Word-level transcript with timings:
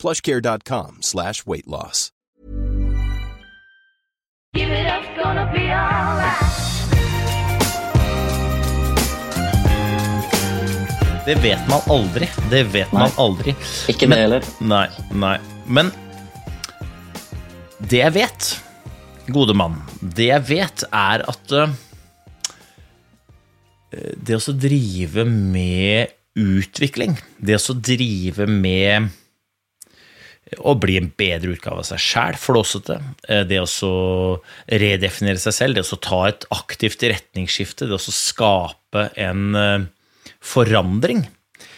plushcare.com 0.00 0.98
slash 1.00 1.46
weight 1.46 1.68
loss. 1.68 2.10
Give 4.54 4.68
it 4.68 4.86
up, 4.86 5.04
gonna 5.16 5.46
be 5.52 5.70
alright. 5.70 6.50
Det 11.24 11.34
vet 11.34 11.68
man 11.68 11.80
aldri. 11.86 12.28
Det 12.50 12.62
vet 12.72 12.92
man 12.92 13.02
Nei. 13.02 13.12
aldri. 13.22 13.52
Ikke 13.92 14.08
det 14.10 14.16
heller. 14.18 14.46
Nei, 14.64 14.86
nei. 15.14 15.36
Men 15.68 15.92
det 17.78 18.00
jeg 18.00 18.14
vet, 18.16 18.48
gode 19.30 19.54
mann, 19.54 19.76
det 20.00 20.30
jeg 20.32 20.46
vet 20.48 20.84
er 20.90 21.22
at 21.30 21.54
uh, 21.54 21.76
det 23.92 24.40
å 24.40 24.56
drive 24.56 25.26
med 25.28 26.16
utvikling, 26.40 27.14
det 27.38 27.60
å 27.60 27.76
drive 27.78 28.48
med 28.50 29.12
å 30.58 30.74
bli 30.80 30.96
en 30.98 31.10
bedre 31.18 31.54
utgave 31.54 31.82
av 31.82 31.86
seg 31.86 32.02
sjæl, 32.02 32.38
flåsete, 32.40 32.98
eh, 33.28 33.44
det 33.46 33.60
å 33.62 33.92
redefinere 34.66 35.38
seg 35.38 35.54
selv, 35.54 35.78
det 35.78 35.86
å 35.86 36.00
ta 36.00 36.24
et 36.28 36.46
aktivt 36.50 37.04
retningsskifte, 37.06 37.86
det 37.86 37.98
å 37.98 38.14
skape 38.14 39.10
en 39.16 39.88
forandring. 40.40 41.26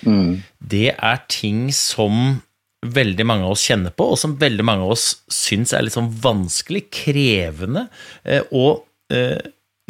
forandring, 0.07 0.43
det 0.59 0.95
er 0.97 1.21
ting 1.29 1.69
som 1.75 2.41
veldig 2.83 3.27
mange 3.27 3.47
av 3.47 3.55
oss 3.55 3.65
kjenner 3.69 3.95
på, 3.95 4.09
og 4.13 4.19
som 4.19 4.37
veldig 4.41 4.65
mange 4.67 4.87
av 4.87 4.95
oss 4.97 5.07
syns 5.31 5.73
er 5.75 5.85
litt 5.87 5.95
sånn 5.95 6.11
vanskelig, 6.23 6.89
krevende, 6.95 7.87
eh, 8.27 8.43
og 8.51 8.85
eh, 9.15 9.39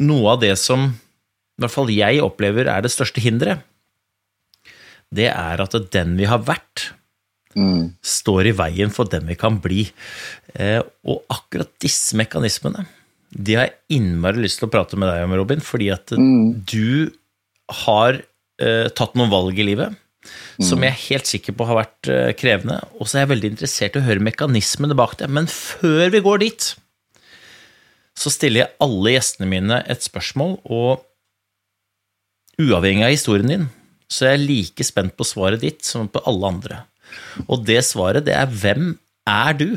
noe 0.03 0.35
av 0.35 0.43
det 0.43 0.53
som 0.61 0.91
i 0.93 1.63
hvert 1.63 1.73
fall 1.73 1.93
jeg 1.93 2.21
opplever 2.23 2.69
er 2.69 2.83
det 2.83 2.93
største 2.93 3.21
hinderet, 3.23 3.63
det 5.13 5.29
er 5.29 5.61
at 5.61 5.75
den 5.93 6.15
vi 6.17 6.25
har 6.29 6.41
vært, 6.45 6.91
står 8.03 8.49
i 8.49 8.55
veien 8.57 8.91
for 8.93 9.05
den 9.09 9.25
vi 9.29 9.35
kan 9.35 9.59
bli. 9.63 9.87
Eh, 10.55 10.81
Og 11.05 11.23
akkurat 11.29 11.69
disse 11.79 12.15
mekanismene, 12.15 12.85
de 13.33 13.55
har 13.57 13.67
jeg 13.67 13.99
innmari 13.99 14.43
lyst 14.43 14.59
til 14.59 14.67
å 14.67 14.71
prate 14.73 14.97
med 14.97 15.09
deg 15.09 15.23
om, 15.25 15.33
Robin, 15.33 15.59
fordi 15.59 15.89
at 15.93 16.13
du 16.13 17.11
har 17.85 18.21
eh, 18.61 18.87
tatt 18.93 19.15
noen 19.15 19.31
valg 19.31 19.57
i 19.57 19.65
livet 19.65 19.95
som 20.63 20.83
jeg 20.83 20.93
er 20.93 21.01
helt 21.09 21.27
sikker 21.27 21.55
på 21.57 21.65
har 21.67 21.79
vært 21.81 22.07
eh, 22.11 22.31
krevende, 22.37 22.79
og 22.95 23.07
så 23.07 23.17
er 23.17 23.25
jeg 23.25 23.31
veldig 23.33 23.49
interessert 23.53 23.95
i 23.97 23.99
å 23.99 24.05
høre 24.05 24.23
mekanismene 24.23 24.95
bak 24.95 25.17
det. 25.19 25.27
Men 25.27 25.49
før 25.51 26.13
vi 26.13 26.21
går 26.23 26.43
dit, 26.45 26.67
så 28.15 28.31
stiller 28.31 28.63
jeg 28.63 28.75
alle 28.85 29.15
gjestene 29.15 29.49
mine 29.49 29.81
et 29.89 30.05
spørsmål, 30.05 30.59
og 30.63 31.03
uavhengig 32.61 33.07
av 33.07 33.15
historien 33.15 33.49
din, 33.49 33.69
så 34.07 34.27
er 34.29 34.35
jeg 34.37 34.45
like 34.45 34.85
spent 34.85 35.15
på 35.17 35.25
svaret 35.25 35.63
ditt 35.63 35.83
som 35.87 36.07
på 36.07 36.21
alle 36.29 36.51
andre. 36.55 36.83
Og 37.47 37.65
det 37.67 37.81
svaret, 37.87 38.25
det 38.27 38.35
er 38.37 38.47
hvem 38.49 38.93
er 39.29 39.57
du? 39.59 39.67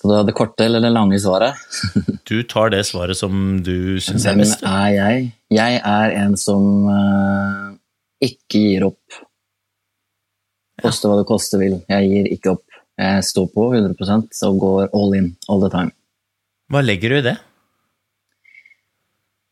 Skal 0.00 0.10
du 0.10 0.16
ha 0.16 0.22
det 0.24 0.36
korte 0.38 0.64
eller 0.64 0.80
det 0.80 0.94
lange 0.94 1.18
svaret? 1.20 1.58
Du 2.30 2.42
tar 2.46 2.70
det 2.70 2.84
svaret 2.86 3.18
som 3.18 3.58
du 3.66 3.98
syns 3.98 4.22
er 4.28 4.36
Hvem 4.38 4.52
er 4.70 4.90
jeg? 4.94 5.24
Jeg 5.50 5.80
er 5.82 6.12
en 6.20 6.36
som 6.38 6.86
uh, 6.86 7.74
ikke 8.22 8.60
gir 8.62 8.86
opp. 8.86 9.18
Koste 10.80 11.10
hva 11.10 11.18
det 11.18 11.26
koste 11.28 11.58
vil. 11.60 11.80
Jeg 11.90 12.08
gir 12.12 12.30
ikke 12.30 12.54
opp. 12.54 12.64
Jeg 13.00 13.26
står 13.26 13.50
på 13.52 13.66
100% 13.74 14.40
og 14.46 14.62
går 14.62 14.94
all 14.96 15.16
in 15.18 15.32
all 15.50 15.60
the 15.64 15.72
time. 15.72 15.92
Hva 16.70 16.84
legger 16.84 17.12
du 17.12 17.18
i 17.18 17.26
det? 17.26 17.36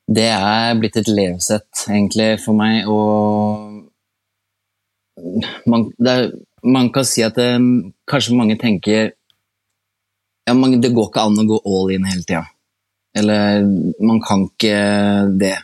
Det 0.09 0.29
er 0.33 0.79
blitt 0.81 0.97
et 0.97 1.09
levesett, 1.11 1.85
egentlig, 1.85 2.39
for 2.41 2.57
meg, 2.57 2.89
og 2.89 3.85
man, 5.69 5.89
er, 6.01 6.31
man 6.65 6.89
kan 6.95 7.05
si 7.05 7.25
at 7.27 7.37
det, 7.37 7.51
kanskje 8.09 8.37
mange 8.39 8.57
tenker 8.61 9.13
ja, 10.49 10.55
man, 10.57 10.79
det 10.81 10.95
går 10.97 11.11
ikke 11.11 11.25
an 11.29 11.43
å 11.43 11.45
gå 11.45 11.59
all 11.69 11.91
in 11.93 12.07
hele 12.09 12.25
tida. 12.25 12.47
Eller 13.19 13.67
man 14.01 14.21
kan 14.25 14.47
ikke 14.47 14.79
det. 15.41 15.57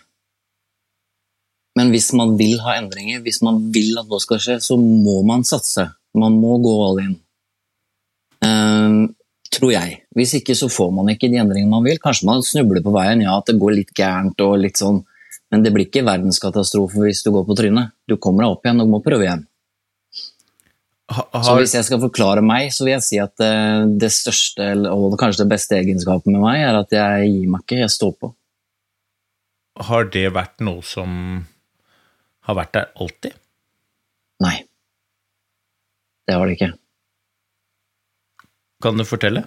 Men 1.78 1.90
hvis 1.94 2.10
man 2.12 2.34
vil 2.36 2.58
ha 2.62 2.76
endringer, 2.78 3.22
hvis 3.24 3.40
man 3.46 3.62
vil 3.72 3.96
at 3.98 4.10
noe 4.10 4.20
skal 4.22 4.42
skje, 4.42 4.58
så 4.60 4.76
må 4.76 5.22
man 5.26 5.46
satse. 5.48 5.86
Man 6.14 6.36
må 6.42 6.58
gå 6.62 6.74
all 6.84 7.00
in. 7.00 7.14
Eh, 8.44 8.98
tror 9.56 9.72
jeg. 9.74 9.96
Hvis 10.16 10.34
ikke 10.38 10.56
så 10.58 10.68
får 10.72 10.92
man 10.94 11.08
ikke 11.12 11.30
de 11.32 11.40
endringene 11.42 11.72
man 11.72 11.86
vil. 11.86 12.00
Kanskje 12.02 12.28
man 12.28 12.44
snubler 12.44 12.84
på 12.84 12.92
veien, 12.94 13.24
ja, 13.24 13.38
at 13.38 13.50
det 13.50 13.58
går 13.60 13.76
litt 13.78 13.92
gærent 13.96 14.40
og 14.44 14.58
litt 14.62 14.80
sånn, 14.80 15.02
men 15.52 15.64
det 15.64 15.72
blir 15.74 15.88
ikke 15.88 16.04
verdenskatastrofe 16.06 17.02
hvis 17.04 17.22
du 17.24 17.32
går 17.34 17.44
på 17.48 17.56
trynet. 17.58 17.94
Du 18.08 18.16
kommer 18.16 18.44
deg 18.44 18.54
opp 18.54 18.66
igjen 18.66 18.82
og 18.84 18.92
må 18.92 19.02
prøve 19.04 19.26
igjen. 19.26 19.44
Ha, 21.14 21.24
Så 21.44 21.56
hvis 21.58 21.74
jeg 21.76 21.84
skal 21.84 22.00
forklare 22.00 22.40
meg, 22.44 22.70
så 22.72 22.86
vil 22.86 22.94
jeg 22.94 23.04
si 23.04 23.18
at 23.20 23.42
eh, 23.44 23.84
det 24.00 24.08
største, 24.14 24.70
og 24.88 25.18
kanskje 25.20 25.44
det 25.44 25.50
beste 25.52 25.76
egenskapen 25.76 26.32
med 26.32 26.42
meg, 26.46 26.62
er 26.64 26.78
at 26.80 26.94
jeg 26.96 27.28
gir 27.28 27.50
meg 27.52 27.64
ikke, 27.66 27.82
jeg 27.82 27.92
står 27.92 28.14
på. 28.20 28.32
har 29.90 30.06
det 30.14 30.28
vært 30.32 30.62
noe 30.64 30.82
som 30.86 31.44
har 32.46 32.56
vært 32.56 32.72
der 32.76 32.88
alltid? 33.00 33.36
Nei. 34.44 34.56
Det 36.24 36.36
har 36.38 36.48
det 36.48 36.56
ikke. 36.56 36.72
Kan 38.84 39.00
du 39.00 39.04
fortelle? 39.08 39.46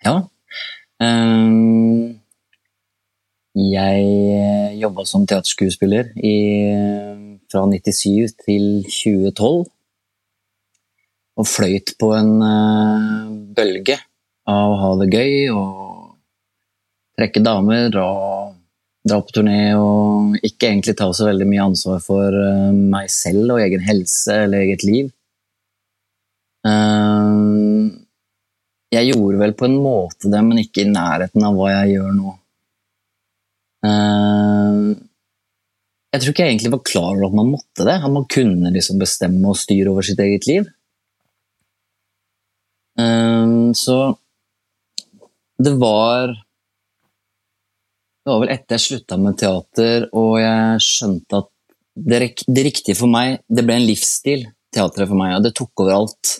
Ja. 0.00 0.14
Ehm, 1.04 2.14
jeg 3.52 4.78
jobba 4.80 5.04
som 5.04 5.26
teaterskuespiller 5.28 6.14
i, 6.16 6.36
fra 7.52 7.66
97 7.68 8.32
til 8.46 8.64
2012. 8.86 9.66
Og 11.42 11.48
fløyt 11.48 11.92
på 12.00 12.14
en 12.16 12.32
eh, 12.44 13.28
bølge 13.56 13.98
av 14.48 14.72
å 14.72 14.80
ha 14.80 14.90
det 15.02 15.10
gøy 15.12 15.36
og 15.52 16.16
trekke 17.20 17.44
damer 17.44 17.92
og 18.00 18.56
dra 19.04 19.18
på 19.20 19.36
turné 19.36 19.72
og 19.76 20.36
ikke 20.40 20.70
egentlig 20.70 20.96
ta 20.96 21.08
så 21.12 21.28
veldig 21.28 21.48
mye 21.48 21.68
ansvar 21.72 22.00
for 22.04 22.36
eh, 22.40 22.70
meg 22.72 23.12
selv 23.12 23.56
og 23.56 23.64
egen 23.64 23.84
helse 23.84 24.44
eller 24.46 24.64
eget 24.64 24.84
liv. 24.88 25.12
Ehm, 26.68 27.71
jeg 28.92 29.08
gjorde 29.12 29.40
vel 29.40 29.54
på 29.56 29.68
en 29.68 29.78
måte 29.80 30.28
det, 30.32 30.42
men 30.44 30.60
ikke 30.60 30.84
i 30.84 30.90
nærheten 30.90 31.46
av 31.46 31.56
hva 31.56 31.70
jeg 31.72 31.94
gjør 31.96 32.12
nå. 32.16 32.34
Eh, 33.88 34.80
jeg 36.12 36.20
tror 36.20 36.34
ikke 36.34 36.44
jeg 36.44 36.52
egentlig 36.52 36.72
var 36.74 36.84
klar 36.84 37.10
over 37.14 37.26
at 37.30 37.36
man 37.38 37.52
måtte 37.54 37.86
det. 37.88 37.96
At 37.96 38.12
man 38.12 38.28
kunne 38.28 38.72
liksom 38.74 39.00
bestemme 39.00 39.48
og 39.48 39.56
styre 39.56 39.94
over 39.94 40.04
sitt 40.04 40.20
eget 40.20 40.48
liv. 40.50 40.68
Eh, 43.00 43.54
så 43.78 43.98
det 45.62 45.72
var 45.80 46.34
Det 48.22 48.30
var 48.30 48.40
vel 48.42 48.52
etter 48.52 48.76
jeg 48.76 48.82
slutta 48.84 49.16
med 49.18 49.38
teater 49.40 50.04
og 50.12 50.36
jeg 50.38 50.82
skjønte 50.84 51.40
at 51.40 51.48
det, 51.96 52.18
det 52.46 52.64
riktige 52.68 52.94
for 52.94 53.10
meg 53.10 53.40
Det 53.48 53.64
ble 53.66 53.78
en 53.80 53.86
livsstil, 53.88 54.44
teatret 54.72 55.08
for 55.10 55.18
meg, 55.18 55.34
og 55.36 55.46
det 55.46 55.54
tok 55.58 55.82
over 55.82 55.96
alt. 55.96 56.36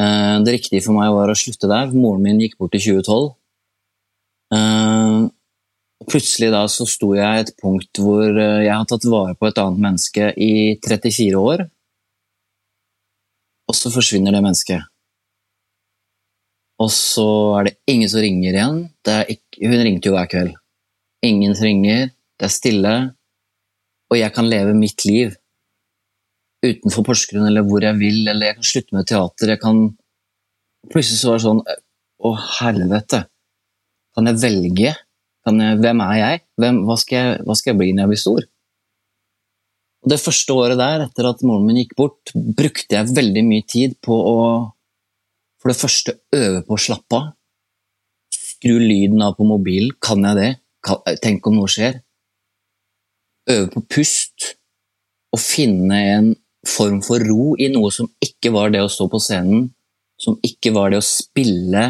Eh, 0.00 0.36
Det 0.44 0.52
riktige 0.52 0.84
for 0.84 0.92
meg 0.98 1.12
var 1.14 1.32
å 1.32 1.38
slutte 1.38 1.68
der. 1.70 1.92
Moren 1.94 2.22
min 2.22 2.40
gikk 2.40 2.58
bort 2.58 2.74
i 2.74 2.82
2012. 2.82 3.34
Eh, 4.52 5.28
Plutselig 6.06 6.50
da 6.52 6.66
så 6.68 6.84
sto 6.86 7.14
jeg 7.16 7.40
et 7.40 7.54
punkt 7.56 7.98
hvor 7.98 8.28
eh, 8.28 8.66
jeg 8.66 8.74
har 8.74 8.84
tatt 8.86 9.06
vare 9.08 9.34
på 9.34 9.48
et 9.48 9.58
annet 9.58 9.80
menneske 9.80 10.28
i 10.36 10.76
34 10.84 11.40
år, 11.40 11.64
og 13.66 13.74
så 13.74 13.90
forsvinner 13.90 14.36
det 14.36 14.42
mennesket. 14.44 14.84
Og 16.84 16.92
så 16.92 17.26
er 17.58 17.70
det 17.70 17.74
ingen 17.88 18.12
som 18.12 18.20
ringer 18.20 18.52
igjen. 18.52 18.78
Ikke, 19.32 19.64
hun 19.64 19.82
ringte 19.88 20.10
jo 20.10 20.14
hver 20.14 20.28
kveld. 20.30 20.52
Ingen 21.24 21.56
ringer, 21.56 22.12
det 22.36 22.46
er 22.46 22.52
stille, 22.52 22.94
og 24.12 24.20
jeg 24.20 24.34
kan 24.36 24.46
leve 24.52 24.76
mitt 24.76 25.02
liv 25.08 25.34
utenfor 26.72 27.06
Porsgrunn 27.06 27.46
eller 27.48 27.64
hvor 27.66 27.84
jeg 27.84 27.98
vil, 28.00 28.22
eller 28.28 28.50
jeg 28.50 28.58
kan 28.58 28.70
slutte 28.72 28.96
med 28.96 29.08
teater. 29.10 29.54
jeg 29.54 29.62
kan... 29.62 29.80
Plutselig 30.86 31.18
så 31.18 31.32
var 31.32 31.40
det 31.40 31.46
sånn 31.46 31.62
Å, 32.26 32.30
helvete. 32.60 33.24
Kan 34.16 34.30
jeg 34.30 34.40
velge? 34.42 34.92
Kan 35.46 35.62
jeg, 35.62 35.80
hvem 35.82 36.04
er 36.04 36.18
jeg? 36.20 36.44
Hvem, 36.62 36.78
hva, 36.88 36.96
skal 37.00 37.18
jeg 37.18 37.42
hva 37.46 37.56
skal 37.58 37.72
jeg 37.72 37.80
bli 37.80 37.90
når 37.92 38.06
jeg 38.06 38.12
blir 38.12 38.22
stor? 38.22 38.46
Og 40.06 40.12
det 40.12 40.22
første 40.22 40.54
året 40.54 40.78
der, 40.78 41.04
etter 41.08 41.28
at 41.28 41.42
moren 41.46 41.66
min 41.66 41.80
gikk 41.82 41.96
bort, 41.98 42.32
brukte 42.32 42.94
jeg 42.94 43.14
veldig 43.14 43.42
mye 43.46 43.66
tid 43.66 43.98
på 44.06 44.16
å 44.16 44.38
for 45.66 45.72
det 45.72 45.80
første 45.80 46.12
øve 46.36 46.62
på 46.62 46.76
å 46.76 46.78
slappe 46.78 47.18
av. 47.18 47.30
Skru 48.30 48.76
lyden 48.78 49.22
av 49.24 49.34
på 49.34 49.46
mobilen. 49.48 49.96
Kan 49.98 50.22
jeg 50.22 50.38
det? 50.38 50.50
Tenk 51.24 51.48
om 51.50 51.56
noe 51.58 51.70
skjer. 51.70 51.98
Øve 53.50 53.66
på 53.72 53.82
pust. 53.96 54.52
Og 55.34 55.42
finne 55.42 55.98
en 56.12 56.28
form 56.68 57.00
for 57.04 57.22
ro 57.22 57.54
i 57.58 57.68
noe 57.72 57.92
som 57.94 58.08
ikke 58.22 58.52
var 58.54 58.72
det 58.74 58.82
å 58.84 58.90
stå 58.92 59.08
på 59.12 59.20
scenen, 59.22 59.68
som 60.20 60.38
ikke 60.44 60.72
var 60.74 60.92
det 60.92 61.00
å 61.00 61.06
spille 61.06 61.86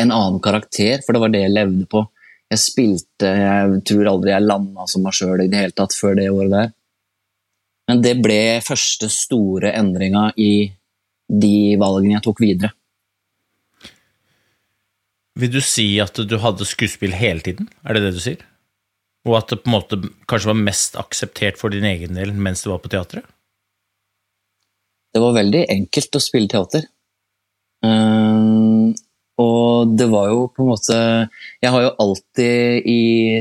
en 0.00 0.12
annen 0.12 0.40
karakter, 0.42 1.02
for 1.04 1.14
det 1.14 1.22
var 1.22 1.32
det 1.32 1.44
jeg 1.44 1.54
levde 1.54 1.86
på. 1.90 2.04
Jeg 2.52 2.60
spilte 2.60 3.28
Jeg 3.32 3.80
tror 3.88 4.08
aldri 4.10 4.32
jeg 4.32 4.44
landa 4.44 4.86
som 4.88 5.04
meg 5.04 5.16
sjøl 5.16 5.40
i 5.44 5.48
det 5.48 5.60
hele 5.60 5.76
tatt 5.76 5.94
før 5.96 6.16
det 6.18 6.28
året 6.32 6.52
der. 6.52 6.70
Men 7.88 8.02
det 8.04 8.14
ble 8.24 8.60
første 8.64 9.08
store 9.12 9.72
endringa 9.76 10.30
i 10.40 10.70
de 11.32 11.56
valgene 11.80 12.18
jeg 12.18 12.24
tok 12.26 12.40
videre. 12.44 12.72
Vil 15.40 15.52
du 15.52 15.62
si 15.64 15.86
at 16.02 16.18
du 16.28 16.34
hadde 16.42 16.68
skuespill 16.68 17.14
hele 17.16 17.40
tiden? 17.44 17.70
Er 17.88 17.96
det 17.96 18.04
det 18.04 18.16
du 18.16 18.20
sier? 18.20 18.42
Og 19.28 19.38
at 19.38 19.52
det 19.52 19.62
på 19.62 19.70
en 19.70 19.76
måte 19.78 19.98
kanskje 20.28 20.50
var 20.50 20.60
mest 20.60 20.98
akseptert 21.00 21.60
for 21.60 21.72
din 21.72 21.86
egen 21.88 22.18
del 22.18 22.34
mens 22.36 22.64
du 22.64 22.72
var 22.72 22.82
på 22.84 22.90
teatret? 22.92 23.24
Det 25.12 25.20
var 25.20 25.36
veldig 25.36 25.66
enkelt 25.74 26.16
å 26.16 26.22
spille 26.22 26.48
teater. 26.48 26.86
Ehm, 27.84 28.92
og 29.42 29.92
det 29.98 30.06
var 30.12 30.28
jo 30.30 30.42
på 30.54 30.62
en 30.62 30.68
måte 30.70 30.96
Jeg 31.64 31.70
har 31.72 31.82
jo 31.82 31.94
alltid 32.04 32.86
i 32.86 33.00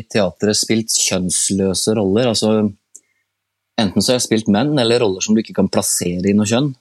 teatret 0.09 0.57
spilt 0.57 0.95
kjønnsløse 0.97 1.95
roller. 1.97 2.31
altså 2.31 2.71
Enten 3.81 4.01
så 4.01 4.11
har 4.11 4.19
jeg 4.19 4.27
spilt 4.27 4.51
menn, 4.51 4.77
eller 4.77 5.01
roller 5.01 5.23
som 5.23 5.35
du 5.35 5.41
ikke 5.41 5.57
kan 5.57 5.69
plassere 5.71 6.29
i 6.29 6.35
noe 6.37 6.49
kjønn. 6.49 6.71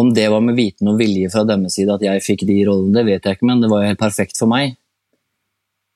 Om 0.00 0.12
det 0.16 0.28
var 0.32 0.40
med 0.44 0.56
viten 0.56 0.88
og 0.88 0.98
vilje 1.00 1.30
fra 1.32 1.44
deres 1.48 1.76
side 1.76 1.94
at 1.94 2.04
jeg 2.04 2.24
fikk 2.24 2.46
de 2.48 2.58
rollene, 2.68 2.94
det 2.96 3.04
vet 3.08 3.26
jeg 3.28 3.36
ikke, 3.36 3.48
men 3.48 3.60
det 3.60 3.70
var 3.72 3.82
jo 3.82 3.90
helt 3.92 4.00
perfekt 4.00 4.40
for 4.40 4.50
meg. 4.52 4.74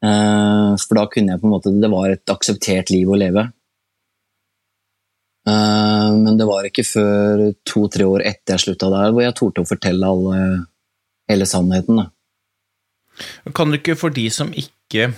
Eh, 0.05 0.73
for 0.83 1.01
da 1.01 1.07
kunne 1.13 1.33
jeg 1.33 1.41
på 1.41 1.49
en 1.49 1.55
måte 1.55 1.71
Det 1.73 1.89
var 1.89 2.13
et 2.13 2.33
akseptert 2.33 2.93
liv 2.93 3.09
å 3.09 3.17
leve. 3.17 3.47
Eh, 5.47 6.11
men 6.17 6.39
det 6.39 6.47
var 6.49 6.67
ikke 6.67 6.85
før 6.87 7.45
to-tre 7.69 8.07
år 8.09 8.25
etter 8.27 8.57
jeg 8.57 8.65
slutta 8.67 8.91
der, 8.93 9.13
hvor 9.15 9.23
jeg 9.27 9.37
torde 9.39 9.63
å 9.63 9.69
fortelle 9.69 10.11
alle 10.11 10.41
hele 11.31 11.47
sannheten. 11.49 12.03
Da. 12.03 12.11
Kan 13.57 13.71
du 13.73 13.79
ikke, 13.79 13.97
for 13.99 14.15
de 14.15 14.27
som 14.33 14.51
ikke 14.57 15.13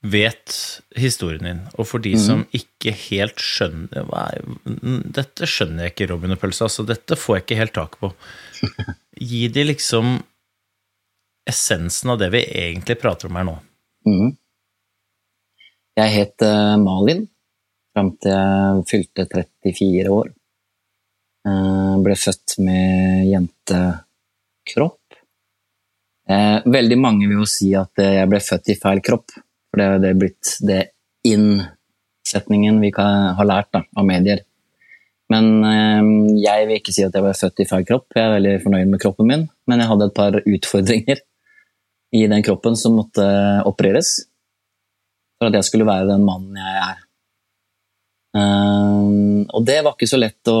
vet 0.00 0.56
historien 0.96 1.44
din, 1.44 1.60
og 1.76 1.86
for 1.90 2.00
de 2.00 2.14
som 2.16 2.46
ikke 2.56 2.92
helt 2.96 3.42
skjønner 3.44 4.08
er, 4.16 4.46
Dette 5.12 5.48
skjønner 5.48 5.86
jeg 5.86 5.94
ikke, 5.94 6.08
Robin 6.14 6.32
og 6.32 6.40
Pølse, 6.40 6.64
altså 6.64 6.86
dette 6.88 7.18
får 7.20 7.36
jeg 7.36 7.44
ikke 7.44 7.58
helt 7.58 7.74
tak 7.76 7.98
på. 8.00 8.12
Gi 9.30 9.42
de 9.52 9.66
liksom 9.68 10.14
essensen 11.50 12.14
av 12.14 12.20
det 12.22 12.30
vi 12.32 12.44
egentlig 12.62 12.96
prater 13.00 13.28
om 13.28 13.36
her 13.36 13.48
nå. 13.50 13.58
Mhm. 14.08 14.36
Jeg 16.00 16.12
het 16.14 16.44
eh, 16.46 16.76
Malin 16.80 17.26
fram 17.92 18.14
til 18.22 18.32
jeg 18.32 18.84
fylte 18.88 19.26
34 19.28 20.12
år. 20.14 20.30
Jeg 21.44 22.04
ble 22.04 22.16
født 22.16 22.54
med 22.62 23.26
jentekropp. 23.28 24.98
Eh, 26.30 26.58
veldig 26.64 26.98
mange 27.00 27.26
vil 27.26 27.42
jo 27.42 27.48
si 27.48 27.72
at 27.76 28.00
eh, 28.00 28.16
jeg 28.20 28.30
ble 28.30 28.40
født 28.44 28.70
i 28.70 28.78
feil 28.78 29.02
kropp, 29.04 29.34
for 29.34 29.82
det 29.82 30.12
er 30.12 30.20
blitt 30.20 30.54
det 30.64 30.80
inn-setningen 31.26 32.78
vi 32.80 32.92
har 32.94 33.48
lært 33.48 33.72
da, 33.74 33.82
av 33.98 34.06
medier. 34.06 34.44
Men 35.32 35.50
eh, 35.66 36.12
jeg 36.46 36.68
vil 36.68 36.78
ikke 36.78 36.94
si 36.94 37.04
at 37.04 37.16
jeg 37.16 37.26
ble 37.26 37.34
født 37.36 37.64
i 37.64 37.68
feil 37.72 37.88
kropp, 37.88 38.08
jeg 38.14 38.24
er 38.24 38.36
veldig 38.36 38.54
fornøyd 38.62 38.94
med 38.94 39.02
kroppen 39.02 39.30
min, 39.32 39.44
men 39.66 39.82
jeg 39.82 39.90
hadde 39.90 40.08
et 40.08 40.16
par 40.16 40.40
utfordringer 40.40 41.24
i 42.16 42.24
den 42.30 42.46
kroppen 42.46 42.78
som 42.78 42.96
måtte 42.98 43.26
opereres 43.68 44.16
for 45.40 45.48
at 45.48 45.56
jeg 45.56 45.70
skulle 45.70 45.88
være 45.88 46.10
den 46.10 46.26
mannen 46.26 46.58
jeg 46.60 46.82
er. 46.84 46.98
Um, 48.30 49.48
og 49.50 49.64
det 49.66 49.80
var 49.82 49.96
ikke 49.96 50.06
så 50.06 50.18
lett 50.20 50.50
å 50.52 50.58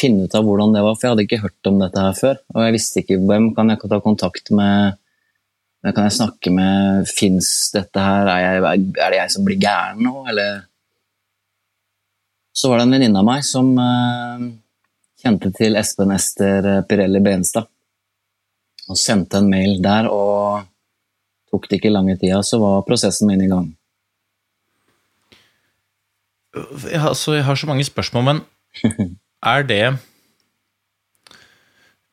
finne 0.00 0.24
ut 0.26 0.34
av 0.34 0.46
hvordan 0.46 0.72
det 0.74 0.82
var, 0.82 0.96
for 0.96 1.06
jeg 1.06 1.12
hadde 1.12 1.26
ikke 1.28 1.42
hørt 1.44 1.68
om 1.70 1.76
dette 1.82 2.06
her 2.06 2.16
før. 2.16 2.40
Og 2.54 2.64
jeg 2.64 2.74
visste 2.78 3.02
ikke 3.02 3.20
hvem 3.28 3.50
kan 3.54 3.70
jeg 3.70 3.82
ta 3.84 4.00
kontakt 4.02 4.50
med, 4.56 4.96
hvem 5.84 5.94
kan 5.94 6.08
jeg 6.08 6.16
snakke 6.16 6.54
med, 6.54 7.04
fins 7.12 7.52
dette 7.76 8.06
her, 8.06 8.32
er, 8.32 8.58
jeg, 8.64 8.88
er 8.96 9.14
det 9.14 9.20
jeg 9.20 9.34
som 9.36 9.46
blir 9.46 9.60
gæren 9.60 10.02
nå, 10.06 10.16
eller 10.32 10.66
Så 12.56 12.66
var 12.66 12.80
det 12.80 12.88
en 12.88 12.96
venninne 12.96 13.20
av 13.20 13.28
meg 13.28 13.44
som 13.46 13.68
uh, 13.78 14.48
kjente 15.22 15.52
til 15.54 15.76
Espen 15.78 16.10
Ester 16.16 16.66
Pirelli 16.88 17.20
Benstad, 17.22 17.68
og 18.90 18.98
sendte 18.98 19.38
en 19.38 19.52
mail 19.52 19.76
der, 19.84 20.08
og 20.10 20.64
tok 21.52 21.68
det 21.68 21.78
ikke 21.78 21.92
lange 21.92 22.16
tida, 22.18 22.40
så 22.42 22.58
var 22.58 22.82
prosessen 22.88 23.30
min 23.30 23.44
i 23.44 23.50
gang. 23.52 23.68
Jeg 26.54 26.98
altså, 26.98 27.36
jeg 27.36 27.46
har 27.46 27.58
så 27.58 27.68
mange 27.70 27.86
spørsmål, 27.86 28.24
men 28.26 28.40
er 29.54 29.66
det 29.66 29.84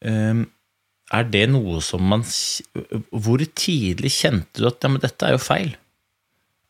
um, 0.06 0.46
Er 1.14 1.30
det 1.34 1.46
noe 1.50 1.82
som 1.86 2.04
man 2.06 2.26
Hvor 3.10 3.44
tidlig 3.58 4.14
kjente 4.14 4.62
du 4.62 4.70
at 4.70 4.84
ja, 4.84 4.92
men 4.94 5.02
dette 5.02 5.26
er 5.26 5.38
jo 5.38 5.42
feil? 5.42 5.74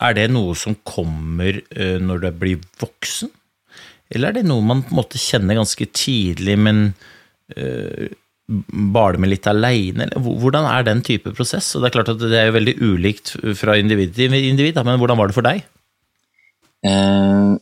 Er 0.03 0.15
det 0.15 0.29
noe 0.31 0.55
som 0.55 0.77
kommer 0.87 1.59
uh, 1.75 1.97
når 1.99 2.23
du 2.23 2.29
blir 2.39 2.63
voksen? 2.79 3.33
Eller 4.13 4.31
er 4.31 4.39
det 4.39 4.47
noe 4.47 4.63
man 4.63 4.85
på 4.85 4.93
en 4.93 5.01
måte 5.01 5.19
kjenner 5.19 5.59
ganske 5.59 5.89
tidlig, 5.91 6.55
men 6.63 6.85
uh, 7.57 8.07
baler 8.47 9.19
med 9.19 9.33
litt 9.33 9.49
aleine? 9.51 10.07
Hvordan 10.15 10.69
er 10.69 10.85
den 10.87 11.01
type 11.03 11.33
prosess? 11.35 11.73
Og 11.75 11.83
det 11.83 11.89
er 11.89 11.97
klart 11.97 12.13
at 12.13 12.21
det 12.21 12.37
er 12.39 12.47
jo 12.47 12.55
veldig 12.55 12.75
ulikt 12.79 13.33
fra 13.59 13.75
individ 13.75 14.13
til 14.15 14.37
individ, 14.37 14.79
men 14.87 15.01
hvordan 15.01 15.19
var 15.19 15.27
det 15.27 15.35
for 15.35 15.47
deg? 15.49 15.65
Eh, 16.85 17.53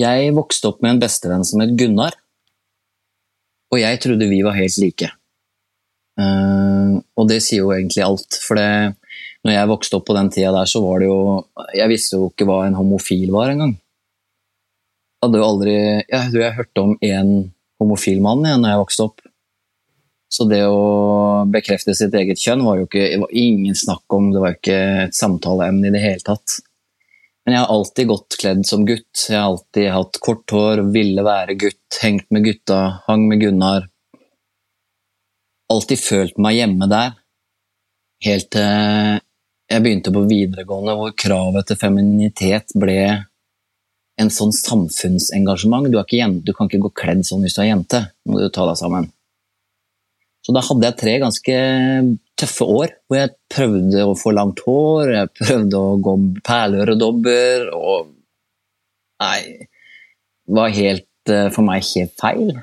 jeg 0.00 0.34
vokste 0.36 0.70
opp 0.70 0.82
med 0.82 0.94
en 0.94 1.02
bestevenn 1.02 1.46
som 1.46 1.62
het 1.62 1.74
Gunnar, 1.78 2.16
og 3.70 3.78
jeg 3.78 4.00
trodde 4.02 4.30
vi 4.30 4.40
var 4.46 4.58
helt 4.58 4.78
like. 4.82 5.10
Eh, 6.20 6.96
og 7.16 7.28
det 7.30 7.40
sier 7.44 7.62
jo 7.64 7.74
egentlig 7.74 8.02
alt, 8.06 8.40
for 8.42 8.58
det, 8.58 8.96
når 9.46 9.56
jeg 9.56 9.70
vokste 9.70 9.98
opp 9.98 10.08
på 10.10 10.16
den 10.16 10.32
tida 10.34 10.52
der, 10.54 10.68
så 10.68 10.82
var 10.84 11.00
det 11.00 11.08
jo 11.08 11.20
Jeg 11.72 11.88
visste 11.88 12.18
jo 12.18 12.28
ikke 12.28 12.44
hva 12.48 12.58
en 12.66 12.76
homofil 12.76 13.30
var 13.32 13.52
engang. 13.52 13.72
Jeg 15.16 15.26
hadde 15.26 15.40
jo 15.40 15.46
aldri 15.46 15.72
Jeg 15.72 16.30
tror 16.32 16.42
jeg 16.42 16.56
hørte 16.58 16.82
om 16.84 16.92
én 17.00 17.32
homofil 17.80 18.20
mann 18.20 18.44
igjen 18.44 18.60
når 18.60 18.74
jeg 18.74 18.82
vokste 18.82 19.06
opp. 19.08 19.22
Så 20.30 20.44
det 20.46 20.60
å 20.68 21.46
bekrefte 21.50 21.94
sitt 21.96 22.14
eget 22.14 22.38
kjønn 22.38 22.62
var 22.62 22.78
jo 22.78 22.86
ikke 22.86 23.06
var 23.24 23.32
ingen 23.34 23.74
snakk 23.74 24.14
om, 24.14 24.28
det 24.30 24.42
var 24.42 24.54
ikke 24.54 24.76
et 25.08 25.16
samtaleemne 25.16 25.88
i 25.88 25.94
det 25.94 26.02
hele 26.04 26.22
tatt. 26.22 26.60
Men 27.50 27.56
jeg 27.56 27.66
har 27.66 27.74
alltid 27.74 28.06
gått 28.06 28.34
kledd 28.38 28.60
som 28.68 28.82
gutt. 28.86 29.22
Jeg 29.26 29.34
har 29.34 29.48
alltid 29.48 29.88
hatt 29.90 30.18
kort 30.22 30.52
hår, 30.54 30.84
ville 30.94 31.24
være 31.26 31.56
gutt, 31.58 31.96
hengt 31.98 32.28
med 32.30 32.44
gutta, 32.46 32.76
hang 33.08 33.24
med 33.26 33.40
Gunnar. 33.42 33.88
Alltid 35.74 35.98
følt 35.98 36.38
meg 36.38 36.60
hjemme 36.60 36.86
der. 36.92 37.16
Helt 38.22 38.46
til 38.54 39.18
jeg 39.74 39.82
begynte 39.82 40.14
på 40.14 40.22
videregående, 40.30 40.94
hvor 40.94 41.10
kravet 41.18 41.66
til 41.72 41.80
femininitet 41.82 42.70
ble 42.78 43.00
en 44.22 44.30
sånn 44.30 44.54
samfunnsengasjement. 44.54 45.90
Du, 45.90 45.98
ikke 45.98 46.30
du 46.46 46.54
kan 46.54 46.70
ikke 46.70 46.84
gå 46.86 46.94
kledd 47.02 47.26
sånn 47.26 47.42
hvis 47.42 47.58
du 47.58 47.64
er 47.64 47.72
jente. 47.72 48.04
Nå 48.22 48.36
må 48.36 48.44
du 48.44 48.54
ta 48.54 48.70
deg 48.70 48.78
sammen. 48.78 49.10
Så 50.40 50.54
da 50.56 50.62
hadde 50.64 50.88
jeg 50.88 50.98
tre 51.00 51.14
ganske 51.20 51.56
tøffe 52.40 52.64
år, 52.64 52.94
hvor 53.06 53.18
jeg 53.18 53.34
prøvde 53.52 54.06
å 54.08 54.16
få 54.16 54.32
langt 54.32 54.62
hår, 54.64 55.12
jeg 55.12 55.32
prøvde 55.36 55.80
å 55.80 55.98
gå 56.00 56.16
perleøredobber, 56.46 57.68
og 57.76 58.16
Nei, 59.20 59.68
var 60.48 60.72
helt 60.72 61.28
eh, 61.28 61.48
for 61.52 61.66
meg 61.66 61.84
helt 61.90 62.14
feil. 62.16 62.54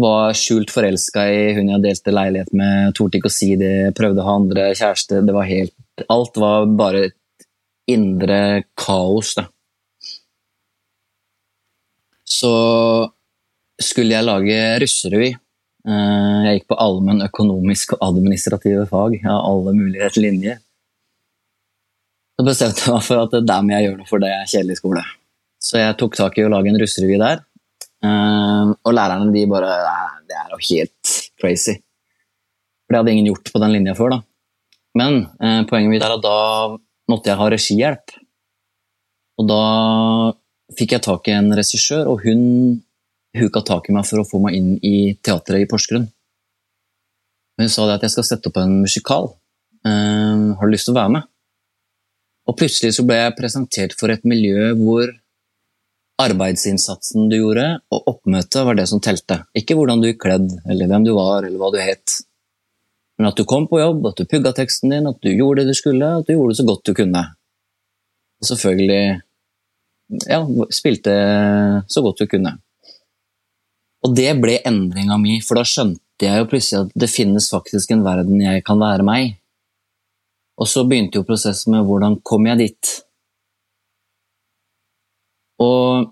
Var 0.00 0.36
skjult 0.38 0.72
forelska 0.72 1.26
i 1.28 1.42
hun 1.58 1.68
jeg 1.74 1.84
delte 1.84 2.14
leilighet 2.14 2.54
med, 2.56 2.94
torde 2.96 3.18
ikke 3.18 3.28
å 3.28 3.34
si 3.34 3.50
det, 3.60 3.92
prøvde 3.98 4.22
å 4.22 4.28
ha 4.28 4.36
andre 4.40 4.70
kjæreste. 4.72 5.20
Det 5.26 5.36
var 5.36 5.50
helt 5.50 5.76
Alt 6.08 6.38
var 6.40 6.64
bare 6.72 7.02
et 7.10 7.44
indre 7.92 8.62
kaos, 8.78 9.34
da. 9.36 9.42
Så 12.24 12.52
skulle 13.76 14.14
jeg 14.14 14.24
lage 14.24 14.56
russerevy. 14.80 15.34
Eh, 15.86 16.38
Jeg 16.46 16.58
gikk 16.60 16.66
på 16.72 16.78
allmenn 16.82 17.22
økonomisk 17.24 17.94
og 17.96 18.02
administrative 18.10 18.86
fag. 18.90 19.14
Jeg 19.18 19.24
har 19.28 19.44
alle 19.46 19.72
mulige 19.76 20.10
linjer. 20.20 20.58
Så 22.38 22.44
bestemte 22.46 22.84
jeg 22.86 22.94
meg 22.94 23.04
for 23.04 23.20
at 23.24 23.36
der 23.46 23.62
må 23.64 23.74
jeg 23.74 23.86
gjøre 23.88 23.98
noe 24.00 24.08
for 24.08 24.22
det 24.22 24.32
kjedelig 24.48 24.78
skole. 24.80 25.02
Så 25.60 25.76
jeg 25.80 25.96
tok 26.00 26.16
tak 26.16 26.38
i 26.40 26.44
å 26.46 26.52
lage 26.52 26.70
en 26.72 26.78
russerevy 26.80 27.18
der. 27.20 27.42
Eh, 28.04 28.72
Og 28.84 28.94
lærerne 28.96 29.32
de 29.32 29.46
bare 29.46 29.72
Det 30.28 30.36
er 30.36 30.50
jo 30.54 30.60
helt 30.70 31.14
crazy. 31.40 31.74
For 32.86 32.94
det 32.94 33.00
hadde 33.00 33.12
ingen 33.12 33.28
gjort 33.32 33.52
på 33.52 33.60
den 33.60 33.72
linja 33.72 33.94
før. 33.94 34.10
da. 34.16 34.20
Men 34.94 35.26
eh, 35.40 35.62
poenget 35.68 35.90
mitt 35.90 36.02
er 36.02 36.16
at 36.16 36.22
da 36.24 36.76
måtte 37.10 37.26
jeg 37.30 37.36
ha 37.38 37.48
regihjelp. 37.50 38.14
Og 39.38 39.46
da 39.48 39.60
fikk 40.76 40.92
jeg 40.96 41.02
tak 41.02 41.28
i 41.28 41.32
en 41.32 41.50
regissør, 41.56 42.06
og 42.12 42.20
hun 42.24 42.82
huka 43.36 43.62
tak 43.66 43.88
i 43.88 43.94
meg 43.94 44.06
for 44.08 44.22
å 44.22 44.26
få 44.26 44.40
meg 44.42 44.56
inn 44.58 44.72
i 44.82 45.14
teatret 45.22 45.64
i 45.64 45.68
Porsgrunn. 45.70 46.08
Hun 47.60 47.70
sa 47.70 47.86
det 47.86 47.98
at 47.98 48.06
jeg 48.06 48.16
skal 48.16 48.26
sette 48.26 48.50
opp 48.50 48.58
en 48.60 48.80
musikal. 48.82 49.30
Uh, 49.86 50.56
har 50.56 50.66
du 50.66 50.74
lyst 50.74 50.88
til 50.88 50.94
å 50.94 51.00
være 51.00 51.14
med? 51.18 51.28
Og 52.48 52.56
plutselig 52.58 52.96
så 52.96 53.04
ble 53.06 53.18
jeg 53.20 53.36
presentert 53.38 53.94
for 53.98 54.12
et 54.12 54.24
miljø 54.26 54.72
hvor 54.80 55.12
arbeidsinnsatsen 56.20 57.30
du 57.30 57.38
gjorde, 57.38 57.66
og 57.94 58.08
oppmøtet 58.10 58.64
var 58.66 58.76
det 58.76 58.88
som 58.90 59.00
telte. 59.04 59.38
Ikke 59.56 59.76
hvordan 59.78 60.02
du 60.02 60.10
gikk 60.10 60.22
kledd, 60.26 60.50
eller 60.68 60.90
hvem 60.90 61.06
du 61.06 61.14
var, 61.16 61.46
eller 61.46 61.60
hva 61.60 61.70
du 61.72 61.78
het. 61.80 62.18
Men 63.20 63.30
at 63.30 63.38
du 63.38 63.46
kom 63.48 63.66
på 63.68 63.80
jobb, 63.80 64.04
at 64.10 64.20
du 64.20 64.28
pugga 64.28 64.52
teksten 64.56 64.92
din, 64.92 65.08
at 65.08 65.20
du 65.24 65.30
gjorde 65.32 65.62
det 65.62 65.72
du 65.72 65.78
skulle, 65.78 66.10
at 66.20 66.28
du 66.28 66.34
gjorde 66.34 66.54
det 66.54 66.60
så 66.60 66.66
godt 66.68 66.84
du 66.88 66.92
kunne. 66.96 67.24
Og 68.40 68.48
selvfølgelig 68.48 69.02
ja, 70.26 70.40
spilte 70.72 71.14
så 71.88 72.04
godt 72.04 72.24
du 72.24 72.28
kunne. 72.32 72.56
Og 74.06 74.14
det 74.16 74.30
ble 74.40 74.56
endringa 74.66 75.18
mi, 75.20 75.40
for 75.44 75.60
da 75.60 75.66
skjønte 75.66 76.24
jeg 76.24 76.40
jo 76.40 76.48
plutselig 76.48 76.86
at 76.86 76.96
det 77.02 77.10
finnes 77.12 77.50
faktisk 77.52 77.92
en 77.92 78.04
verden 78.04 78.40
jeg 78.40 78.64
kan 78.66 78.80
være 78.80 79.04
meg. 79.06 79.36
Og 80.60 80.68
så 80.68 80.84
begynte 80.88 81.20
jo 81.20 81.26
prosessen 81.28 81.74
med 81.74 81.86
hvordan 81.88 82.18
kom 82.24 82.48
jeg 82.48 82.60
dit? 82.60 82.94
Og 85.60 86.08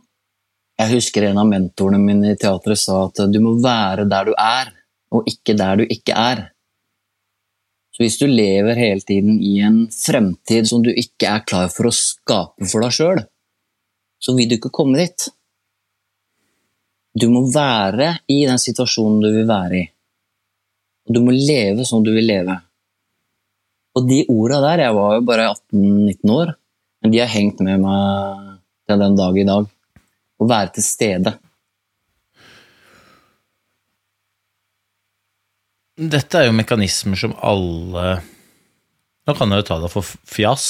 jeg 0.78 0.92
husker 0.94 1.26
en 1.26 1.40
av 1.40 1.48
mentorene 1.48 2.00
mine 2.00 2.34
i 2.34 2.38
teatret 2.38 2.80
sa 2.80 3.00
at 3.06 3.24
du 3.32 3.40
må 3.44 3.56
være 3.64 4.06
der 4.08 4.28
du 4.28 4.36
er, 4.38 4.70
og 5.12 5.28
ikke 5.28 5.56
der 5.58 5.80
du 5.80 5.88
ikke 5.88 6.14
er. 6.14 6.44
Så 7.96 8.04
hvis 8.04 8.18
du 8.20 8.28
lever 8.30 8.78
hele 8.78 9.02
tiden 9.02 9.40
i 9.42 9.56
en 9.66 9.80
fremtid 9.90 10.68
som 10.70 10.84
du 10.84 10.92
ikke 10.92 11.32
er 11.32 11.42
klar 11.48 11.72
for 11.72 11.88
å 11.88 11.94
skape 11.94 12.68
for 12.70 12.84
deg 12.84 12.94
sjøl, 12.94 13.24
så 14.22 14.34
vil 14.36 14.50
du 14.50 14.54
ikke 14.58 14.70
komme 14.74 15.00
dit. 15.00 15.26
Du 17.18 17.26
må 17.32 17.42
være 17.50 18.12
i 18.30 18.42
den 18.46 18.60
situasjonen 18.60 19.22
du 19.24 19.30
vil 19.32 19.48
være 19.48 19.78
i. 19.78 19.84
Og 21.08 21.16
du 21.16 21.22
må 21.24 21.32
leve 21.34 21.86
som 21.88 22.04
du 22.04 22.12
vil 22.14 22.28
leve. 22.28 22.58
Og 23.96 24.06
de 24.06 24.20
orda 24.30 24.60
der, 24.62 24.84
jeg 24.84 24.94
var 24.94 25.16
jo 25.16 25.24
bare 25.26 25.48
18-19 25.72 26.34
år, 26.34 26.52
men 27.02 27.14
de 27.14 27.22
har 27.22 27.32
hengt 27.32 27.62
med 27.64 27.82
meg 27.82 28.58
til 28.86 29.02
den 29.02 29.18
dag 29.18 29.38
i 29.40 29.46
dag. 29.48 29.68
Å 30.38 30.48
være 30.52 30.74
til 30.76 30.86
stede. 30.86 31.34
Dette 35.98 36.38
er 36.38 36.46
jo 36.46 36.54
mekanismer 36.54 37.18
som 37.18 37.34
alle 37.42 38.20
Nå 39.28 39.34
kan 39.36 39.52
jeg 39.52 39.60
jo 39.60 39.66
ta 39.68 39.76
det 39.82 39.90
for 39.92 40.08
fjas, 40.24 40.66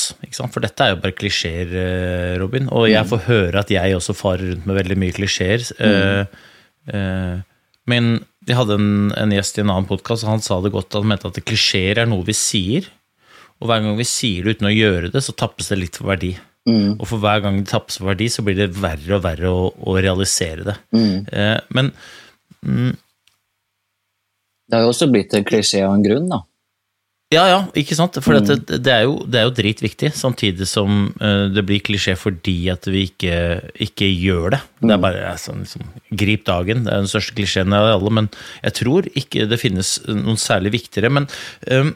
for 0.51 0.65
dette 0.65 0.83
er 0.83 0.97
jo 0.97 1.03
bare 1.05 1.15
klisjeer, 1.15 1.71
eh, 1.79 2.33
Robin. 2.41 2.67
Og 2.75 2.89
jeg 2.91 3.07
får 3.07 3.21
høre 3.29 3.63
at 3.63 3.71
jeg 3.71 3.95
også 3.95 4.17
farer 4.19 4.51
rundt 4.51 4.67
med 4.67 4.81
veldig 4.81 4.97
mye 4.99 5.15
klisjeer. 5.15 5.63
Mm. 5.79 5.95
Uh, 5.95 6.91
uh, 6.91 7.37
Men 7.89 8.11
jeg 8.49 8.59
hadde 8.59 8.75
en, 8.81 8.91
en 9.15 9.33
gjest 9.37 9.61
i 9.61 9.63
en 9.63 9.71
annen 9.71 9.87
podkast, 9.87 10.27
og 10.27 10.33
han 10.35 10.43
sa 10.43 10.59
det 10.65 10.75
godt. 10.75 10.97
Han 10.99 11.07
mente 11.07 11.31
at 11.31 11.39
klisjeer 11.47 12.03
er 12.03 12.11
noe 12.11 12.27
vi 12.27 12.35
sier. 12.35 12.91
Og 13.63 13.71
hver 13.71 13.83
gang 13.85 13.97
vi 13.99 14.07
sier 14.07 14.43
det 14.43 14.59
uten 14.59 14.69
å 14.71 14.75
gjøre 14.75 15.13
det, 15.15 15.23
så 15.23 15.35
tappes 15.39 15.71
det 15.71 15.79
litt 15.79 15.99
for 15.99 16.11
verdi. 16.11 16.35
Og 16.99 17.07
for 17.09 17.23
hver 17.23 17.41
gang 17.45 17.63
det 17.63 17.71
tappes 17.71 17.99
for 18.01 18.11
verdi, 18.11 18.29
så 18.31 18.43
blir 18.47 18.59
det 18.59 18.73
verre 18.77 19.17
og 19.17 19.25
verre 19.25 19.51
å, 19.55 19.67
å 19.71 19.97
realisere 20.03 20.67
det. 20.67 20.77
Eh, 21.33 21.57
Men 21.75 21.95
Det 24.69 24.77
har 24.77 24.85
jo 24.85 24.93
også 24.93 25.09
blitt 25.11 25.35
en 25.35 25.47
klisjé 25.49 25.81
av 25.87 25.95
en 25.95 26.05
grunn, 26.05 26.29
da. 26.29 26.43
Ja, 27.29 27.43
ja, 27.45 27.57
ikke 27.77 27.93
sant? 27.93 28.17
For 28.25 28.39
det, 28.41 28.55
det, 28.71 28.89
er 28.89 29.03
jo, 29.05 29.19
det 29.29 29.37
er 29.37 29.43
jo 29.45 29.53
dritviktig, 29.53 30.15
samtidig 30.17 30.65
som 30.69 31.11
eh, 31.21 31.51
det 31.53 31.61
blir 31.69 31.83
klisjé 31.85 32.15
fordi 32.17 32.71
at 32.73 32.89
vi 32.89 33.03
ikke, 33.11 33.35
ikke 33.85 34.09
gjør 34.09 34.55
det. 34.55 34.61
Det 34.81 34.95
er 34.95 35.03
bare 35.03 35.35
sånn, 35.43 35.61
liksom, 35.67 35.85
grip 36.23 36.47
dagen, 36.49 36.87
det 36.87 36.95
er 36.95 37.05
den 37.05 37.13
største 37.13 37.37
klisjeen 37.37 37.77
av 37.77 37.91
alle, 37.99 38.15
men 38.17 38.31
jeg 38.63 38.79
tror 38.81 39.11
ikke 39.13 39.45
det 39.51 39.61
finnes 39.61 39.99
noen 40.09 40.41
særlig 40.41 40.73
viktigere. 40.79 41.13
Men 41.19 41.29
um, 41.69 41.93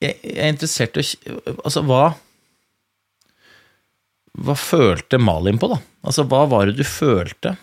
jeg, 0.00 0.16
jeg 0.24 0.38
er 0.40 0.54
interessert 0.56 0.96
i 0.96 1.04
Altså, 1.52 1.84
hva 1.86 2.14
Hva 4.32 4.56
følte 4.56 5.20
Malin 5.20 5.60
på, 5.60 5.68
da? 5.74 5.82
Altså, 6.08 6.24
hva 6.24 6.46
var 6.48 6.70
det 6.70 6.80
du 6.80 6.86
følte 6.88 7.58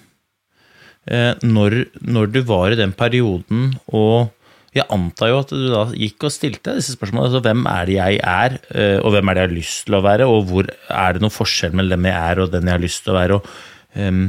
eh, 1.10 1.34
når, 1.42 1.82
når 2.06 2.30
du 2.38 2.44
var 2.46 2.70
i 2.70 2.78
den 2.78 2.94
perioden 2.94 3.74
og 3.90 4.30
jeg 4.76 4.86
antar 4.94 5.32
jo 5.32 5.38
at 5.42 5.52
du 5.54 5.64
da 5.72 5.86
gikk 5.98 6.28
og 6.28 6.34
stilte 6.34 6.76
disse 6.78 6.94
spørsmålene. 6.94 7.30
Altså, 7.32 7.42
hvem 7.46 7.64
er 7.72 7.88
det 7.90 7.96
jeg 7.96 8.20
er, 8.22 8.58
eh, 8.70 8.98
og 9.02 9.16
hvem 9.16 9.30
er 9.30 9.36
det 9.36 9.42
jeg 9.42 9.50
har 9.50 9.56
lyst 9.58 9.80
til 9.88 9.98
å 9.98 10.04
være, 10.06 10.28
og 10.30 10.44
hvor 10.52 10.70
er 10.70 11.16
det 11.16 11.24
noen 11.24 11.34
forskjell 11.34 11.74
mellom 11.78 11.98
dem 11.98 12.10
jeg 12.10 12.20
er 12.20 12.42
og 12.44 12.52
den 12.54 12.70
jeg 12.70 12.78
har 12.78 12.84
lyst 12.84 13.04
til 13.06 13.14
å 13.14 13.18
være? 13.18 13.40
Og, 13.40 13.50
um, 13.98 14.28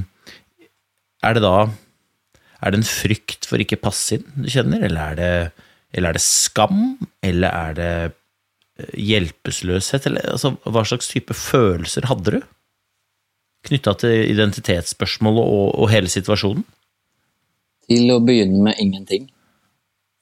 er 1.21 1.37
det 1.37 1.45
da 1.45 1.57
Er 2.61 2.73
det 2.73 2.81
en 2.83 2.85
frykt 2.85 3.47
for 3.49 3.57
ikke 3.57 3.81
passe 3.81 4.19
inn 4.19 4.25
du 4.37 4.49
kjenner, 4.53 4.83
eller 4.85 5.01
er 5.01 5.15
det, 5.17 5.29
eller 5.97 6.11
er 6.11 6.17
det 6.19 6.21
skam, 6.21 6.99
eller 7.25 7.49
er 7.49 7.77
det 7.79 7.93
eh, 8.13 8.91
hjelpeløshet, 9.01 10.09
altså, 10.21 10.51
hva 10.69 10.83
slags 10.85 11.09
type 11.09 11.33
følelser 11.33 12.05
hadde 12.11 12.35
du? 12.35 12.41
Knytta 13.65 13.95
til 14.03 14.29
identitetsspørsmålet 14.35 15.41
og, 15.41 15.67
og 15.81 15.89
hele 15.89 16.13
situasjonen? 16.13 16.67
Til 17.89 18.13
å 18.13 18.21
begynne 18.21 18.61
med 18.69 18.77
ingenting, 18.85 19.31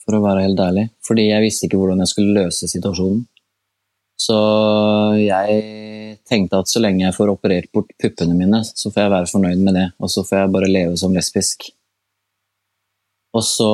for 0.08 0.16
å 0.16 0.24
være 0.24 0.46
helt 0.46 0.60
ærlig. 0.64 0.86
Fordi 1.04 1.28
jeg 1.28 1.44
visste 1.44 1.68
ikke 1.68 1.80
hvordan 1.82 2.00
jeg 2.00 2.12
skulle 2.14 2.36
løse 2.40 2.68
situasjonen. 2.72 3.26
Så 4.18 4.36
jeg 5.20 5.58
tenkte 6.26 6.58
at 6.58 6.70
så 6.70 6.80
lenge 6.82 7.04
jeg 7.04 7.14
får 7.14 7.30
operert 7.30 7.68
bort 7.74 7.92
puppene 8.00 8.34
mine, 8.34 8.64
så 8.64 8.90
får 8.90 9.04
jeg 9.04 9.12
være 9.14 9.30
fornøyd 9.30 9.60
med 9.62 9.76
det, 9.78 9.84
og 10.00 10.10
så 10.10 10.24
får 10.26 10.40
jeg 10.40 10.54
bare 10.56 10.70
leve 10.72 10.96
som 10.98 11.14
lesbisk. 11.14 11.68
Og 13.36 13.44
så 13.44 13.70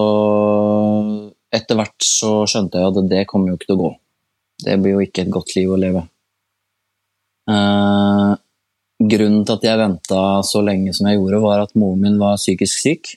Etter 1.55 1.79
hvert 1.79 2.03
så 2.03 2.41
skjønte 2.51 2.81
jeg 2.81 2.91
at 2.91 2.97
det 3.07 3.21
kommer 3.31 3.53
jo 3.53 3.55
ikke 3.55 3.69
til 3.69 3.77
å 3.77 3.83
gå. 3.85 3.91
Det 4.65 4.75
blir 4.83 4.97
jo 4.97 5.03
ikke 5.05 5.23
et 5.23 5.29
godt 5.31 5.53
liv 5.55 5.71
å 5.71 5.77
leve. 5.79 6.01
Eh, 7.47 8.33
grunnen 9.13 9.45
til 9.47 9.55
at 9.55 9.67
jeg 9.69 9.79
venta 9.79 10.23
så 10.43 10.65
lenge 10.67 10.91
som 10.97 11.07
jeg 11.07 11.21
gjorde, 11.21 11.39
var 11.45 11.63
at 11.63 11.77
moren 11.79 12.03
min 12.03 12.19
var 12.19 12.41
psykisk 12.41 12.83
syk. 12.83 13.13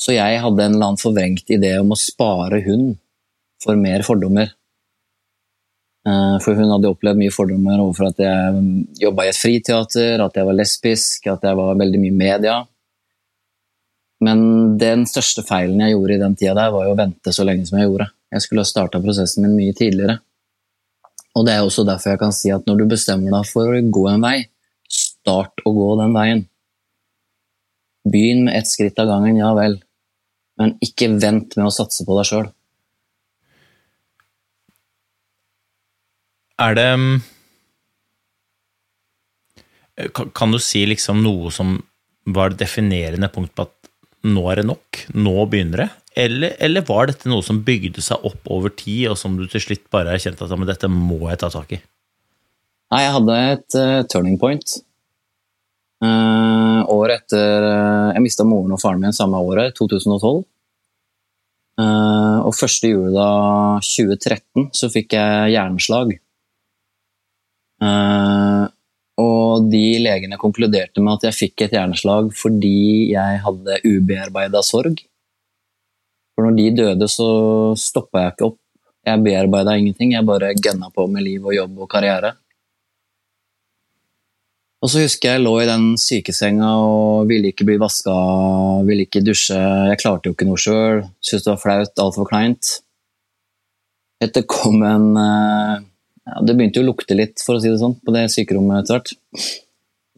Så 0.00 0.16
jeg 0.16 0.40
hadde 0.42 0.64
en 0.64 0.74
eller 0.74 0.90
annen 0.90 1.00
forvrengt 1.00 1.50
idé 1.54 1.76
om 1.80 1.94
å 1.94 1.98
spare 1.98 2.60
hun 2.66 2.92
for 3.62 3.78
mer 3.80 4.04
fordommer. 4.06 4.50
Eh, 6.04 6.36
For 6.44 6.58
hun 6.58 6.72
hadde 6.74 6.90
opplevd 6.90 7.20
mye 7.20 7.32
fordommer 7.32 7.80
overfor 7.80 8.10
at 8.10 8.20
jeg 8.20 8.64
jobba 9.00 9.24
i 9.24 9.32
et 9.32 9.40
friteater, 9.40 10.20
at 10.20 10.36
jeg 10.36 10.48
var 10.48 10.58
lesbisk, 10.58 11.28
at 11.32 11.46
jeg 11.46 11.60
var 11.60 11.78
veldig 11.80 12.00
mye 12.02 12.12
i 12.12 12.22
media. 12.24 12.58
Men 14.24 14.44
den 14.80 15.06
største 15.08 15.44
feilen 15.46 15.80
jeg 15.82 15.94
gjorde 15.94 16.16
i 16.16 16.22
den 16.22 16.36
tida 16.38 16.54
der, 16.58 16.72
var 16.74 16.86
jo 16.86 16.94
å 16.94 17.00
vente 17.00 17.32
så 17.34 17.46
lenge 17.46 17.66
som 17.68 17.78
jeg 17.78 17.88
gjorde. 17.88 18.10
Jeg 18.34 18.44
skulle 18.44 18.64
ha 18.64 18.68
starta 18.68 19.00
prosessen 19.02 19.44
min 19.46 19.56
mye 19.56 19.76
tidligere. 19.76 20.18
Og 21.34 21.46
det 21.46 21.54
er 21.54 21.64
også 21.64 21.84
derfor 21.86 22.12
jeg 22.14 22.20
kan 22.22 22.34
si 22.34 22.52
at 22.54 22.66
når 22.68 22.82
du 22.82 22.90
bestemmer 22.92 23.32
deg 23.34 23.48
for 23.50 23.72
å 23.74 23.80
gå 23.96 24.04
en 24.10 24.22
vei, 24.22 24.36
start 24.90 25.64
å 25.66 25.72
gå 25.74 25.88
den 26.00 26.14
veien. 26.14 26.44
Begynn 28.04 28.44
med 28.48 28.58
ett 28.58 28.68
skritt 28.68 28.98
av 29.00 29.08
gangen, 29.08 29.38
ja 29.40 29.54
vel, 29.56 29.78
men 30.60 30.74
ikke 30.84 31.08
vent 31.16 31.56
med 31.56 31.68
å 31.68 31.74
satse 31.74 32.04
på 32.06 32.18
deg 32.18 32.28
sjøl. 32.28 32.50
Er 36.62 36.76
det 36.78 36.90
mm, 36.94 37.14
kan, 40.14 40.30
kan 40.34 40.54
du 40.54 40.60
si 40.62 40.84
liksom 40.86 41.22
noe 41.24 41.50
som 41.54 41.78
var 42.24 42.52
det 42.52 42.62
definerende 42.64 43.30
punkt 43.32 43.54
på 43.56 43.66
at 43.66 43.90
nå 44.24 44.44
er 44.50 44.62
det 44.62 44.68
nok, 44.70 45.02
nå 45.12 45.34
begynner 45.50 45.84
det? 45.84 45.88
Eller, 46.24 46.54
eller 46.62 46.86
var 46.86 47.10
dette 47.10 47.28
noe 47.28 47.42
som 47.44 47.64
bygde 47.66 48.02
seg 48.04 48.22
opp 48.26 48.46
over 48.52 48.72
tid, 48.72 49.08
og 49.10 49.18
som 49.18 49.34
du 49.36 49.48
til 49.50 49.62
slutt 49.62 49.88
bare 49.92 50.14
erkjente 50.14 50.46
at 50.46 50.52
«Ja, 50.52 50.58
men 50.60 50.70
dette 50.70 50.90
må 50.90 51.18
jeg 51.26 51.40
ta 51.42 51.50
tak 51.52 51.74
i? 51.74 51.80
Nei, 52.94 53.00
jeg 53.02 53.14
hadde 53.16 53.38
et 53.50 53.76
uh, 53.80 54.00
turning 54.12 54.38
point. 54.38 54.76
Uh, 56.04 56.84
året 56.92 57.22
etter 57.22 57.64
eh, 57.64 58.08
Jeg 58.16 58.24
mista 58.24 58.44
moren 58.44 58.74
og 58.74 58.80
faren 58.82 59.00
min 59.00 59.14
samme 59.16 59.38
året, 59.40 59.72
2012. 59.78 60.42
Eh, 61.80 62.38
og 62.46 62.54
første 62.54 62.90
juledag 62.90 63.82
2013 63.82 64.68
så 64.76 64.90
fikk 64.92 65.16
jeg 65.16 65.54
hjerneslag. 65.56 66.14
Eh, 67.82 68.64
og 69.24 69.66
de 69.70 69.82
legene 70.02 70.38
konkluderte 70.40 71.02
med 71.02 71.18
at 71.18 71.28
jeg 71.28 71.38
fikk 71.38 71.66
et 71.66 71.74
hjerneslag 71.76 72.30
fordi 72.34 73.10
jeg 73.12 73.42
hadde 73.46 73.80
ubearbeida 73.86 74.62
sorg. 74.66 75.02
For 76.34 76.46
når 76.46 76.56
de 76.58 76.70
døde, 76.82 77.08
så 77.10 77.28
stoppa 77.78 78.24
jeg 78.24 78.34
ikke 78.34 78.48
opp. 78.52 78.60
Jeg 79.04 79.20
bearbeida 79.22 79.76
ingenting, 79.78 80.14
jeg 80.16 80.26
bare 80.26 80.54
gønna 80.56 80.88
på 80.94 81.04
med 81.10 81.26
liv 81.26 81.44
og 81.44 81.54
jobb 81.54 81.84
og 81.84 81.90
karriere. 81.92 82.32
Og 84.84 84.90
så 84.92 85.00
husker 85.00 85.30
jeg 85.30 85.38
jeg 85.38 85.44
lå 85.46 85.52
i 85.62 85.68
den 85.68 85.84
sykesenga 85.96 86.70
og 86.84 87.30
ville 87.30 87.48
ikke 87.54 87.64
bli 87.64 87.78
vaska, 87.80 88.12
ville 88.84 89.06
ikke 89.06 89.22
dusje. 89.24 89.56
Jeg 89.56 90.00
klarte 90.02 90.28
jo 90.28 90.34
ikke 90.36 90.44
noe 90.44 90.60
sjøl. 90.60 91.00
Syntes 91.24 91.46
det 91.46 91.52
var 91.54 91.62
flaut, 91.62 92.02
altfor 92.04 92.28
kleint. 92.28 92.72
Etter 94.20 94.44
kom 94.44 94.82
en, 94.84 95.06
eh, 95.16 95.80
ja, 96.28 96.40
Det 96.44 96.56
begynte 96.56 96.80
jo 96.80 96.84
å 96.84 96.90
lukte 96.92 97.16
litt, 97.16 97.40
for 97.40 97.56
å 97.56 97.62
si 97.62 97.70
det 97.72 97.80
sånn, 97.80 97.96
på 97.96 98.12
det 98.12 98.28
sykerommet 98.28 98.84
etter 98.84 99.00
hvert. 99.00 99.14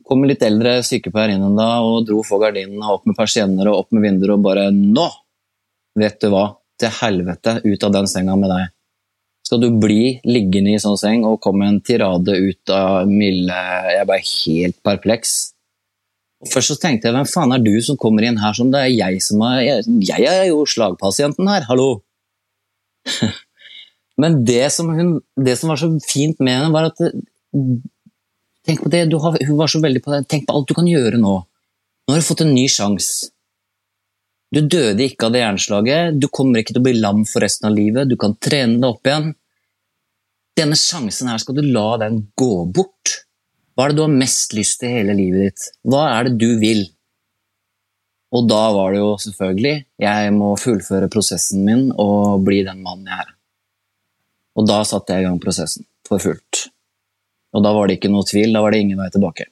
Kom 0.06 0.22
en 0.22 0.30
litt 0.30 0.42
eldre 0.42 0.82
sykepleier 0.82 1.34
inn 1.34 1.46
en 1.46 1.56
dag 1.56 1.82
og 1.82 2.06
dro 2.06 2.22
for 2.26 2.42
gardinene, 2.42 2.90
opp 2.90 3.06
med 3.06 3.16
persienner 3.16 3.70
og 3.70 3.78
opp 3.86 3.92
med 3.92 4.02
vinduer 4.02 4.34
og 4.34 4.42
bare 4.42 4.70
Nå! 4.74 5.08
Vet 5.96 6.20
du 6.20 6.30
hva? 6.30 6.56
Til 6.78 6.90
helvete, 6.90 7.60
ut 7.64 7.84
av 7.84 7.92
den 7.92 8.06
senga 8.06 8.34
med 8.36 8.50
deg. 8.50 8.75
Skal 9.46 9.60
du 9.62 9.68
bli 9.78 10.16
liggende 10.26 10.72
i 10.74 10.80
sånn 10.82 10.98
seng 10.98 11.26
og 11.28 11.38
komme 11.44 11.68
en 11.68 11.78
tirade 11.86 12.34
ut 12.34 12.72
av 12.74 13.06
milde 13.06 13.60
Jeg 13.94 14.08
ble 14.08 14.18
helt 14.26 14.78
perpleks. 14.86 15.36
Og 16.42 16.50
Først 16.50 16.72
så 16.72 16.78
tenkte 16.82 17.08
jeg 17.08 17.14
hvem 17.14 17.28
faen 17.30 17.54
er 17.54 17.62
du 17.62 17.74
som 17.84 17.98
kommer 18.00 18.26
inn 18.26 18.40
her 18.42 18.56
som 18.58 18.72
det 18.74 18.82
er 18.82 18.92
jeg 18.92 19.22
som 19.24 19.44
er 19.46 19.60
Jeg, 19.62 19.86
jeg 20.10 20.26
er 20.32 20.48
jo 20.50 20.64
slagpasienten 20.68 21.48
her, 21.52 21.66
hallo! 21.70 21.90
Men 24.20 24.40
det 24.48 24.72
som, 24.72 24.90
hun, 24.96 25.18
det 25.36 25.58
som 25.60 25.70
var 25.70 25.78
så 25.80 25.92
fint 26.02 26.40
med 26.40 26.56
henne, 26.56 26.72
var 26.74 26.90
at 26.90 27.02
Tenk 28.66 28.82
på 28.82 28.90
det, 28.90 29.04
du 29.12 29.20
har, 29.22 29.36
hun 29.46 29.58
var 29.60 29.70
så 29.70 29.78
veldig 29.78 30.00
på 30.02 30.10
det. 30.10 30.24
Tenk 30.26 30.48
på 30.48 30.54
alt 30.56 30.66
du 30.66 30.74
kan 30.74 30.88
gjøre 30.90 31.20
nå. 31.22 31.34
Nå 31.46 32.14
har 32.14 32.18
du 32.18 32.26
fått 32.26 32.42
en 32.42 32.50
ny 32.50 32.64
sjanse. 32.66 33.28
Du 34.56 34.62
døde 34.64 35.04
ikke 35.04 35.28
av 35.28 35.34
det 35.34 35.42
hjerneslaget, 35.42 36.16
du 36.16 36.30
kommer 36.32 36.62
ikke 36.62 36.72
til 36.72 36.80
å 36.80 36.86
bli 36.86 36.94
lam 36.96 37.26
for 37.28 37.44
resten 37.44 37.68
av 37.68 37.74
livet, 37.76 38.08
du 38.08 38.16
kan 38.16 38.32
trene 38.40 38.78
deg 38.80 38.86
opp 38.88 39.08
igjen. 39.10 39.26
Denne 40.56 40.78
sjansen 40.80 41.28
her 41.28 41.42
skal 41.42 41.58
du 41.58 41.66
la 41.66 41.98
den 42.00 42.22
gå 42.40 42.64
bort. 42.72 43.18
Hva 43.76 43.84
er 43.84 43.92
det 43.92 43.98
du 43.98 44.06
har 44.06 44.14
mest 44.14 44.54
lyst 44.56 44.78
til 44.80 44.88
i 44.88 45.02
hele 45.02 45.16
livet 45.18 45.42
ditt? 45.44 45.66
Hva 45.84 46.06
er 46.14 46.30
det 46.30 46.38
du 46.40 46.54
vil? 46.62 46.86
Og 48.32 48.48
da 48.48 48.62
var 48.72 48.94
det 48.96 49.02
jo 49.02 49.10
selvfølgelig 49.26 49.74
jeg 50.06 50.32
må 50.38 50.54
fullføre 50.60 51.10
prosessen 51.12 51.66
min 51.66 51.90
og 51.92 52.40
bli 52.46 52.62
den 52.64 52.80
mannen 52.86 53.12
jeg 53.12 53.26
er. 53.26 53.34
Og 54.56 54.70
da 54.72 54.80
satte 54.88 55.12
jeg 55.12 55.26
i 55.26 55.28
gang 55.28 55.36
prosessen 55.42 55.84
for 56.08 56.22
fullt. 56.22 56.62
Og 57.52 57.60
da 57.64 57.76
var 57.76 57.90
det 57.90 57.98
ikke 57.98 58.12
noe 58.12 58.24
tvil, 58.24 58.56
da 58.56 58.64
var 58.64 58.72
det 58.72 58.80
ingen 58.86 59.04
vei 59.04 59.10
tilbake. 59.12 59.50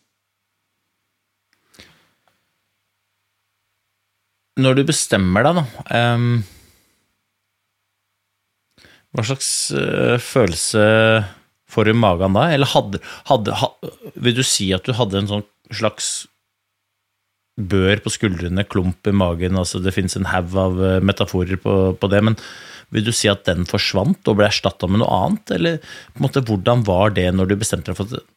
Når 4.60 4.76
du 4.78 4.84
bestemmer 4.86 5.46
deg, 5.46 5.58
da 5.58 6.14
um, 6.14 6.28
Hva 9.14 9.24
slags 9.26 9.48
uh, 9.74 10.18
følelse 10.22 10.84
får 11.70 11.88
du 11.88 11.94
i 11.94 11.96
magen 11.98 12.36
da? 12.36 12.46
Eller 12.54 12.70
hadde, 12.70 13.00
hadde, 13.30 13.56
ha, 13.58 13.72
Vil 14.14 14.38
du 14.38 14.44
si 14.46 14.70
at 14.76 14.86
du 14.86 14.94
hadde 14.94 15.22
en 15.22 15.30
sånn 15.30 15.48
slags 15.74 16.12
bør 17.54 18.00
på 18.02 18.10
skuldrene, 18.10 18.66
klump 18.66 19.06
i 19.06 19.14
magen 19.14 19.58
altså 19.60 19.78
Det 19.82 19.94
fins 19.94 20.16
en 20.18 20.26
haug 20.26 20.56
av 20.58 20.80
eh, 20.82 21.00
metaforer 21.06 21.60
på, 21.62 21.74
på 21.94 22.10
det, 22.10 22.22
men 22.26 22.38
vil 22.94 23.06
du 23.06 23.12
si 23.14 23.30
at 23.30 23.44
den 23.46 23.62
forsvant 23.66 24.26
og 24.30 24.38
ble 24.38 24.48
erstatta 24.48 24.88
med 24.90 25.00
noe 25.02 25.18
annet? 25.22 25.54
Eller 25.56 25.78
på 25.82 26.20
en 26.20 26.26
måte, 26.26 26.42
hvordan 26.46 26.82
var 26.86 27.14
det 27.16 27.28
når 27.34 27.50
du 27.50 27.56
bestemte 27.58 27.90
deg 27.90 27.98
for 27.98 28.10
at 28.10 28.30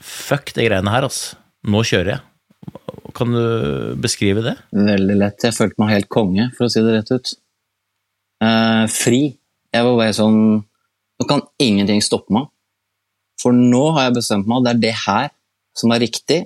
Fuck 0.00 0.54
de 0.56 0.64
greiene 0.64 0.92
her, 0.94 1.04
altså. 1.04 1.36
Nå 1.68 1.82
kjører 1.84 2.14
jeg. 2.14 2.22
Kan 3.16 3.34
du 3.34 3.94
beskrive 4.00 4.42
det? 4.44 4.56
Veldig 4.72 5.16
lett. 5.18 5.44
Jeg 5.44 5.56
følte 5.56 5.80
meg 5.82 5.94
helt 5.96 6.08
konge, 6.12 6.48
for 6.56 6.66
å 6.66 6.72
si 6.72 6.82
det 6.84 6.94
rett 6.94 7.12
ut. 7.12 7.32
Eh, 8.44 8.84
fri. 8.92 9.22
Jeg 9.70 9.86
var 9.86 9.96
bare 9.98 10.16
sånn 10.16 10.40
Nå 11.20 11.26
kan 11.28 11.42
ingenting 11.60 12.00
stoppe 12.00 12.32
meg. 12.32 12.46
For 13.36 13.52
nå 13.52 13.90
har 13.92 14.06
jeg 14.06 14.14
bestemt 14.22 14.46
meg, 14.48 14.62
det 14.64 14.70
er 14.70 14.78
det 14.80 14.92
her 15.02 15.26
som 15.76 15.92
er 15.92 16.00
riktig. 16.00 16.38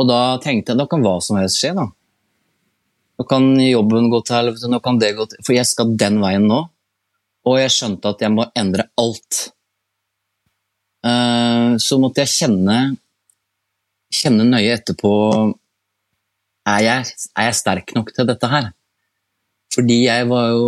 Og 0.00 0.06
da 0.08 0.38
tenkte 0.40 0.72
jeg 0.72 0.80
da 0.80 0.86
kan 0.88 1.04
hva 1.04 1.18
som 1.20 1.36
helst 1.36 1.60
skje, 1.60 1.74
da. 1.76 1.84
Nå 3.20 3.26
kan 3.28 3.50
jobben 3.60 4.08
gå 4.08 4.22
til 4.24 4.38
helvete, 4.38 4.70
nå 4.72 4.80
kan 4.80 4.96
det 4.96 5.10
gå 5.18 5.26
til 5.28 5.44
For 5.44 5.52
jeg 5.52 5.68
skal 5.68 5.92
den 6.00 6.22
veien 6.24 6.48
nå. 6.48 6.62
Og 7.44 7.58
jeg 7.60 7.74
skjønte 7.74 8.14
at 8.14 8.24
jeg 8.24 8.32
må 8.32 8.46
endre 8.56 8.88
alt. 8.96 9.42
Eh, 11.04 11.76
Så 11.76 11.98
måtte 12.00 12.24
jeg 12.24 12.32
kjenne 12.32 12.78
kjenne 14.12 14.46
nøye 14.48 14.76
etterpå 14.76 15.12
er 16.68 16.82
jeg, 16.84 17.14
er 17.34 17.48
jeg 17.48 17.58
sterk 17.58 17.94
nok 17.96 18.12
til 18.14 18.28
dette 18.28 18.50
her? 18.50 18.70
Fordi 19.72 20.02
jeg 20.04 20.28
var 20.30 20.50
jo 20.52 20.66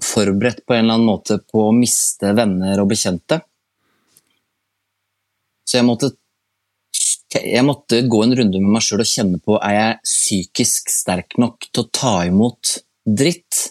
forberedt 0.00 0.64
på 0.64 0.74
en 0.74 0.84
eller 0.84 0.96
annen 0.96 1.10
måte 1.10 1.38
på 1.44 1.66
å 1.68 1.76
miste 1.76 2.32
venner 2.36 2.80
og 2.80 2.88
bekjente. 2.90 3.42
Så 5.68 5.78
jeg 5.78 5.86
måtte, 5.86 6.10
jeg 7.36 7.62
måtte 7.66 8.00
gå 8.10 8.22
en 8.24 8.34
runde 8.40 8.62
med 8.62 8.74
meg 8.74 8.84
sjøl 8.84 9.04
og 9.04 9.10
kjenne 9.10 9.42
på 9.44 9.58
er 9.60 9.76
jeg 9.76 10.00
psykisk 10.08 10.90
sterk 10.90 11.36
nok 11.38 11.68
til 11.68 11.84
å 11.84 11.90
ta 12.00 12.14
imot 12.26 12.78
dritt. 13.04 13.66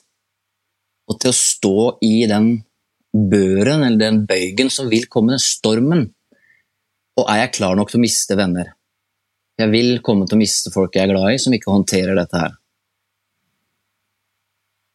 Og 1.10 1.18
til 1.18 1.34
å 1.34 1.36
stå 1.36 1.78
i 2.06 2.28
den 2.30 2.52
børen 3.10 3.82
eller 3.82 3.98
den 3.98 4.24
bøygen 4.30 4.70
som 4.70 4.92
vil 4.92 5.10
komme, 5.10 5.34
den 5.34 5.42
stormen. 5.42 6.06
Og 7.18 7.26
er 7.26 7.44
jeg 7.44 7.56
klar 7.58 7.76
nok 7.76 7.90
til 7.90 8.00
å 8.00 8.06
miste 8.06 8.38
venner? 8.38 8.76
Jeg 9.60 9.72
vil 9.74 9.98
komme 10.06 10.28
til 10.28 10.38
å 10.38 10.40
miste 10.40 10.72
folk 10.72 10.96
jeg 10.96 11.04
er 11.04 11.12
glad 11.12 11.34
i, 11.34 11.40
som 11.42 11.56
ikke 11.56 11.74
håndterer 11.74 12.16
dette 12.16 12.40
her. 12.40 12.54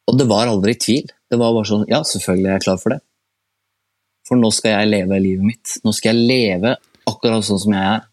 Og 0.08 0.16
det 0.20 0.26
var 0.28 0.48
aldri 0.48 0.74
tvil. 0.80 1.10
Det 1.30 1.40
var 1.40 1.52
bare 1.56 1.68
sånn 1.68 1.84
Ja, 1.90 2.00
selvfølgelig 2.06 2.48
er 2.48 2.58
jeg 2.58 2.64
klar 2.66 2.80
for 2.80 2.94
det. 2.94 3.00
For 4.24 4.40
nå 4.40 4.48
skal 4.56 4.78
jeg 4.78 4.92
leve 4.92 5.20
livet 5.20 5.44
mitt. 5.44 5.76
Nå 5.84 5.92
skal 5.96 6.14
jeg 6.16 6.28
leve 6.30 6.74
akkurat 7.08 7.44
sånn 7.44 7.60
som 7.60 7.76
jeg 7.76 7.84
er. 7.90 8.06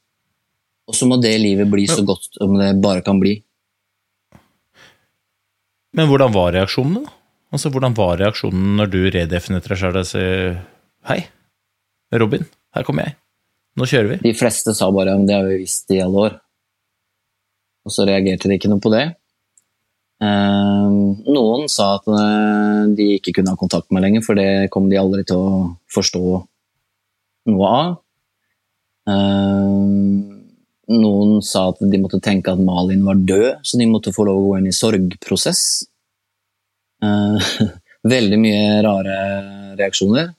Og 0.91 0.97
så 0.97 1.07
må 1.07 1.15
det 1.23 1.37
livet 1.39 1.69
bli 1.71 1.85
så 1.87 2.03
godt 2.03 2.33
som 2.35 2.57
det 2.59 2.73
bare 2.83 3.03
kan 3.05 3.19
bli. 3.21 3.37
Men 5.95 6.07
hvordan 6.07 6.33
var 6.35 6.51
reaksjonen, 6.55 6.99
da? 6.99 7.15
Altså, 7.51 7.71
Hvordan 7.71 7.95
var 7.95 8.19
reaksjonen 8.19 8.77
når 8.79 8.91
du 8.91 8.99
redefinerte 9.11 9.71
deg 9.71 9.79
sjøl 9.79 9.97
og 9.99 10.07
sa 10.07 10.21
hei, 11.09 11.19
Robin, 12.15 12.45
her 12.75 12.85
kommer 12.87 13.09
jeg. 13.09 13.20
Nå 13.79 13.87
kjører 13.87 14.13
vi. 14.13 14.19
De 14.25 14.35
fleste 14.37 14.73
sa 14.75 14.89
bare 14.91 15.15
at 15.15 15.27
det 15.27 15.37
har 15.37 15.47
vi 15.47 15.61
visst 15.63 15.91
i 15.95 16.01
alle 16.03 16.27
år. 16.27 16.37
Og 17.87 17.93
så 17.95 18.05
reagerte 18.07 18.49
de 18.49 18.57
ikke 18.59 18.69
noe 18.71 18.83
på 18.83 18.91
det. 18.93 19.05
Eh, 20.21 20.97
noen 21.33 21.65
sa 21.71 21.95
at 21.97 22.09
eh, 22.13 22.81
de 22.97 23.07
ikke 23.17 23.33
kunne 23.39 23.55
ha 23.55 23.57
kontakt 23.57 23.87
med 23.89 23.97
meg 23.97 24.07
lenger, 24.07 24.25
for 24.27 24.37
det 24.37 24.69
kom 24.73 24.89
de 24.91 24.99
aldri 25.01 25.25
til 25.25 25.39
å 25.39 25.53
forstå 25.93 26.23
noe 27.51 27.71
av. 27.71 27.95
Eh, 29.09 29.87
noen 30.91 31.39
sa 31.45 31.69
at 31.71 31.81
de 31.81 32.01
måtte 32.01 32.21
tenke 32.21 32.53
at 32.53 32.61
Malin 32.61 33.05
var 33.07 33.17
død, 33.17 33.63
så 33.65 33.79
de 33.79 33.89
måtte 33.89 34.13
få 34.13 34.27
lov 34.27 34.41
å 34.41 34.45
gå 34.49 34.59
inn 34.59 34.69
i 34.69 34.75
sorgprosess. 34.75 35.63
Eh, 37.01 37.49
veldig 38.13 38.41
mye 38.43 38.77
rare 38.85 39.17
reaksjoner. 39.79 40.35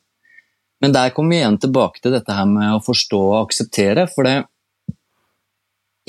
Men 0.82 0.94
der 0.94 1.12
kommer 1.14 1.36
vi 1.36 1.40
igjen 1.40 1.60
tilbake 1.62 2.02
til 2.02 2.14
dette 2.16 2.34
her 2.34 2.48
med 2.50 2.74
å 2.74 2.82
forstå 2.82 3.20
og 3.28 3.38
akseptere, 3.44 4.08
for 4.10 4.26
det 4.28 4.40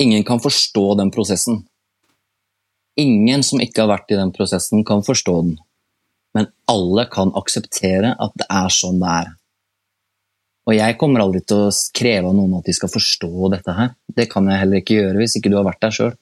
Ingen 0.02 0.24
kan 0.26 0.40
forstå 0.42 0.96
den 0.98 1.12
prosessen. 1.14 1.60
Ingen 2.98 3.44
som 3.46 3.60
ikke 3.62 3.84
har 3.84 3.92
vært 3.92 4.10
i 4.10 4.18
den 4.18 4.32
prosessen, 4.34 4.82
kan 4.82 5.04
forstå 5.06 5.34
den. 5.46 5.52
Men 6.34 6.48
alle 6.66 7.04
kan 7.06 7.30
akseptere 7.38 8.10
at 8.18 8.34
det 8.34 8.48
er 8.50 8.74
sånn 8.74 8.98
det 8.98 9.12
er. 9.22 9.30
Og 10.66 10.74
jeg 10.74 10.98
kommer 10.98 11.22
aldri 11.22 11.44
til 11.46 11.68
å 11.68 11.72
kreve 11.94 12.30
av 12.30 12.34
noen 12.34 12.58
at 12.58 12.66
de 12.66 12.74
skal 12.74 12.90
forstå 12.90 13.52
dette 13.54 13.76
her. 13.76 13.94
Det 14.18 14.26
kan 14.32 14.50
jeg 14.50 14.62
heller 14.64 14.82
ikke 14.82 14.98
gjøre 14.98 15.20
hvis 15.20 15.38
ikke 15.38 15.52
du 15.52 15.58
har 15.60 15.68
vært 15.68 15.82
der 15.84 15.94
sjøl. 15.94 16.14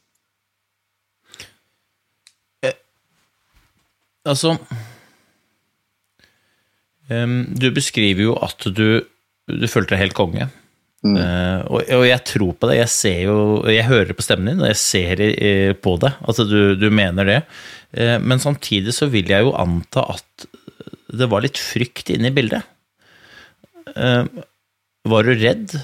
Altså 4.23 4.53
em, 4.53 4.59
Du 7.11 7.67
beskriver 7.75 8.29
jo 8.29 8.35
at 8.41 8.63
du, 8.71 9.03
du 9.51 9.65
følte 9.69 9.97
deg 9.97 10.05
helt 10.05 10.17
konge. 10.17 10.47
Eh, 11.03 11.61
og, 11.67 11.81
og 11.97 12.05
jeg 12.07 12.23
tror 12.31 12.55
på 12.55 12.71
det. 12.71 12.79
Jeg 12.79 12.93
ser 12.95 13.21
jo, 13.27 13.37
jeg 13.71 13.89
hører 13.89 14.15
på 14.15 14.25
stemmen 14.25 14.53
din, 14.53 14.63
og 14.63 14.71
jeg 14.71 14.81
ser 14.81 15.23
uh, 15.23 15.73
på 15.83 15.97
det 16.03 16.13
at 16.15 16.43
du, 16.49 16.75
du 16.79 16.89
mener 16.95 17.29
det. 17.29 17.41
Uh, 17.97 18.19
men 18.23 18.43
samtidig 18.43 18.95
så 18.97 19.11
vil 19.13 19.31
jeg 19.33 19.47
jo 19.47 19.57
anta 19.59 20.07
at 20.15 20.47
det 21.13 21.29
var 21.29 21.45
litt 21.45 21.61
frykt 21.61 22.09
inne 22.15 22.31
i 22.31 22.35
bildet. 22.35 22.65
Var 23.93 25.27
du 25.27 25.33
redd 25.37 25.75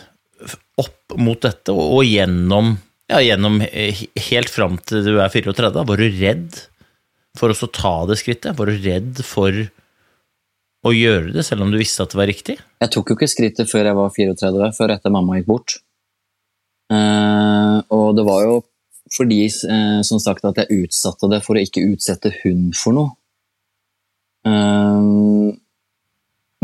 opp 0.80 1.16
mot 1.20 1.42
dette, 1.44 1.74
og, 1.74 1.98
og 1.98 2.06
gjennom, 2.08 2.70
ja, 3.10 3.18
gjennom 3.20 3.58
helt 3.60 4.48
fram 4.48 4.78
til 4.88 5.04
du 5.04 5.18
er 5.20 5.28
34? 5.28 5.68
da? 5.74 5.84
Var 5.84 6.00
du 6.00 6.06
redd 6.22 6.62
for 7.36 7.52
å 7.52 7.68
ta 7.76 7.92
det 8.08 8.16
skrittet? 8.22 8.56
Var 8.56 8.72
du 8.72 8.86
redd 8.86 9.20
for 9.26 9.60
å 10.86 10.94
gjøre 10.94 11.32
det, 11.34 11.44
selv 11.46 11.64
om 11.64 11.72
du 11.72 11.78
visste 11.80 12.04
at 12.04 12.12
det 12.12 12.20
var 12.20 12.30
riktig? 12.30 12.58
Jeg 12.78 12.92
tok 12.94 13.10
jo 13.10 13.18
ikke 13.18 13.30
skrittet 13.30 13.70
før 13.70 13.90
jeg 13.90 13.98
var 13.98 14.12
34, 14.14 14.72
før 14.76 14.94
etter 14.94 15.14
mamma 15.14 15.38
gikk 15.38 15.48
bort. 15.50 15.78
Uh, 16.88 17.84
og 17.92 18.16
det 18.16 18.24
var 18.24 18.44
jo 18.46 18.58
fordi, 19.12 19.42
uh, 19.68 20.00
som 20.06 20.20
sagt, 20.22 20.46
at 20.48 20.60
jeg 20.62 20.84
utsatte 20.84 21.28
det 21.32 21.42
for 21.44 21.58
å 21.58 21.64
ikke 21.64 21.84
utsette 21.90 22.32
hun 22.42 22.68
for 22.76 22.96
noe. 22.96 23.14
Uh, 24.46 25.50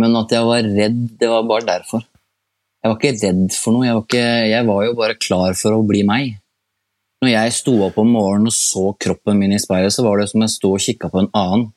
men 0.00 0.18
at 0.20 0.32
jeg 0.32 0.46
var 0.46 0.66
redd, 0.66 1.02
det 1.20 1.30
var 1.30 1.46
bare 1.48 1.68
derfor. 1.68 2.06
Jeg 2.84 2.92
var 2.92 2.98
ikke 3.00 3.14
redd 3.16 3.44
for 3.56 3.74
noe, 3.74 3.86
jeg 3.86 3.96
var, 3.96 4.06
ikke, 4.06 4.24
jeg 4.52 4.68
var 4.68 4.80
jo 4.84 4.96
bare 4.98 5.20
klar 5.20 5.58
for 5.58 5.76
å 5.76 5.84
bli 5.86 6.02
meg. 6.06 6.34
Når 7.24 7.30
jeg 7.32 7.54
sto 7.56 7.78
opp 7.86 7.96
om 8.02 8.10
morgenen 8.12 8.50
og 8.50 8.56
så 8.56 8.90
kroppen 9.00 9.38
min 9.40 9.54
i 9.56 9.60
speilet, 9.62 9.94
så 9.94 10.04
var 10.04 10.20
det 10.20 10.28
som 10.28 10.42
jeg 10.44 10.52
sto 10.52 10.74
og 10.76 10.82
kikka 10.84 11.08
på 11.12 11.22
en 11.22 11.30
annen. 11.32 11.70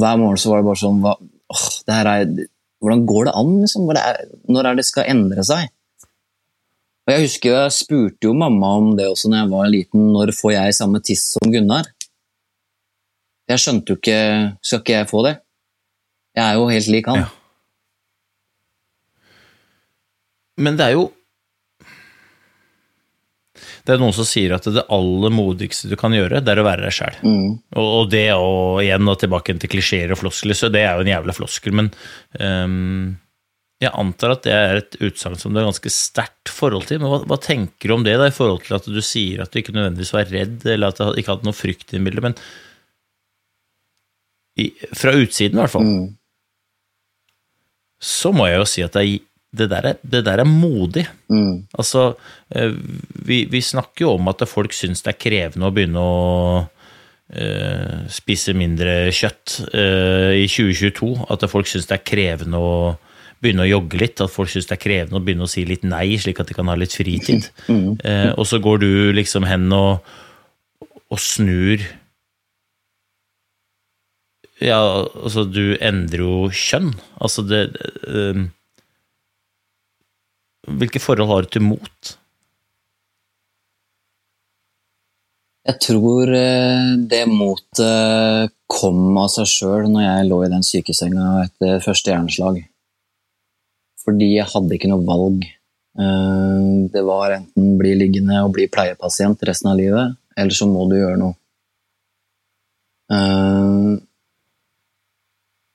Hver 0.00 0.16
morgen 0.20 0.40
så 0.40 0.52
var 0.52 0.62
det 0.62 0.68
bare 0.70 0.80
sånn 0.80 1.02
hva, 1.04 1.12
åh, 1.52 1.66
er, 1.92 2.32
hvordan 2.80 3.04
går 3.08 3.28
det 3.28 3.36
an? 3.36 3.52
Liksom? 3.64 3.90
Er, 3.92 4.20
når 4.48 4.70
er 4.70 4.78
det 4.78 4.86
skal 4.88 5.10
endre 5.12 5.44
seg? 5.46 5.68
Og 7.06 7.14
Jeg 7.14 7.24
husker 7.26 7.56
jeg 7.56 7.74
spurte 7.74 8.28
jo 8.28 8.36
mamma 8.36 8.74
om 8.78 8.92
det 8.98 9.08
også 9.10 9.30
når 9.30 9.42
jeg 9.42 9.50
var 9.50 9.70
liten. 9.72 10.10
Når 10.14 10.32
får 10.36 10.54
jeg 10.54 10.76
samme 10.78 11.00
tiss 11.04 11.24
som 11.34 11.52
Gunnar? 11.52 11.88
Jeg 13.50 13.58
skjønte 13.58 13.90
jo 13.90 13.98
ikke 13.98 14.18
Skal 14.62 14.82
ikke 14.82 14.98
jeg 14.98 15.08
få 15.10 15.24
det? 15.26 15.32
Jeg 16.38 16.44
er 16.44 16.58
jo 16.60 16.68
helt 16.70 16.90
lik 16.94 17.08
han. 17.10 17.24
Ja. 17.24 17.30
Men 20.60 20.76
det 20.78 20.86
er 20.86 20.94
jo 20.94 21.08
Det 23.86 23.94
er 23.94 24.02
noen 24.02 24.12
som 24.16 24.26
sier 24.28 24.52
at 24.56 24.66
det 24.68 24.84
aller 24.92 25.32
modigste 25.32 25.88
du 25.90 25.96
kan 26.00 26.12
gjøre, 26.14 26.42
det 26.44 26.52
er 26.52 26.60
å 26.60 26.66
være 26.66 26.84
deg 26.86 26.94
sjæl. 26.98 27.16
Mm. 27.24 27.48
Og, 27.76 27.86
og 27.86 28.10
det 28.12 28.26
og 28.36 28.82
igjen 28.84 29.08
og 29.08 29.18
tilbake 29.22 29.56
til 29.62 29.72
klisjeer 29.72 30.12
og 30.14 30.20
floskler, 30.20 30.58
så 30.58 30.68
det 30.72 30.84
er 30.84 30.94
jo 30.98 31.06
en 31.06 31.12
jævla 31.14 31.34
floskel, 31.36 31.74
men 31.80 31.88
um, 32.38 33.16
jeg 33.80 33.92
antar 33.96 34.34
at 34.34 34.44
det 34.44 34.52
er 34.52 34.78
et 34.82 34.96
utsagn 35.00 35.38
som 35.40 35.54
du 35.54 35.60
har 35.62 35.70
ganske 35.70 35.88
sterkt 35.94 36.50
forhold 36.52 36.84
til. 36.90 36.98
Men 37.00 37.08
hva, 37.14 37.22
hva 37.30 37.38
tenker 37.40 37.88
du 37.88 37.94
om 37.96 38.02
det, 38.04 38.18
da, 38.20 38.26
i 38.28 38.34
forhold 38.36 38.66
til 38.66 38.76
at 38.76 38.88
du 38.92 39.00
sier 39.00 39.40
at 39.40 39.54
du 39.54 39.62
ikke 39.62 39.72
nødvendigvis 39.72 40.12
var 40.12 40.28
redd, 40.28 40.66
eller 40.68 40.92
at 40.92 41.00
du 41.00 41.16
ikke 41.16 41.32
hadde 41.32 41.48
noe 41.48 41.56
frykt 41.56 41.88
i 41.88 41.96
det 41.96 42.02
bildet, 42.04 42.26
men 42.28 42.36
i, 44.60 44.66
fra 44.92 45.14
utsiden 45.16 45.56
i 45.56 45.62
hvert 45.62 45.72
fall, 45.72 45.88
Mm. 45.88 46.08
så 48.00 48.32
må 48.36 48.46
jeg 48.50 48.60
jo 48.60 48.68
si 48.68 48.82
at 48.84 48.96
det, 48.96 49.02
er, 49.06 49.24
det, 49.50 49.66
der, 49.70 49.86
er, 49.92 49.96
det 50.02 50.24
der 50.26 50.42
er 50.42 50.46
modig. 50.46 51.06
Mm. 51.28 51.66
Altså, 51.74 52.14
eh, 52.54 52.74
vi, 53.26 53.44
vi 53.50 53.60
snakker 53.60 54.06
jo 54.06 54.14
om 54.14 54.30
at 54.30 54.44
folk 54.48 54.74
syns 54.76 55.02
det 55.02 55.14
er 55.14 55.22
krevende 55.22 55.66
å 55.66 55.74
begynne 55.74 56.04
å 56.04 56.18
uh, 56.60 57.96
spise 58.10 58.54
mindre 58.54 59.10
kjøtt 59.14 59.56
uh, 59.74 60.30
i 60.38 60.46
2022. 60.46 61.12
At 61.34 61.46
folk 61.50 61.70
syns 61.70 61.90
det 61.90 61.98
er 61.98 62.06
krevende 62.06 62.62
å 62.62 62.74
begynne 63.42 63.66
å 63.66 63.70
jogge 63.72 64.00
litt. 64.04 64.22
At 64.22 64.32
folk 64.32 64.52
syns 64.52 64.70
det 64.70 64.76
er 64.78 64.84
krevende 64.84 65.18
å 65.18 65.24
begynne 65.24 65.48
å 65.48 65.50
si 65.50 65.66
litt 65.66 65.86
nei, 65.86 66.14
slik 66.22 66.42
at 66.42 66.50
de 66.50 66.56
kan 66.58 66.70
ha 66.70 66.78
litt 66.78 66.96
fritid. 66.96 67.50
Eh, 67.70 68.30
og 68.36 68.46
så 68.48 68.58
går 68.62 68.80
du 68.82 68.90
liksom 69.16 69.44
hen 69.48 69.70
og, 69.74 70.06
og 71.10 71.20
snur 71.20 71.82
Ja, 74.60 74.78
altså, 74.78 75.46
du 75.48 75.76
endrer 75.80 76.22
jo 76.22 76.48
kjønn. 76.52 76.90
Altså, 77.24 77.44
det 77.48 77.62
Hvilke 80.68 81.00
forhold 81.00 81.30
har 81.30 81.46
du 81.46 81.54
til 81.54 81.64
mot? 81.64 82.16
Jeg 85.68 85.76
tror 85.84 86.32
eh, 86.34 86.90
det 87.10 87.24
motet 87.28 88.52
kom 88.70 89.16
av 89.20 89.28
seg 89.32 89.48
sjøl 89.50 89.88
når 89.92 90.04
jeg 90.06 90.28
lå 90.30 90.38
i 90.46 90.50
den 90.52 90.64
sykesenga 90.66 91.26
etter 91.44 91.82
første 91.84 92.12
hjerneslag. 92.12 92.62
Fordi 94.00 94.30
jeg 94.38 94.48
hadde 94.48 94.76
ikke 94.76 94.90
noe 94.90 95.04
valg. 95.06 95.44
Eh, 96.00 96.70
Det 96.92 97.02
var 97.06 97.36
enten 97.36 97.76
bli 97.80 97.92
liggende 97.98 98.40
og 98.44 98.54
bli 98.56 98.66
pleiepasient 98.72 99.42
resten 99.46 99.70
av 99.72 99.78
livet, 99.80 100.16
eller 100.36 100.56
så 100.56 100.68
må 100.70 100.86
du 100.90 100.96
gjøre 100.98 101.20
noe. 101.20 101.36
Eh, 103.12 103.98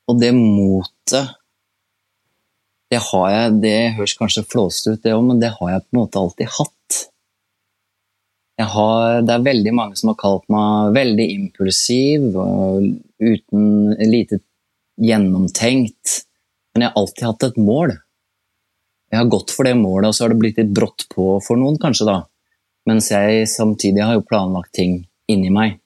Og 0.05 0.19
det 0.21 0.33
motet 0.37 1.31
det 2.93 3.01
har 3.01 3.27
jeg, 3.31 3.53
det 3.63 3.77
høres 3.97 4.15
kanskje 4.19 4.45
flåsete 4.45 4.95
ut, 4.95 5.03
det 5.03 5.13
òg, 5.15 5.23
men 5.25 5.41
det 5.41 5.55
har 5.57 5.71
jeg 5.71 5.85
på 5.85 5.95
en 5.95 6.01
måte 6.03 6.21
alltid 6.21 6.51
hatt. 6.59 6.99
Har, 8.55 9.21
det 9.25 9.33
er 9.33 9.47
veldig 9.49 9.71
mange 9.75 9.97
som 9.99 10.13
har 10.13 10.19
kalt 10.21 10.45
meg 10.53 10.93
veldig 10.95 11.25
impulsiv 11.33 12.29
uten 13.19 13.65
lite 14.07 14.39
gjennomtenkt. 15.01 16.21
Men 16.71 16.85
jeg 16.85 16.91
har 16.91 17.01
alltid 17.01 17.25
hatt 17.27 17.47
et 17.49 17.57
mål. 17.59 17.95
Jeg 19.11 19.19
har 19.19 19.31
gått 19.31 19.51
for 19.55 19.67
det 19.67 19.75
målet, 19.79 20.09
og 20.09 20.15
så 20.15 20.25
har 20.25 20.33
det 20.33 20.39
blitt 20.39 20.61
litt 20.61 20.71
brått 20.75 21.07
på 21.11 21.35
for 21.43 21.59
noen, 21.59 21.79
kanskje, 21.81 22.07
da. 22.07 22.21
Mens 22.87 23.09
jeg 23.11 23.47
samtidig 23.49 24.03
har 24.05 24.17
jo 24.17 24.27
planlagt 24.27 24.73
ting 24.77 25.01
inni 25.31 25.51
meg. 25.53 25.79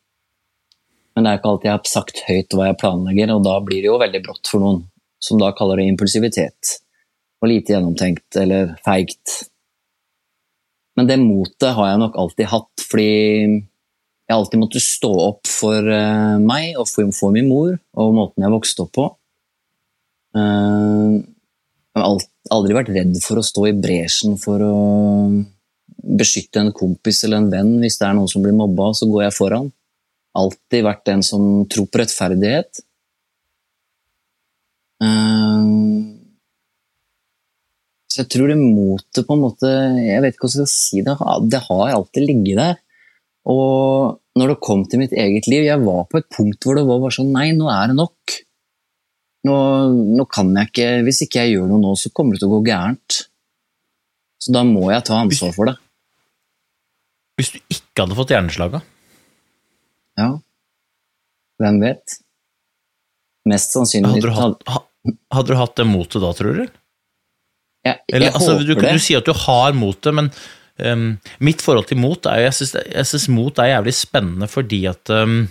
Men 1.15 1.25
det 1.25 1.31
er 1.31 1.39
ikke 1.39 1.51
alltid 1.53 1.69
jeg 1.69 1.77
har 1.77 1.89
sagt 1.89 2.21
høyt 2.27 2.55
hva 2.55 2.69
jeg 2.69 2.79
planlegger, 2.81 3.33
og 3.33 3.43
da 3.47 3.55
blir 3.65 3.81
det 3.81 3.89
jo 3.89 3.97
veldig 4.01 4.21
brått 4.27 4.51
for 4.51 4.63
noen, 4.63 4.83
som 5.23 5.41
da 5.41 5.51
kaller 5.57 5.81
det 5.81 5.89
impulsivitet. 5.89 6.77
Og 7.39 7.51
lite 7.51 7.73
gjennomtenkt 7.73 8.35
eller 8.41 8.73
feigt. 8.83 9.49
Men 10.99 11.07
det 11.07 11.19
motet 11.21 11.71
har 11.77 11.93
jeg 11.93 12.01
nok 12.01 12.17
alltid 12.19 12.49
hatt, 12.51 12.83
fordi 12.83 13.11
jeg 14.29 14.35
alltid 14.35 14.61
måtte 14.61 14.81
stå 14.83 15.09
opp 15.23 15.47
for 15.49 15.87
eh, 15.89 16.35
meg 16.43 16.75
og 16.77 16.89
for, 16.91 17.31
min 17.33 17.47
mor 17.49 17.71
og 17.97 18.11
måten 18.17 18.45
jeg 18.45 18.53
vokste 18.53 18.83
opp 18.83 18.91
på. 18.97 19.05
Eh, 20.37 21.15
jeg 21.89 22.03
har 22.03 22.27
aldri 22.53 22.75
vært 22.77 22.91
redd 22.93 23.15
for 23.23 23.39
å 23.39 23.45
stå 23.45 23.65
i 23.71 23.77
bresjen 23.79 24.35
for 24.41 24.61
å 24.61 24.75
beskytte 26.19 26.61
en 26.61 26.73
kompis 26.75 27.23
eller 27.25 27.41
en 27.41 27.49
venn. 27.51 27.73
Hvis 27.81 27.97
det 27.99 28.07
er 28.09 28.19
noen 28.19 28.29
som 28.29 28.43
blir 28.45 28.55
mobba, 28.55 28.91
så 28.93 29.09
går 29.09 29.25
jeg 29.25 29.37
foran. 29.39 29.71
Alltid 30.37 30.85
vært 30.85 31.07
den 31.09 31.25
som 31.25 31.65
tror 31.71 31.89
på 31.89 32.03
rettferdighet. 32.03 32.83
Eh, 35.01 35.48
så 38.19 38.25
jeg 38.25 38.31
tror 38.33 38.49
det 38.51 38.57
motet 38.59 39.23
på 39.23 39.35
en 39.35 39.43
måte 39.45 39.69
Jeg 40.03 40.19
vet 40.19 40.35
ikke 40.35 40.49
hvordan 40.49 40.65
jeg 40.65 40.71
skal 40.73 40.75
si. 40.75 41.03
Det 41.05 41.15
det 41.53 41.61
har 41.69 41.93
alltid 41.95 42.25
ligget 42.25 42.59
der. 42.59 42.79
Og 43.47 44.19
når 44.35 44.51
det 44.51 44.63
kom 44.65 44.83
til 44.83 44.99
mitt 44.99 45.15
eget 45.15 45.47
liv 45.47 45.63
Jeg 45.63 45.79
var 45.85 46.03
på 46.11 46.19
et 46.19 46.27
punkt 46.27 46.65
hvor 46.65 46.75
det 46.75 46.83
var 46.87 46.99
bare 46.99 47.15
sånn 47.15 47.31
Nei, 47.31 47.53
nå 47.55 47.69
er 47.71 47.87
det 47.87 47.95
nok. 47.95 48.35
Nå, 49.47 49.55
nå 50.19 50.25
kan 50.27 50.51
jeg 50.59 50.71
ikke 50.71 50.89
Hvis 51.07 51.23
ikke 51.23 51.45
jeg 51.45 51.55
gjør 51.55 51.71
noe 51.71 51.83
nå, 51.85 51.93
så 51.95 52.11
kommer 52.11 52.35
det 52.35 52.43
til 52.43 52.51
å 52.51 52.57
gå 52.57 52.61
gærent. 52.67 53.21
Så 54.43 54.55
da 54.55 54.65
må 54.67 54.89
jeg 54.91 55.07
ta 55.07 55.21
ansvar 55.21 55.55
for 55.55 55.71
det. 55.71 55.77
Hvis 57.39 57.53
du 57.55 57.59
ikke 57.71 58.03
hadde 58.03 58.19
fått 58.19 58.35
hjerneslaga? 58.35 58.83
Ja. 60.19 60.33
Hvem 61.63 61.79
vet? 61.83 62.19
Mest 63.47 63.75
sannsynlig 63.75 64.19
Hadde 64.19 64.27
du 64.27 64.35
hatt, 64.35 64.69
hadde 65.31 65.55
du 65.55 65.59
hatt 65.59 65.79
det 65.79 65.87
motet 65.87 66.23
da, 66.23 66.35
tror 66.35 66.59
du? 66.59 66.79
Jeg, 67.85 67.99
jeg 68.09 68.15
Eller, 68.17 68.33
altså, 68.35 68.57
du, 68.59 68.73
du 68.75 69.01
sier 69.01 69.21
at 69.21 69.29
du 69.29 69.35
har 69.45 69.77
motet, 69.77 70.15
men 70.15 70.31
um, 70.83 71.05
mitt 71.43 71.63
forhold 71.63 71.87
til 71.89 71.99
mot 72.01 72.27
er 72.31 72.49
syns, 72.55 72.75
jeg 72.75 73.07
syns 73.07 73.29
mot 73.31 73.61
er 73.61 73.73
jævlig 73.75 73.95
spennende 73.95 74.49
fordi 74.51 74.83
at 74.91 75.13
um, 75.15 75.45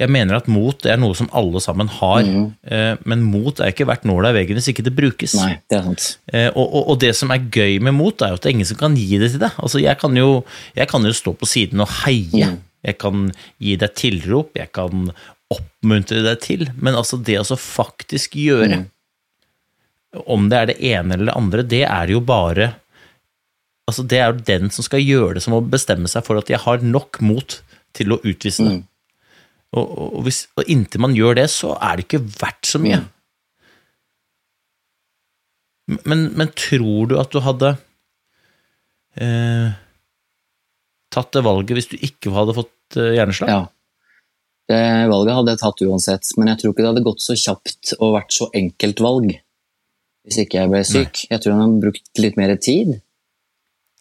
jeg 0.00 0.10
mener 0.10 0.36
at 0.36 0.48
mot 0.50 0.86
er 0.90 0.98
noe 0.98 1.14
som 1.16 1.28
alle 1.36 1.60
sammen 1.62 1.90
har, 2.00 2.26
eh, 2.66 2.96
men 3.06 3.22
mot 3.30 3.60
er 3.62 3.70
ikke 3.70 3.86
verdt 3.86 4.06
nåla 4.08 4.32
i 4.32 4.36
veggen 4.40 4.58
hvis 4.58 4.72
ikke 4.72 4.82
det 4.86 4.94
brukes. 4.96 5.36
Nei, 5.38 5.52
det 5.70 5.78
er 5.78 5.84
sant. 5.86 6.08
Eh, 6.32 6.48
og, 6.50 6.64
og, 6.64 6.88
og 6.92 6.98
det 7.04 7.12
som 7.14 7.30
er 7.30 7.44
gøy 7.54 7.78
med 7.84 7.94
mot, 7.94 8.18
er 8.18 8.32
jo 8.32 8.38
at 8.40 8.42
det 8.42 8.50
er 8.50 8.56
ingen 8.56 8.70
som 8.72 8.80
kan 8.80 8.96
gi 8.98 9.20
det 9.22 9.30
til 9.34 9.44
deg. 9.44 9.54
Altså, 9.62 9.78
jeg, 9.82 9.94
kan 10.00 10.18
jo, 10.18 10.42
jeg 10.74 10.90
kan 10.90 11.06
jo 11.06 11.14
stå 11.14 11.36
på 11.38 11.48
siden 11.48 11.84
og 11.84 11.92
heie. 12.02 12.50
Mm. 12.50 12.58
Jeg 12.84 12.98
kan 13.00 13.28
gi 13.62 13.78
deg 13.80 13.94
tilrop, 13.96 14.58
jeg 14.58 14.72
kan 14.74 15.06
oppmuntre 15.54 16.24
deg 16.24 16.42
til, 16.42 16.66
men 16.82 16.98
altså 16.98 17.20
det 17.22 17.38
å 17.40 17.60
faktisk 17.60 18.34
gjøre 18.40 18.82
Mm. 18.82 18.90
Om 20.14 20.48
det 20.50 20.58
er 20.58 20.70
det 20.70 20.78
ene 20.92 21.16
eller 21.16 21.30
det 21.30 21.36
andre, 21.36 21.62
det 21.74 21.84
er 21.88 22.14
jo 22.14 22.22
bare 22.24 22.74
Altså, 23.84 24.00
det 24.08 24.16
er 24.16 24.30
jo 24.32 24.44
den 24.48 24.70
som 24.72 24.80
skal 24.86 25.02
gjøre 25.04 25.34
det, 25.36 25.42
som 25.44 25.52
må 25.52 25.58
bestemme 25.60 26.08
seg 26.08 26.24
for 26.24 26.40
at 26.40 26.48
jeg 26.48 26.56
har 26.62 26.80
nok 26.80 27.18
mot 27.20 27.58
til 27.92 28.14
å 28.14 28.16
utvise 28.24 28.64
det. 28.64 28.78
Mm. 28.78 28.84
Og, 29.76 29.90
og, 29.90 30.14
hvis, 30.24 30.38
og 30.56 30.70
inntil 30.72 31.02
man 31.04 31.12
gjør 31.12 31.36
det, 31.36 31.44
så 31.52 31.74
er 31.76 31.98
det 31.98 32.06
ikke 32.06 32.22
verdt 32.24 32.70
så 32.70 32.80
mye. 32.80 33.02
Mm. 33.02 33.10
Men, 36.08 36.24
men 36.32 36.52
tror 36.56 37.10
du 37.10 37.18
at 37.20 37.34
du 37.34 37.42
hadde 37.44 37.74
eh, 39.20 39.76
tatt 41.12 41.36
det 41.36 41.44
valget 41.44 41.76
hvis 41.76 41.90
du 41.92 41.96
ikke 41.98 42.32
hadde 42.34 42.56
fått 42.56 42.96
eh, 42.96 43.12
hjerneslag? 43.18 43.52
Ja. 43.52 43.62
Det 44.64 44.80
valget 45.10 45.36
hadde 45.36 45.52
jeg 45.52 45.60
tatt 45.60 45.82
uansett, 45.84 46.30
men 46.40 46.48
jeg 46.48 46.60
tror 46.60 46.72
ikke 46.72 46.80
det 46.86 46.92
hadde 46.94 47.04
gått 47.04 47.20
så 47.20 47.36
kjapt 47.36 47.98
og 47.98 48.14
vært 48.16 48.32
så 48.32 48.48
enkelt 48.56 49.02
valg 49.04 49.34
hvis 50.24 50.38
ikke 50.44 50.58
jeg 50.62 50.70
ble 50.72 50.80
syk. 50.88 51.24
Jeg 51.30 51.40
tror 51.40 51.52
jeg 51.52 51.60
hadde 51.60 51.82
brukt 51.84 52.20
litt 52.22 52.36
mer 52.40 52.54
tid. 52.56 52.94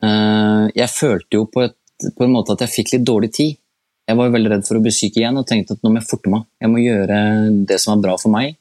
Eh, 0.04 0.66
Jeg 0.76 0.90
følte 0.90 1.38
jo 1.40 1.46
på, 1.52 1.64
et, 1.68 1.76
på 2.18 2.24
en 2.26 2.32
måte 2.34 2.54
at 2.56 2.64
jeg 2.66 2.70
fikk 2.78 2.94
litt 2.94 3.06
dårlig 3.08 3.32
tid. 3.36 3.58
Jeg 4.08 4.18
var 4.20 4.28
jo 4.28 4.34
veldig 4.36 4.52
redd 4.52 4.66
for 4.68 4.76
å 4.80 4.84
bli 4.84 4.92
syk 4.92 5.16
igjen 5.20 5.38
og 5.40 5.46
tenkte 5.48 5.76
at 5.78 5.84
nå 5.84 5.90
må 5.94 6.02
jeg 6.02 6.10
forte 6.10 6.32
meg. 6.32 6.44
Jeg 6.60 6.70
må 6.74 6.82
gjøre 6.84 7.18
det 7.70 7.78
som 7.80 7.94
er 7.98 8.02
bra 8.04 8.16
for 8.20 8.32
meg. 8.34 8.56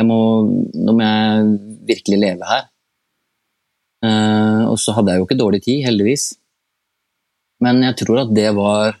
Jeg 0.00 0.06
må, 0.08 0.18
nå 0.74 0.92
må 0.96 1.04
jeg 1.06 1.52
virkelig 1.92 2.18
leve 2.20 2.48
her. 2.50 2.64
Eh, 4.04 4.64
Og 4.68 4.76
så 4.80 4.92
hadde 4.96 5.12
jeg 5.14 5.20
jo 5.22 5.26
ikke 5.28 5.38
dårlig 5.40 5.62
tid, 5.64 5.84
heldigvis. 5.86 6.26
Men 7.64 7.80
jeg 7.84 7.96
tror 8.02 8.24
at 8.24 8.34
det 8.36 8.50
var 8.56 8.96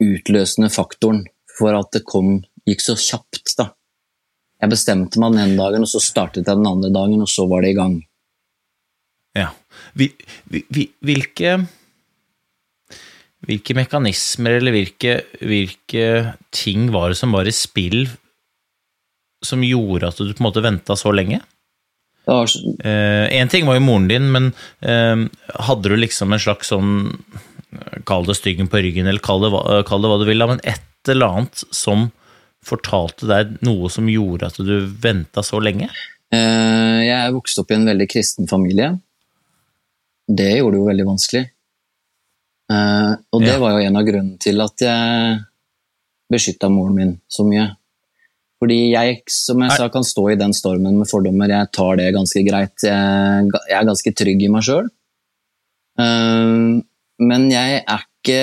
utløsende 0.00 0.70
faktoren 0.72 1.24
for 1.58 1.76
at 1.76 1.90
det 1.96 2.04
kom, 2.08 2.38
gikk 2.68 2.80
så 2.84 2.94
kjapt. 2.96 3.56
da. 3.58 3.70
Jeg 4.60 4.70
bestemte 4.74 5.20
meg 5.22 5.32
den 5.32 5.40
ene 5.46 5.56
dagen, 5.58 5.84
og 5.86 5.88
så 5.88 6.00
startet 6.04 6.44
jeg 6.44 6.56
den 6.58 6.66
andre 6.68 6.90
dagen, 6.92 7.20
og 7.24 7.28
så 7.32 7.46
var 7.48 7.62
det 7.64 7.70
i 7.72 7.78
gang. 7.78 7.94
Ja. 9.38 9.48
Vi, 9.96 10.10
vi, 10.50 10.64
vi, 10.74 10.88
hvilke 11.06 11.60
Hvilke 13.48 13.72
mekanismer 13.72 14.58
eller 14.58 14.74
hvilke, 14.74 15.14
hvilke 15.40 16.02
ting 16.52 16.90
var 16.92 17.08
det 17.08 17.16
som 17.16 17.32
var 17.32 17.48
i 17.48 17.54
spill 17.56 18.02
som 19.40 19.62
gjorde 19.64 20.10
at 20.10 20.18
du 20.20 20.28
på 20.34 20.42
en 20.42 20.46
måte 20.50 20.60
venta 20.60 20.92
så 21.00 21.08
lenge? 21.16 21.38
Én 22.28 22.46
så- 22.52 22.74
Én 22.84 23.48
ting 23.48 23.64
var 23.66 23.78
jo 23.78 23.80
moren 23.86 24.08
din, 24.08 24.30
men 24.30 24.52
eh, 24.82 25.24
hadde 25.56 25.88
du 25.88 25.96
liksom 25.96 26.32
en 26.32 26.38
slags 26.38 26.68
sånn 26.68 27.16
Kall 28.04 28.24
det 28.26 28.34
styggen 28.36 28.68
på 28.68 28.82
ryggen, 28.82 29.06
eller 29.06 29.20
kall 29.24 29.40
det, 29.40 29.50
hva- 29.54 29.84
kall 29.86 30.02
det 30.02 30.08
hva 30.10 30.18
du 30.18 30.26
vil, 30.26 30.44
men 30.46 30.60
et 30.64 30.82
eller 31.08 31.26
annet 31.26 31.64
som 31.72 32.10
fortalte 32.66 33.26
deg 33.30 33.56
noe 33.66 33.88
som 33.92 34.08
gjorde 34.10 34.50
at 34.50 34.58
du 34.60 34.74
venta 35.02 35.42
så 35.46 35.60
lenge? 35.62 35.88
Eh, 36.32 37.00
Jeg 37.06 37.16
er 37.16 37.32
vokst 37.34 37.58
opp 37.58 37.70
i 37.72 37.74
en 37.78 37.86
veldig 37.88 38.06
kristen 38.12 38.46
familie. 38.50 38.92
Det 40.30 40.50
gjorde 40.58 40.76
det 40.76 40.80
jo 40.82 40.90
veldig 40.90 41.06
vanskelig. 41.08 41.44
Eh, 42.70 43.12
Og 43.32 43.40
det 43.42 43.54
Ja. 43.54 43.58
var 43.58 43.72
jo 43.72 43.86
en 43.86 43.96
av 43.96 44.04
grunnene 44.06 44.38
til 44.38 44.60
at 44.60 44.76
jeg 44.78 45.40
beskytta 46.30 46.68
moren 46.70 46.94
min 46.94 47.20
så 47.28 47.42
mye. 47.44 47.76
Fordi 48.60 48.90
jeg, 48.92 49.22
som 49.26 49.58
jeg 49.62 49.70
sa, 49.72 49.88
kan 49.88 50.02
stå 50.04 50.32
i 50.32 50.36
den 50.36 50.52
stormen 50.52 50.98
med 50.98 51.08
fordommer. 51.08 51.48
Jeg 51.48 51.72
tar 51.72 51.96
det 51.96 52.12
ganske 52.14 52.44
greit. 52.46 52.76
Jeg, 52.84 53.48
er 53.72 53.84
ganske 53.88 54.12
trygg 54.14 54.42
i 54.42 54.48
meg 54.52 54.62
sjøl. 54.62 54.90
Men 57.20 57.50
jeg 57.50 57.82
er 57.88 58.04
ikke 58.20 58.40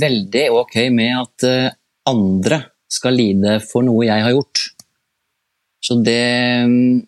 veldig 0.00 0.44
ok 0.56 0.76
med 0.90 1.12
at 1.20 1.44
eh, 1.48 1.70
andre 2.08 2.62
skal 2.90 3.16
lide 3.16 3.58
for 3.64 3.86
noe 3.86 4.08
jeg 4.08 4.24
har 4.26 4.34
gjort. 4.34 4.66
Så 5.80 5.96
det 6.04 7.06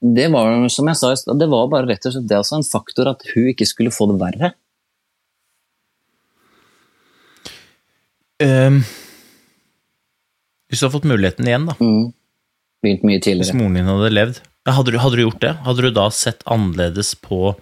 Det 0.00 0.30
var, 0.32 0.68
som 0.72 0.88
jeg 0.88 0.96
sa 0.96 1.12
det 1.36 1.48
var 1.52 1.68
bare 1.68 1.88
rett 1.90 2.06
og 2.08 2.14
slett 2.14 2.28
det 2.28 2.38
også, 2.38 2.56
en 2.56 2.64
faktor 2.64 3.10
at 3.10 3.24
hun 3.34 3.50
ikke 3.52 3.66
skulle 3.68 3.92
få 3.92 4.06
det 4.08 4.20
verre. 4.22 4.54
Um, 8.40 8.80
hvis 10.70 10.80
du 10.80 10.86
hadde 10.86 10.94
fått 10.94 11.10
muligheten 11.10 11.50
igjen, 11.50 11.68
da, 11.68 11.76
Mm. 11.76 12.14
Begynt 12.80 13.02
mye 13.04 13.18
hvis 13.18 13.26
tidligere. 13.26 13.58
moren 13.58 13.74
din 13.76 13.90
hadde 13.90 14.10
levd, 14.14 14.40
hadde, 14.64 14.92
du, 14.94 14.98
hadde 15.02 15.16
du 15.18 15.22
gjort 15.26 15.42
det? 15.42 15.52
Hadde 15.66 15.82
du 15.84 15.90
da 15.90 16.06
sett 16.08 16.42
annerledes 16.48 17.14
på, 17.20 17.54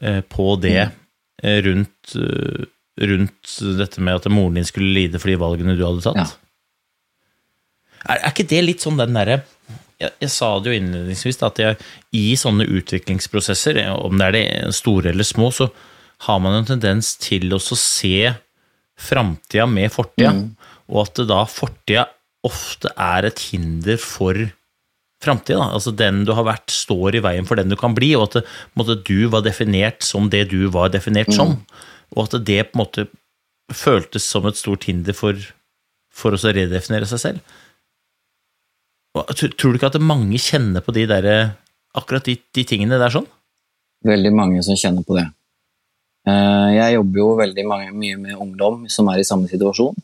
eh, 0.00 0.22
på 0.24 0.56
det 0.56 0.88
mm. 0.88 1.62
rundt, 1.66 2.14
eh, 2.16 2.64
rundt 3.04 3.58
dette 3.76 4.00
med 4.00 4.14
at 4.14 4.30
moren 4.32 4.56
din 4.56 4.64
skulle 4.64 4.94
lide 4.94 5.20
for 5.20 5.28
de 5.28 5.36
valgene 5.36 5.76
du 5.76 5.84
hadde 5.84 6.00
tatt? 6.06 6.16
Ja. 6.16 6.47
Er, 8.06 8.18
er 8.18 8.30
ikke 8.30 8.48
det 8.48 8.64
litt 8.64 8.84
sånn 8.84 9.00
den 9.00 9.16
derre 9.16 9.42
jeg, 9.98 10.12
jeg 10.22 10.30
sa 10.32 10.50
det 10.62 10.70
jo 10.70 10.78
innledningsvis, 10.78 11.40
at 11.46 11.60
jeg, 11.62 11.78
i 12.14 12.26
sånne 12.38 12.68
utviklingsprosesser, 12.78 13.80
eh, 13.82 13.94
om 13.94 14.18
det 14.20 14.28
er 14.28 14.36
det 14.36 14.76
store 14.78 15.12
eller 15.12 15.26
små, 15.26 15.50
så 15.54 15.68
har 16.26 16.38
man 16.42 16.58
en 16.58 16.68
tendens 16.68 17.14
til 17.22 17.50
å 17.54 17.60
se 17.62 18.30
framtida 18.98 19.66
med 19.70 19.92
fortida, 19.94 20.32
og 20.88 21.02
at 21.04 21.20
det 21.20 21.28
da 21.30 21.42
fortida 21.50 22.06
ofte 22.46 22.90
er 22.94 23.28
et 23.28 23.42
hinder 23.50 23.98
for 24.00 24.38
framtida. 25.22 25.68
Altså 25.74 25.92
den 25.94 26.24
du 26.26 26.32
har 26.34 26.46
vært, 26.46 26.72
står 26.74 27.18
i 27.18 27.22
veien 27.22 27.46
for 27.46 27.58
den 27.58 27.70
du 27.70 27.76
kan 27.78 27.94
bli, 27.94 28.12
og 28.18 28.28
at 28.28 28.40
en 28.40 28.48
måte, 28.78 28.98
du 29.06 29.28
var 29.30 29.44
definert 29.46 30.06
som 30.06 30.30
det 30.32 30.48
du 30.52 30.60
var 30.74 30.90
definert 30.94 31.30
som. 31.34 31.58
Og 32.16 32.26
at 32.26 32.38
det 32.46 32.70
på 32.70 32.78
en 32.78 32.82
måte 32.82 33.06
føltes 33.74 34.26
som 34.26 34.46
et 34.48 34.58
stort 34.58 34.88
hinder 34.88 35.14
for, 35.14 35.38
for 36.14 36.34
å 36.34 36.54
redefinere 36.54 37.06
seg 37.10 37.22
selv. 37.22 37.56
Tror 39.26 39.72
du 39.72 39.78
ikke 39.78 39.90
at 39.90 40.00
mange 40.02 40.38
kjenner 40.42 40.84
på 40.84 40.94
de 40.96 41.06
der, 41.10 41.28
akkurat 41.96 42.24
de, 42.28 42.36
de 42.54 42.64
tingene 42.68 42.98
der 43.00 43.12
sånn? 43.14 43.26
Veldig 44.06 44.32
mange 44.34 44.62
som 44.62 44.78
kjenner 44.78 45.02
på 45.06 45.16
det. 45.18 45.26
Eh, 46.28 46.68
Jeg 46.76 46.98
jobber 46.98 47.22
jo 47.22 47.28
veldig 47.40 47.64
mange, 47.66 47.90
mye 47.96 48.18
med 48.20 48.36
ungdom 48.38 48.86
som 48.92 49.08
er 49.10 49.22
i 49.22 49.26
samme 49.26 49.50
situasjon. 49.50 49.96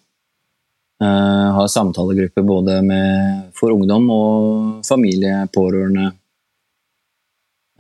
Jeg 1.05 1.55
Har 1.57 1.69
samtalegrupper 1.69 2.45
både 2.47 2.79
med, 2.87 3.51
for 3.59 3.75
ungdom 3.75 4.07
og 4.15 4.87
familie, 4.87 5.43
pårørende. 5.53 6.13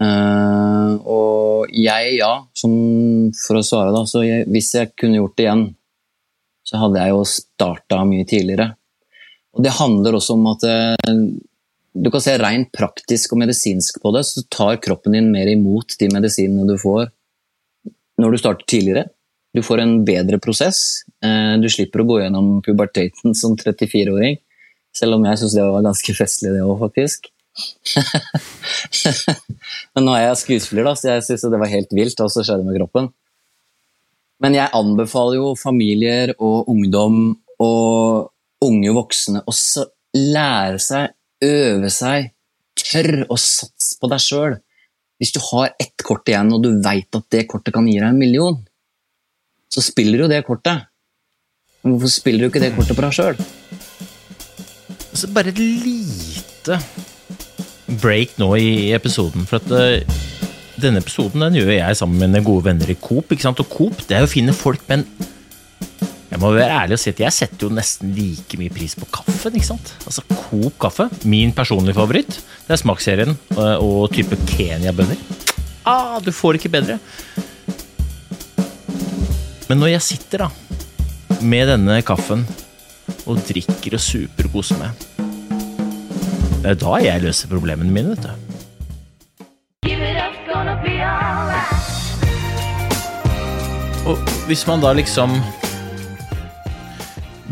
Eh, 0.02 0.92
Og 1.04 1.70
jeg, 1.70 2.18
ja, 2.18 2.32
som 2.54 2.72
for 3.46 3.58
å 3.58 3.64
svare, 3.64 3.94
da, 3.94 4.04
så 4.06 4.22
jeg, 4.26 4.46
hvis 4.50 4.74
jeg 4.74 4.92
kunne 4.98 5.18
gjort 5.20 5.36
det 5.38 5.46
igjen, 5.46 5.64
så 6.64 6.80
hadde 6.80 7.00
jeg 7.00 7.12
jo 7.14 7.22
starta 7.28 8.02
mye 8.08 8.26
tidligere. 8.28 8.74
Og 9.54 9.64
det 9.64 9.74
handler 9.78 10.16
også 10.18 10.36
om 10.36 10.46
at 10.50 10.64
eh, 10.66 11.18
du 11.94 12.10
kan 12.10 12.22
se 12.22 12.34
rent 12.40 12.72
praktisk 12.74 13.34
og 13.34 13.42
medisinsk 13.44 14.00
på 14.02 14.10
det, 14.16 14.24
så 14.26 14.42
tar 14.50 14.80
kroppen 14.82 15.14
din 15.14 15.30
mer 15.34 15.50
imot 15.52 15.94
de 16.00 16.08
medisinene 16.10 16.66
du 16.66 16.74
får 16.80 17.06
når 18.20 18.34
du 18.34 18.40
starter 18.40 18.66
tidligere. 18.70 19.06
Du 19.54 19.62
får 19.62 19.82
en 19.82 19.94
bedre 20.06 20.40
prosess. 20.42 21.04
Eh, 21.22 21.54
Du 21.62 21.68
slipper 21.70 22.02
å 22.02 22.08
gå 22.08 22.18
gjennom 22.22 22.58
puberteten 22.66 23.36
som 23.38 23.54
34-åring, 23.58 24.40
selv 24.94 25.18
om 25.18 25.26
jeg 25.26 25.40
syns 25.40 25.54
det 25.54 25.68
var 25.70 25.86
ganske 25.86 26.16
festlig, 26.18 26.54
det 26.54 26.66
òg, 26.66 26.76
faktisk. 26.82 27.30
Men 29.94 30.08
nå 30.08 30.16
er 30.16 30.28
jeg 30.28 30.40
skuespiller, 30.42 30.88
da, 30.88 30.96
så 30.98 31.12
jeg 31.12 31.26
syns 31.28 31.46
det 31.46 31.62
var 31.62 31.70
helt 31.70 31.94
vilt 31.94 32.18
hva 32.18 32.26
som 32.30 32.46
skjedde 32.46 32.66
med 32.66 32.78
kroppen. 32.80 33.12
Men 34.42 34.58
jeg 34.58 34.74
anbefaler 34.74 35.38
jo 35.38 35.54
familier 35.58 36.34
og 36.40 36.70
ungdom 36.70 37.36
og 37.62 38.32
unge 38.66 38.94
voksne 38.96 39.42
å 39.46 39.54
lære 40.14 40.80
seg, 40.82 41.14
øve 41.44 41.90
seg, 41.92 42.30
tør 42.78 43.24
å 43.28 43.38
satse 43.40 43.98
på 44.00 44.10
deg 44.10 44.22
sjøl. 44.22 44.56
Hvis 45.20 45.34
du 45.34 45.40
har 45.52 45.74
ett 45.80 46.04
kort 46.04 46.28
igjen, 46.28 46.52
og 46.54 46.64
du 46.64 46.72
veit 46.84 47.14
at 47.16 47.28
det 47.32 47.46
kortet 47.50 47.74
kan 47.74 47.86
gi 47.88 47.98
deg 48.00 48.08
en 48.10 48.18
million, 48.20 48.58
så 49.70 49.82
spiller 49.82 50.24
du 50.24 50.30
det 50.30 50.42
kortet. 50.46 50.86
Men 51.82 51.96
hvorfor 51.96 52.12
spiller 52.12 52.44
du 52.44 52.50
ikke 52.50 52.62
det 52.62 52.74
kortet 52.76 52.96
på 52.98 53.04
deg 53.04 53.16
sjøl? 53.16 53.40
Altså, 55.14 55.30
bare 55.30 55.52
et 55.52 55.60
lite 55.60 56.80
break 58.00 58.38
nå 58.40 58.48
i 58.58 58.70
episoden, 58.96 59.44
for 59.46 59.60
at 59.60 59.74
eh, 59.76 60.16
denne 60.80 61.02
episoden 61.02 61.44
den 61.44 61.60
gjør 61.60 61.74
jeg 61.76 61.98
sammen 62.00 62.18
med 62.18 62.32
mine 62.32 62.46
gode 62.46 62.66
venner 62.66 62.90
i 62.90 62.98
Coop. 62.98 63.30
ikke 63.30 63.46
sant? 63.46 63.62
Og 63.62 63.70
Coop 63.70 64.02
det 64.08 64.16
er 64.16 64.24
jo 64.24 64.32
finne 64.32 64.56
folk, 64.56 64.82
men 64.90 65.06
jeg 66.34 66.40
må 66.42 66.48
være 66.50 66.80
ærlig 66.82 66.96
og 66.96 66.98
si 66.98 67.12
at 67.12 67.20
jeg 67.22 67.30
setter 67.30 67.68
jo 67.68 67.74
nesten 67.76 68.10
like 68.16 68.58
mye 68.58 68.72
pris 68.74 68.96
på 68.98 69.06
kaffen. 69.14 69.54
ikke 69.54 69.68
sant? 69.68 69.92
Altså 70.02 70.24
Coop 70.26 70.74
kaffe, 70.82 71.06
min 71.30 71.54
personlige 71.54 71.94
favoritt, 71.94 72.40
det 72.66 72.74
er 72.74 72.80
smaksserien 72.80 73.36
eh, 73.54 73.78
og 73.78 74.10
type 74.10 74.34
Kenya-bønner. 74.50 75.20
Ah, 75.86 76.18
du 76.18 76.32
får 76.34 76.58
ikke 76.58 76.72
bedre. 76.74 76.98
Men 79.70 79.78
når 79.78 79.94
jeg 79.94 80.06
sitter 80.08 80.42
da, 80.42 80.50
med 81.38 81.70
denne 81.70 82.02
kaffen 82.02 82.42
og 83.30 83.38
drikker 83.46 83.94
og 83.94 84.02
super 84.02 84.50
og 84.50 84.58
koser 84.58 84.82
meg, 84.82 84.90
det 86.64 86.72
er 86.72 86.80
da 86.82 86.98
jeg 86.98 87.22
løser 87.28 87.52
problemene 87.52 87.94
mine, 87.94 88.16
vet 88.16 88.26
du. 88.26 88.32
Og 94.04 94.18
hvis 94.50 94.66
man 94.66 94.82
da 94.82 94.90
liksom 94.98 95.38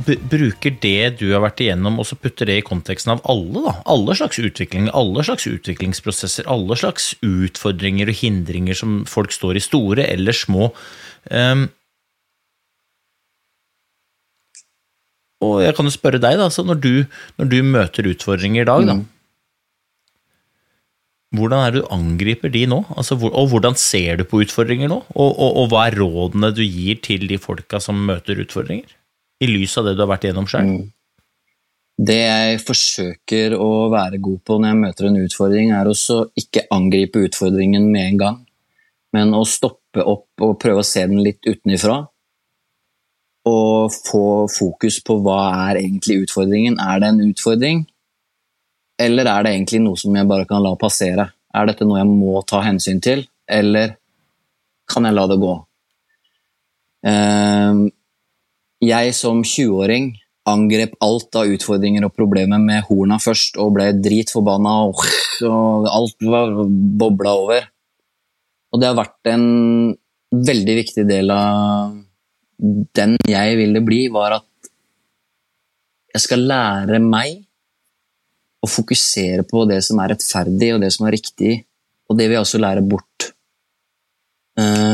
bruker 0.07 0.75
det 0.83 1.19
du 1.21 1.29
har 1.33 1.43
vært 1.45 1.63
igjennom, 1.65 1.99
og 2.01 2.09
så 2.09 2.17
putter 2.19 2.49
det 2.49 2.59
i 2.61 2.65
konteksten 2.67 3.15
av 3.15 3.23
alle, 3.31 3.63
da. 3.67 3.75
Alle 3.93 4.17
slags 4.19 4.41
utvikling, 4.43 4.91
alle 4.97 5.25
slags 5.27 5.47
utviklingsprosesser, 5.51 6.49
alle 6.51 6.79
slags 6.79 7.13
utfordringer 7.25 8.11
og 8.13 8.19
hindringer 8.21 8.79
som 8.79 9.03
folk 9.11 9.35
står 9.35 9.59
i, 9.59 9.65
store 9.65 10.07
eller 10.09 10.37
små. 10.37 10.71
Um, 11.31 11.67
og 15.43 15.59
jeg 15.65 15.75
kan 15.79 15.89
jo 15.89 15.95
spørre 15.95 16.23
deg, 16.23 16.39
da, 16.39 16.51
så 16.53 16.65
når 16.67 16.81
du, 16.83 16.93
når 17.41 17.51
du 17.51 17.59
møter 17.67 18.13
utfordringer 18.13 18.65
i 18.65 18.71
dag, 18.71 18.87
da. 18.93 19.01
Hvordan 21.33 21.63
er 21.65 21.73
det 21.73 21.81
du 21.81 21.93
angriper 21.95 22.51
de 22.53 22.67
nå? 22.69 22.83
Altså, 22.93 23.17
og 23.17 23.47
hvordan 23.49 23.77
ser 23.81 24.19
du 24.21 24.27
på 24.29 24.43
utfordringer 24.45 24.91
nå? 24.93 24.99
Og, 25.17 25.31
og, 25.31 25.55
og 25.63 25.71
hva 25.73 25.87
er 25.89 25.97
rådene 25.97 26.51
du 26.53 26.61
gir 26.61 26.99
til 27.01 27.25
de 27.31 27.39
folka 27.41 27.81
som 27.81 28.03
møter 28.05 28.43
utfordringer? 28.45 28.91
I 29.43 29.49
lys 29.51 29.75
av 29.79 29.89
det 29.89 29.97
du 29.97 30.05
har 30.05 30.11
vært 30.13 30.29
igjennom 30.29 30.47
sjøl? 30.51 30.71
Det 32.03 32.19
jeg 32.19 32.61
forsøker 32.63 33.55
å 33.59 33.89
være 33.93 34.21
god 34.23 34.41
på 34.47 34.57
når 34.59 34.71
jeg 34.71 34.81
møter 34.81 35.09
en 35.09 35.21
utfordring, 35.23 35.73
er 35.75 35.91
også 35.91 36.19
ikke 36.39 36.67
angripe 36.75 37.21
utfordringen 37.27 37.89
med 37.93 38.07
en 38.07 38.21
gang, 38.23 38.39
men 39.13 39.35
å 39.37 39.43
stoppe 39.47 40.03
opp 40.03 40.43
og 40.47 40.57
prøve 40.63 40.83
å 40.83 40.87
se 40.87 41.05
den 41.09 41.21
litt 41.25 41.43
utenifra. 41.45 42.01
Og 43.51 43.93
få 43.93 44.25
fokus 44.51 45.01
på 45.05 45.19
hva 45.25 45.41
er 45.69 45.81
egentlig 45.83 46.21
utfordringen. 46.23 46.79
Er 46.79 47.03
det 47.03 47.11
en 47.11 47.25
utfordring, 47.27 47.83
eller 49.03 49.29
er 49.29 49.45
det 49.45 49.57
egentlig 49.57 49.83
noe 49.83 49.99
som 49.99 50.15
jeg 50.17 50.31
bare 50.31 50.47
kan 50.49 50.63
la 50.63 50.77
passere? 50.79 51.27
Er 51.53 51.69
dette 51.69 51.85
noe 51.85 51.99
jeg 52.01 52.09
må 52.09 52.39
ta 52.49 52.63
hensyn 52.65 53.03
til, 53.05 53.27
eller 53.51 53.97
kan 54.89 55.09
jeg 55.09 55.19
la 55.19 55.27
det 55.29 55.41
gå? 55.43 55.57
Ehm, 57.11 57.91
jeg 58.83 59.15
som 59.17 59.43
20-åring 59.47 60.13
angrep 60.51 60.97
alt 61.05 61.37
av 61.39 61.51
utfordringer 61.55 62.07
og 62.07 62.15
problemer 62.17 62.59
med 62.63 62.83
horna 62.89 63.19
først, 63.23 63.59
og 63.63 63.77
ble 63.77 63.91
dritforbanna, 64.03 64.73
og, 64.89 65.05
og 65.49 65.91
alt 65.91 66.27
var 66.27 66.57
bobla 67.03 67.35
over. 67.45 67.69
Og 68.73 68.81
det 68.81 68.89
har 68.89 68.99
vært 68.99 69.31
en 69.31 69.47
veldig 70.33 70.77
viktig 70.81 71.05
del 71.07 71.31
av 71.35 71.93
den 72.97 73.17
jeg 73.29 73.59
ville 73.59 73.83
bli, 73.85 74.07
var 74.13 74.39
at 74.39 74.71
jeg 76.13 76.25
skal 76.27 76.47
lære 76.49 77.01
meg 77.03 77.43
å 78.63 78.69
fokusere 78.71 79.45
på 79.49 79.65
det 79.71 79.81
som 79.85 80.01
er 80.03 80.13
rettferdig 80.13 80.71
og 80.75 80.83
det 80.85 80.93
som 80.95 81.09
er 81.09 81.17
riktig, 81.17 81.55
og 82.09 82.19
det 82.19 82.29
vil 82.29 82.39
jeg 82.39 82.47
også 82.47 82.61
lære 82.63 82.85
bort. 82.87 83.33
Eh, 84.61 84.92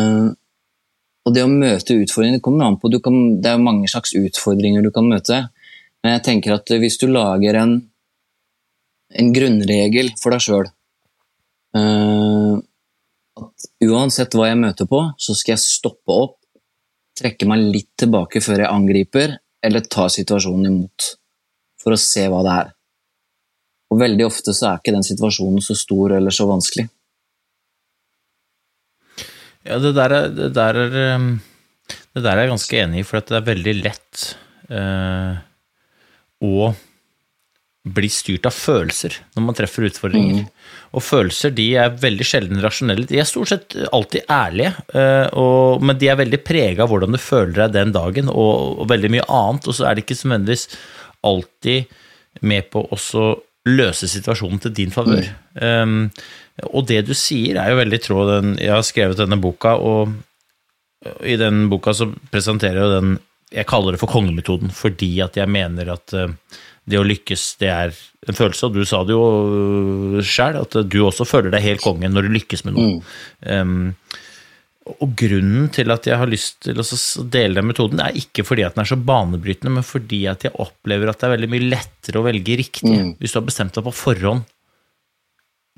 og 1.29 1.35
det 1.37 1.45
å 1.45 1.51
møte 1.51 1.99
utfordringer 2.01 2.39
det 2.39 2.45
kommer 2.45 2.69
an 2.69 2.79
på, 2.81 2.91
kan, 3.05 3.41
Det 3.43 3.51
er 3.53 3.61
mange 3.61 3.89
slags 3.91 4.15
utfordringer 4.17 4.83
du 4.83 4.91
kan 4.95 5.09
møte. 5.09 5.49
Men 6.03 6.17
jeg 6.17 6.25
tenker 6.25 6.55
at 6.57 6.71
hvis 6.71 6.99
du 7.01 7.07
lager 7.11 7.59
en, 7.61 7.75
en 9.13 9.31
grunnregel 9.35 10.13
for 10.21 10.35
deg 10.35 10.45
sjøl 10.45 10.69
At 13.39 13.69
uansett 13.85 14.35
hva 14.35 14.49
jeg 14.49 14.61
møter 14.63 14.89
på, 14.89 15.03
så 15.21 15.37
skal 15.37 15.55
jeg 15.55 15.65
stoppe 15.65 16.15
opp, 16.15 16.39
trekke 17.19 17.47
meg 17.51 17.69
litt 17.75 17.93
tilbake 17.99 18.41
før 18.43 18.65
jeg 18.65 18.73
angriper, 18.73 19.37
eller 19.63 19.87
ta 19.91 20.09
situasjonen 20.11 20.71
imot. 20.71 21.13
For 21.79 21.95
å 21.95 22.01
se 22.01 22.25
hva 22.31 22.43
det 22.47 22.55
er. 22.65 22.73
Og 23.93 24.01
veldig 24.01 24.27
ofte 24.27 24.55
så 24.55 24.71
er 24.71 24.81
ikke 24.81 24.95
den 24.97 25.07
situasjonen 25.07 25.63
så 25.65 25.77
stor 25.79 26.17
eller 26.19 26.35
så 26.35 26.49
vanskelig. 26.51 26.89
Ja, 29.69 29.79
det 29.83 29.95
der 29.99 30.15
er, 30.17 30.29
det 30.33 30.53
der 30.57 30.81
er, 30.81 30.99
um, 31.19 31.33
det 32.17 32.25
der 32.25 32.35
er 32.35 32.47
jeg 32.47 32.55
ganske 32.55 32.83
enig 32.83 33.03
i, 33.03 33.07
for 33.07 33.21
det 33.21 33.37
er 33.37 33.49
veldig 33.49 33.75
lett 33.83 34.29
eh, 34.73 35.41
å 36.45 36.71
bli 37.89 38.09
styrt 38.13 38.47
av 38.49 38.57
følelser 38.57 39.15
når 39.37 39.45
man 39.45 39.57
treffer 39.57 39.87
utfordringer. 39.89 40.47
Og 40.97 41.05
følelser 41.05 41.53
de 41.57 41.67
er 41.81 41.97
veldig 42.01 42.27
sjelden 42.27 42.63
rasjonelle. 42.65 43.07
De 43.09 43.21
er 43.21 43.29
stort 43.29 43.53
sett 43.53 43.77
alltid 43.95 44.29
ærlige, 44.33 44.73
eh, 44.97 45.27
og, 45.39 45.85
men 45.85 46.01
de 46.01 46.11
er 46.11 46.21
veldig 46.21 46.41
prega 46.45 46.85
av 46.85 46.93
hvordan 46.93 47.15
du 47.15 47.21
føler 47.21 47.57
deg 47.63 47.77
den 47.77 47.95
dagen, 47.97 48.33
og, 48.33 48.83
og 48.83 48.91
veldig 48.93 49.13
mye 49.17 49.29
annet. 49.41 49.69
Og 49.69 49.79
så 49.79 49.89
er 49.89 49.97
det 49.97 50.07
ikke 50.07 50.19
som 50.19 50.33
nødvendigvis 50.35 50.69
alltid 51.29 51.97
med 52.49 52.69
på 52.73 52.85
å 52.89 52.99
løse 53.69 54.09
situasjonen 54.09 54.61
til 54.65 54.77
din 54.77 54.93
favør. 54.95 55.29
Um, 55.61 56.09
og 56.67 56.87
det 56.89 57.05
du 57.07 57.15
sier, 57.17 57.59
er 57.61 57.73
jo 57.73 57.79
veldig 57.79 57.99
i 57.99 58.03
tråd 58.03 58.31
den 58.33 58.55
Jeg 58.59 58.75
har 58.75 58.87
skrevet 58.87 59.21
denne 59.21 59.39
boka, 59.41 59.77
og 59.79 60.17
i 61.23 61.37
den 61.39 61.69
boka 61.71 61.95
så 61.95 62.09
presenterer 62.33 62.81
jeg 62.83 62.95
den 62.97 63.13
Jeg 63.55 63.69
kaller 63.71 63.95
det 63.95 64.03
for 64.03 64.11
kongemetoden 64.11 64.73
fordi 64.75 65.13
at 65.25 65.39
jeg 65.39 65.51
mener 65.51 65.95
at 65.95 66.15
uh, 66.17 66.33
det 66.89 66.97
å 66.97 67.05
lykkes, 67.05 67.43
det 67.61 67.69
er 67.69 67.91
en 68.29 68.37
følelse, 68.37 68.65
og 68.65 68.77
du 68.77 68.85
sa 68.89 69.03
det 69.05 69.13
jo 69.13 69.25
uh, 70.19 70.23
sjøl, 70.25 70.57
at 70.65 70.77
du 70.89 70.99
også 71.05 71.29
føler 71.29 71.53
deg 71.53 71.67
helt 71.67 71.85
konge 71.85 72.11
når 72.11 72.27
du 72.27 72.35
lykkes 72.39 72.65
med 72.65 72.77
noe. 72.77 72.97
Mm. 72.97 73.53
Um, 73.53 74.25
og 74.89 75.11
grunnen 75.21 75.67
til 75.73 75.93
at 75.93 76.07
jeg 76.09 76.17
har 76.17 76.31
lyst 76.31 76.63
til 76.65 76.81
å 76.81 76.85
dele 77.29 77.61
den 77.61 77.69
metoden, 77.69 78.01
er 78.01 78.17
ikke 78.17 78.45
fordi 78.49 78.65
at 78.65 78.77
den 78.77 78.87
er 78.87 78.89
så 78.89 78.97
banebrytende, 78.97 79.75
men 79.77 79.85
fordi 79.85 80.23
at 80.33 80.47
jeg 80.49 80.57
opplever 80.65 81.11
at 81.13 81.21
det 81.21 81.29
er 81.29 81.35
veldig 81.35 81.51
mye 81.53 81.67
lettere 81.75 82.21
å 82.21 82.25
velge 82.25 82.57
riktig 82.63 82.95
mm. 82.95 83.11
hvis 83.21 83.35
du 83.35 83.41
har 83.41 83.49
bestemt 83.51 83.77
deg 83.77 83.85
på 83.85 83.97
forhånd 84.01 84.49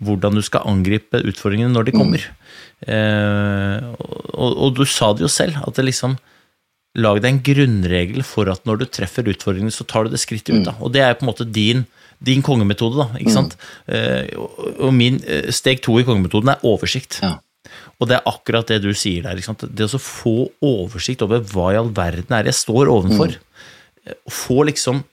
hvordan 0.05 0.39
du 0.39 0.43
skal 0.45 0.67
angripe 0.69 1.21
utfordringene 1.21 1.73
når 1.75 1.89
de 1.89 1.95
kommer. 1.97 2.25
Mm. 2.25 2.37
Eh, 2.89 3.89
og, 4.33 4.51
og, 4.51 4.75
du 4.79 4.87
sa 4.89 5.13
det 5.13 5.27
jo 5.27 5.33
selv, 5.33 5.61
at 5.67 5.77
det 5.77 5.89
liksom 5.91 6.19
Lag 6.99 7.21
deg 7.23 7.29
en 7.29 7.45
grunnregel 7.47 8.25
for 8.27 8.49
at 8.51 8.65
når 8.67 8.81
du 8.81 8.85
treffer 8.91 9.29
utfordringene, 9.31 9.71
så 9.71 9.85
tar 9.87 10.09
du 10.09 10.11
det 10.11 10.19
skrittet 10.19 10.57
ut. 10.57 10.65
Da. 10.67 10.73
Og 10.83 10.91
det 10.91 11.05
er 11.07 11.13
på 11.15 11.23
en 11.23 11.29
måte 11.29 11.45
din, 11.47 11.85
din 12.19 12.43
kongemetode. 12.43 12.99
da, 12.99 13.21
ikke 13.21 13.35
sant? 13.37 13.55
Eh, 13.87 14.27
og 14.35 14.91
min 14.97 15.21
eh, 15.23 15.53
Steg 15.55 15.85
to 15.87 15.95
i 16.01 16.07
kongemetoden 16.09 16.51
er 16.51 16.67
oversikt. 16.67 17.21
Ja. 17.23 17.37
Og 18.03 18.11
det 18.11 18.17
er 18.17 18.27
akkurat 18.27 18.73
det 18.73 18.81
du 18.83 18.91
sier 18.91 19.23
der. 19.23 19.39
ikke 19.39 19.53
sant? 19.53 19.63
Det 19.71 19.87
å 19.87 20.03
få 20.03 20.35
oversikt 20.67 21.23
over 21.23 21.47
hva 21.53 21.69
i 21.71 21.79
all 21.79 21.93
verden 21.95 22.35
er 22.35 22.51
jeg 22.51 22.59
står 22.59 22.91
ovenfor. 22.91 23.39
Mm. 23.39 24.19
Få 24.41 24.65
liksom 24.67 25.05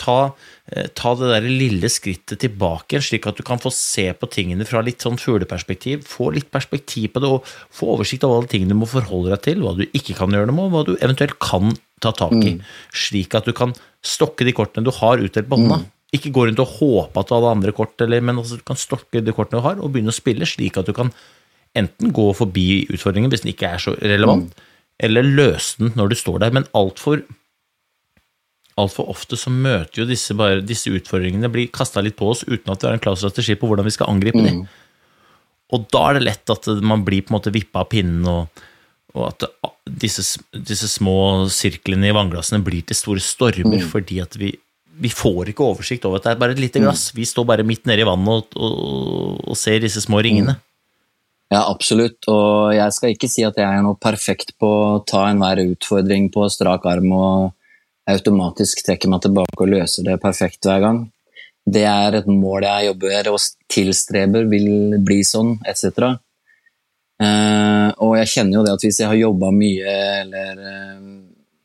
ta, 0.00 0.32
eh, 0.72 0.88
ta, 0.96 1.12
det 1.18 1.28
der 1.30 1.46
lille 1.46 1.90
skrittet 1.92 2.40
tilbake, 2.42 3.02
slik 3.04 3.28
at 3.28 3.38
du 3.38 3.44
kan 3.46 3.60
få 3.60 3.72
se 3.74 4.06
på 4.16 4.28
tingene 4.32 4.66
fra 4.68 4.82
litt 4.84 5.04
sånn 5.04 5.20
fugleperspektiv. 5.20 6.06
Få 6.08 6.30
litt 6.34 6.50
perspektiv 6.52 7.12
på 7.14 7.22
det, 7.22 7.30
og 7.30 7.46
få 7.76 7.92
oversikt 7.96 8.24
over 8.26 8.40
alle 8.40 8.52
tingene 8.52 8.74
du 8.74 8.80
må 8.80 8.88
forholde 8.90 9.34
deg 9.34 9.44
til, 9.46 9.64
hva 9.64 9.76
du 9.78 9.86
ikke 9.86 10.16
kan 10.18 10.32
gjøre 10.32 10.48
noe 10.50 10.56
med, 10.56 10.68
og 10.68 10.74
hva 10.74 10.84
du 10.88 10.94
eventuelt 10.98 11.36
kan 11.42 11.74
ta 12.00 12.14
tak 12.16 12.36
i. 12.40 12.56
Mm. 12.56 12.62
Slik 13.06 13.36
at 13.36 13.48
du 13.48 13.54
kan 13.56 13.74
stokke 14.00 14.46
de 14.48 14.54
kortene 14.56 14.86
du 14.86 14.94
har 14.96 15.20
utdelt 15.20 15.50
på 15.50 15.58
hånda. 15.60 15.82
Mm. 15.82 15.90
Ikke 16.16 16.32
gå 16.34 16.46
rundt 16.48 16.62
og 16.62 16.72
håpe 16.80 17.20
at 17.20 17.28
du 17.28 17.36
hadde 17.36 17.52
andre 17.54 17.74
kort, 17.76 17.94
eller, 18.02 18.24
men 18.24 18.40
altså, 18.40 18.58
du 18.58 18.64
kan 18.66 18.80
stokke 18.80 19.22
de 19.22 19.36
kortene 19.36 19.60
du 19.60 19.66
har, 19.66 19.78
og 19.78 19.92
begynne 19.92 20.14
å 20.14 20.16
spille, 20.16 20.48
slik 20.48 20.80
at 20.80 20.88
du 20.88 20.96
kan 20.96 21.12
enten 21.78 22.10
gå 22.14 22.24
forbi 22.34 22.86
utfordringen 22.90 23.30
hvis 23.30 23.44
den 23.44 23.52
ikke 23.52 23.68
er 23.76 23.82
så 23.82 23.94
relevant, 24.00 24.50
mm. 24.50 24.72
eller 25.06 25.28
løse 25.28 25.78
den 25.78 25.92
når 25.98 26.10
du 26.10 26.18
står 26.18 26.40
der. 26.42 26.56
Men 26.56 26.66
altfor 26.74 27.22
altfor 28.80 29.10
ofte 29.12 29.38
så 29.38 29.52
møter 29.52 30.02
jo 30.02 30.08
disse, 30.08 30.34
bare, 30.38 30.62
disse 30.64 30.92
utfordringene 30.92 31.50
blir 31.52 31.70
kasta 31.74 32.02
litt 32.04 32.16
på 32.18 32.30
oss 32.32 32.44
uten 32.48 32.72
at 32.72 32.82
vi 32.82 32.88
har 32.88 32.96
en 32.96 33.02
klar 33.02 33.18
strategi 33.18 33.56
på 33.58 33.68
hvordan 33.70 33.86
vi 33.86 33.94
skal 33.94 34.12
angripe 34.12 34.40
mm. 34.40 34.48
dem. 34.48 34.62
Og 35.70 35.86
da 35.94 36.06
er 36.08 36.18
det 36.18 36.26
lett 36.26 36.52
at 36.52 36.66
man 36.82 37.04
blir 37.06 37.22
på 37.22 37.32
en 37.32 37.38
måte 37.38 37.52
vippa 37.54 37.84
av 37.84 37.90
pinnen, 37.92 38.24
og, 38.26 38.64
og 39.14 39.28
at 39.28 39.46
disse, 39.86 40.24
disse, 40.54 40.88
små 40.90 41.46
sirklene 41.52 42.10
i 42.10 42.16
vannglassene 42.16 42.62
blir 42.66 42.82
til 42.86 42.98
store 42.98 43.22
stormer 43.22 43.78
mm. 43.82 43.86
fordi 43.92 44.18
at 44.22 44.34
vi, 44.40 44.50
vi 45.00 45.12
får 45.12 45.52
ikke 45.52 45.66
oversikt 45.66 46.08
over 46.08 46.18
at 46.18 46.26
det 46.26 46.34
er 46.34 46.42
bare 46.42 46.56
et 46.56 46.62
lite 46.62 46.82
mm. 46.82 46.88
glass. 46.88 47.10
Mm. 47.10 47.20
Vi 47.20 47.28
står 47.30 47.46
bare 47.52 47.66
midt 47.66 47.86
nede 47.90 48.02
i 48.02 48.08
vannet 48.08 48.50
og, 48.58 48.58
og, 48.58 49.38
og 49.46 49.58
ser 49.58 49.78
disse 49.84 50.02
små 50.02 50.22
ringene. 50.26 50.58
Mm. 50.58 50.66
Ja, 51.50 51.64
absolutt. 51.66 52.22
Og 52.30 52.70
jeg 52.76 52.94
skal 52.94 53.14
ikke 53.14 53.30
si 53.30 53.42
at 53.46 53.56
jeg 53.58 53.66
er 53.66 53.82
noe 53.82 53.98
perfekt 53.98 54.54
på 54.60 54.68
å 54.70 55.00
ta 55.06 55.24
enhver 55.30 55.62
utfordring 55.64 56.28
på 56.34 56.46
strak 56.52 56.86
arm 56.86 57.10
og 57.10 57.56
automatisk 58.08 58.84
trekker 58.86 59.10
meg 59.10 59.22
tilbake 59.24 59.60
og 59.60 59.72
løser 59.72 60.06
det 60.06 60.20
perfekt 60.22 60.66
hver 60.66 60.82
gang. 60.84 61.00
Det 61.66 61.84
er 61.86 62.16
et 62.18 62.28
mål 62.30 62.64
jeg 62.64 62.90
jobber 62.90 63.30
og 63.34 63.40
tilstreber, 63.70 64.48
vil 64.50 64.96
bli 65.04 65.20
sånn, 65.26 65.58
etc. 65.68 66.16
Eh, 67.20 67.88
og 68.00 68.16
jeg 68.16 68.30
kjenner 68.32 68.58
jo 68.58 68.64
det 68.64 68.76
at 68.78 68.86
hvis 68.86 69.02
jeg 69.02 69.10
har 69.10 69.18
jobba 69.18 69.50
mye 69.52 69.96
eller 70.22 70.62
eh, 70.70 71.02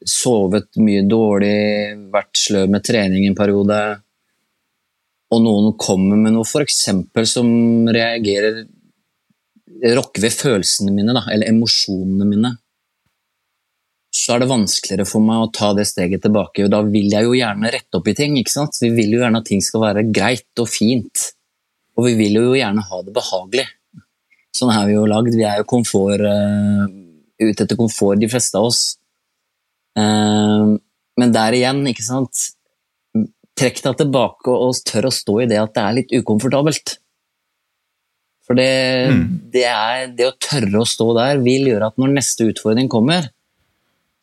sovet 0.06 0.76
mye 0.84 1.06
dårlig, 1.08 1.56
vært 2.14 2.42
sløv 2.44 2.74
med 2.76 2.86
trening 2.86 3.26
en 3.26 3.38
periode, 3.38 3.80
og 5.34 5.42
noen 5.42 5.74
kommer 5.82 6.20
med 6.20 6.36
noe 6.36 6.46
f.eks. 6.46 6.84
som 7.32 7.50
reagerer 7.90 8.66
Rokker 9.76 10.24
ved 10.24 10.32
følelsene 10.32 10.94
mine, 10.96 11.12
da, 11.12 11.26
eller 11.34 11.50
emosjonene 11.52 12.26
mine, 12.30 12.52
så 14.16 14.36
er 14.36 14.44
det 14.44 14.52
vanskeligere 14.52 15.08
for 15.10 15.24
meg 15.24 15.44
å 15.44 15.52
ta 15.52 15.74
det 15.76 15.88
steget 15.90 16.24
tilbake. 16.24 16.64
og 16.64 16.72
Da 16.72 16.82
vil 16.88 17.12
jeg 17.12 17.28
jo 17.28 17.34
gjerne 17.36 17.72
rette 17.74 18.00
opp 18.00 18.08
i 18.08 18.16
ting. 18.16 18.38
ikke 18.40 18.54
sant? 18.54 18.78
Vi 18.80 18.92
vil 18.96 19.12
jo 19.18 19.24
gjerne 19.24 19.42
at 19.42 19.50
ting 19.50 19.64
skal 19.64 19.84
være 19.84 20.06
greit 20.16 20.62
og 20.62 20.70
fint. 20.72 21.32
Og 22.00 22.08
vi 22.08 22.14
vil 22.22 22.40
jo 22.40 22.56
gjerne 22.56 22.84
ha 22.88 23.02
det 23.04 23.16
behagelig. 23.16 23.66
Sånn 24.56 24.72
er 24.72 24.88
vi 24.88 24.96
jo 24.96 25.04
lagd. 25.12 25.36
Vi 25.36 25.44
er 25.44 25.60
jo 25.60 25.68
komfort, 25.68 26.24
uh, 26.24 26.88
ute 27.44 27.66
etter 27.66 27.76
komfort, 27.76 28.22
de 28.22 28.32
fleste 28.32 28.60
av 28.60 28.70
oss. 28.70 28.84
Uh, 30.00 30.80
men 31.20 31.36
der 31.36 31.56
igjen, 31.56 31.86
ikke 31.88 32.04
sant 32.04 32.52
Trekk 33.56 33.78
deg 33.86 33.94
tilbake 34.02 34.52
og 34.52 34.76
tør 34.84 35.06
å 35.08 35.16
stå 35.16 35.38
i 35.40 35.46
det 35.48 35.62
at 35.62 35.72
det 35.78 35.84
er 35.86 35.94
litt 35.96 36.10
ukomfortabelt. 36.12 36.98
For 38.44 38.60
det, 38.60 38.66
mm. 39.08 39.22
det, 39.54 39.64
er, 39.64 40.10
det 40.12 40.28
å 40.28 40.34
tørre 40.36 40.82
å 40.82 40.90
stå 40.90 41.08
der 41.16 41.40
vil 41.46 41.70
gjøre 41.70 41.88
at 41.88 42.02
når 42.02 42.18
neste 42.18 42.50
utfordring 42.52 42.92
kommer, 42.92 43.30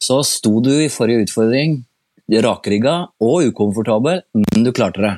så 0.02 0.20
sto 0.26 0.58
du 0.64 0.74
i 0.82 0.90
forrige 0.92 1.28
utfordring 1.28 1.82
rakrygga 2.42 2.94
og 3.20 3.50
ukomfortabel, 3.50 4.22
men 4.32 4.64
du 4.64 4.72
klarte 4.74 5.02
det. 5.04 5.12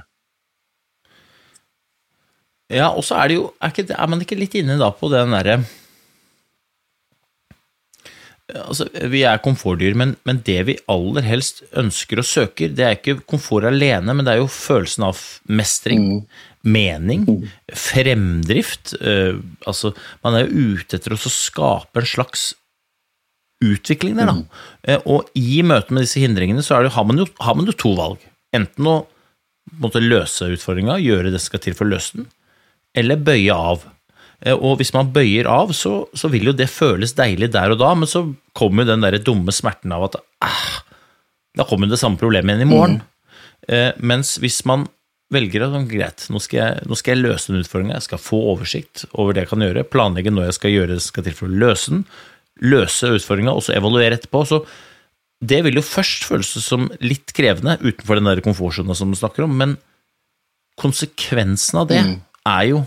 Ja, 2.75 2.91
og 2.91 3.05
så 3.07 3.21
er 3.21 3.31
det 3.31 3.39
jo 3.39 3.49
er, 3.61 3.71
ikke, 3.71 3.87
er, 3.93 4.11
man 4.11 4.23
ikke 4.25 4.39
litt 4.39 4.55
inne 4.59 4.79
da 4.81 4.91
på 4.97 5.11
den 5.13 5.35
derre 5.37 5.63
Altså, 8.45 8.85
vi 9.09 9.23
er 9.25 9.41
komfortdyr, 9.41 9.95
men, 9.97 10.11
men, 10.29 10.43
det 10.45 10.59
vi 10.69 10.75
aller 10.93 11.25
helst 11.25 11.63
ønsker 11.81 12.21
og 12.21 12.27
søker, 12.29 12.75
det 12.77 12.85
er 12.85 12.99
ikke 12.99 13.23
komfort 13.25 13.65
alene, 13.65 14.13
men 14.13 14.27
det 14.27 14.35
er 14.35 14.43
jo 14.43 14.51
følelsen 14.53 15.07
av 15.07 15.23
mestring, 15.49 16.05
mm. 16.05 16.43
mening, 16.77 17.25
mm. 17.25 17.47
fremdrift. 17.87 18.93
Uh, 19.01 19.41
altså, 19.65 19.95
man 20.21 20.37
er 20.37 20.45
jo 20.45 20.75
ute 20.77 21.01
etter 21.01 21.17
å 21.17 21.21
skape 21.25 22.05
en 22.05 22.11
slags 22.11 22.51
utvikling 23.73 24.19
der, 24.19 24.31
da. 24.31 24.63
Eh, 24.87 25.03
og 25.11 25.31
i 25.39 25.63
møte 25.67 25.95
med 25.95 26.07
disse 26.07 26.23
hindringene 26.23 26.65
så 26.65 26.83
det, 26.85 26.95
har, 26.97 27.09
man 27.09 27.21
jo, 27.23 27.29
har, 27.43 27.59
man 27.59 27.69
jo, 27.71 27.77
to 27.79 27.95
valg. 27.99 28.23
Enten 28.55 28.91
å 28.91 29.01
måtte 29.81 30.03
løse 30.03 30.53
utfordringa, 30.55 31.01
gjøre 31.03 31.33
det 31.33 31.41
som 31.41 31.53
skal 31.53 31.65
til 31.65 31.77
for 31.77 31.89
å 31.89 31.95
løse 31.95 32.21
den, 32.21 32.29
eller 32.95 33.21
bøye 33.27 33.55
av. 33.55 33.87
Eh, 34.45 34.55
og 34.55 34.79
hvis 34.81 34.93
man 34.97 35.13
bøyer 35.15 35.49
av, 35.51 35.73
så, 35.77 36.05
så, 36.17 36.31
vil 36.33 36.51
jo 36.51 36.57
det 36.57 36.71
føles 36.73 37.17
deilig 37.19 37.53
der 37.55 37.75
og 37.75 37.81
da, 37.83 37.95
men 37.99 38.11
så 38.11 38.27
kommer 38.57 38.85
jo 38.85 38.93
den 38.93 39.07
der 39.07 39.19
dumme 39.25 39.55
smerten 39.55 39.95
av 39.95 40.09
at 40.11 40.21
ah, 40.45 40.83
da 41.55 41.67
kommer 41.69 41.91
det 41.91 42.01
samme 42.01 42.21
problemet 42.21 42.55
igjen 42.55 42.67
i 42.67 42.71
morgen. 42.71 43.01
Mm. 43.01 43.11
Eh, 43.75 43.91
mens 44.05 44.37
hvis 44.43 44.61
man 44.69 44.89
velger 45.33 45.65
at 45.65 45.75
greit, 45.89 46.27
nå 46.31 46.41
skal, 46.43 46.61
jeg, 46.61 46.87
nå 46.89 46.99
skal 46.99 47.15
jeg 47.15 47.25
løse 47.25 47.51
den 47.51 47.65
utfordringa, 47.65 47.97
jeg 47.97 48.09
skal 48.09 48.23
få 48.23 48.39
oversikt 48.53 49.07
over 49.13 49.35
det 49.35 49.45
jeg 49.45 49.53
kan 49.55 49.65
gjøre, 49.65 49.87
planlegge 49.91 50.33
når 50.35 50.51
jeg 50.51 50.59
skal 50.59 50.75
gjøre 50.75 50.93
det 50.93 51.01
som 51.01 51.15
skal 51.15 51.27
til 51.27 51.37
for 51.39 51.49
å 51.49 51.61
løse 51.65 51.95
den, 51.95 52.05
løse 52.63 53.11
utfordringa 53.17 53.55
og 53.55 53.65
så 53.67 53.75
evaluere 53.77 54.19
etterpå. 54.19 54.45
Så 54.47 54.61
det 55.45 55.63
vil 55.67 55.79
jo 55.79 55.85
først 55.85 56.27
føles 56.29 56.53
som 56.65 56.87
litt 57.05 57.35
krevende 57.37 57.77
utenfor 57.83 58.21
den 58.21 58.31
der 58.31 58.43
komfortsonen 58.45 58.97
som 58.97 59.13
du 59.13 59.19
snakker 59.19 59.47
om, 59.47 59.57
men 59.59 59.77
konsekvensen 60.81 61.83
av 61.83 61.91
det 61.91 62.01
er 62.01 62.63
jo, 62.71 62.85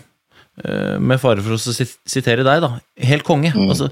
eh, 0.63 0.97
med 0.99 1.21
fare 1.21 1.43
for 1.43 1.55
å 1.55 1.59
sitere 1.59 2.45
deg, 2.47 2.63
da, 2.63 2.79
helt 3.09 3.27
konge. 3.27 3.53
Altså, 3.55 3.91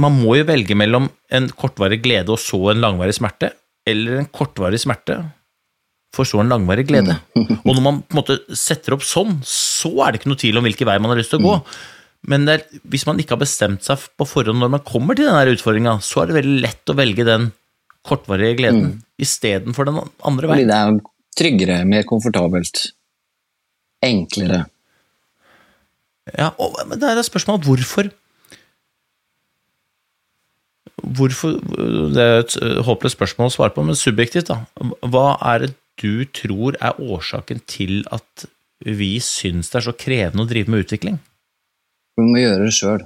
man 0.00 0.16
må 0.16 0.38
jo 0.38 0.48
velge 0.48 0.76
mellom 0.76 1.08
en 1.30 1.48
kortvarig 1.48 2.00
glede 2.02 2.32
og 2.34 2.40
så 2.42 2.58
en 2.72 2.82
langvarig 2.82 3.14
smerte, 3.16 3.52
eller 3.86 4.22
en 4.22 4.30
kortvarig 4.32 4.80
smerte 4.82 5.20
for 6.14 6.28
så 6.28 6.40
en 6.40 6.52
langvarig 6.52 6.86
glede. 6.88 7.16
Og 7.66 7.72
når 7.72 7.82
man 7.82 8.00
på 8.02 8.14
en 8.14 8.20
måte 8.20 8.38
setter 8.56 8.94
opp 8.96 9.02
sånn, 9.06 9.40
så 9.48 9.90
er 10.04 10.12
det 10.12 10.20
ikke 10.20 10.30
noe 10.30 10.40
tvil 10.40 10.60
om 10.60 10.68
hvilken 10.68 10.88
vei 10.88 10.96
man 11.02 11.10
har 11.10 11.18
lyst 11.18 11.34
til 11.34 11.42
å 11.42 11.48
gå. 11.48 11.54
Men 12.30 12.48
er, 12.48 12.64
hvis 12.88 13.04
man 13.08 13.18
ikke 13.20 13.36
har 13.36 13.42
bestemt 13.42 13.84
seg 13.84 14.00
på 14.16 14.26
forhånd 14.28 14.62
når 14.62 14.72
man 14.78 14.84
kommer 14.86 15.16
til 15.18 15.28
denne 15.28 15.56
utfordringa, 15.56 15.98
så 16.04 16.22
er 16.22 16.30
det 16.30 16.38
veldig 16.38 16.60
lett 16.64 16.92
å 16.92 16.96
velge 16.96 17.26
den 17.28 17.50
kortvarige 18.04 18.58
gleden 18.60 18.90
istedenfor 19.20 19.88
den 19.88 20.00
andre 20.24 20.50
veien. 20.50 20.64
Fordi 20.64 20.70
det 20.70 20.78
er 20.80 21.00
tryggere, 21.40 21.78
mer 21.88 22.06
komfortabelt. 22.08 22.86
Enklere. 24.04 24.64
Ja, 26.32 26.50
og, 26.56 26.76
men 26.88 27.00
det 27.00 27.08
er 27.08 27.20
et 27.20 27.28
spørsmål 27.28 27.64
hvorfor 27.66 28.12
Hvorfor 31.04 31.58
Det 32.14 32.22
er 32.22 32.38
et 32.40 32.54
øh, 32.62 32.78
håpløst 32.86 33.18
spørsmål 33.18 33.50
å 33.50 33.52
svare 33.52 33.74
på, 33.74 33.82
men 33.84 33.98
subjektivt, 33.98 34.48
da. 34.48 34.62
Hva 35.04 35.34
er 35.52 35.66
det 35.66 35.74
du 36.00 36.24
tror 36.32 36.78
er 36.80 36.96
årsaken 36.96 37.60
til 37.68 38.00
at 38.14 38.46
vi 38.80 39.18
syns 39.22 39.68
det 39.70 39.82
er 39.82 39.86
så 39.90 39.94
krevende 40.00 40.46
å 40.46 40.48
drive 40.48 40.72
med 40.72 40.86
utvikling? 40.86 41.18
Du 42.14 42.22
må 42.26 42.38
gjøre 42.38 42.66
det 42.68 42.74
sjøl. 42.76 43.04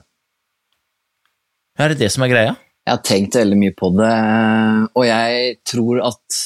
Er 1.78 1.92
det 1.92 2.00
det 2.02 2.10
som 2.12 2.24
er 2.26 2.32
greia? 2.32 2.54
Jeg 2.88 2.94
har 2.96 3.04
tenkt 3.04 3.36
veldig 3.36 3.58
mye 3.60 3.74
på 3.76 3.90
det, 3.98 4.14
og 4.96 5.04
jeg 5.04 5.58
tror 5.68 5.98
at 6.08 6.38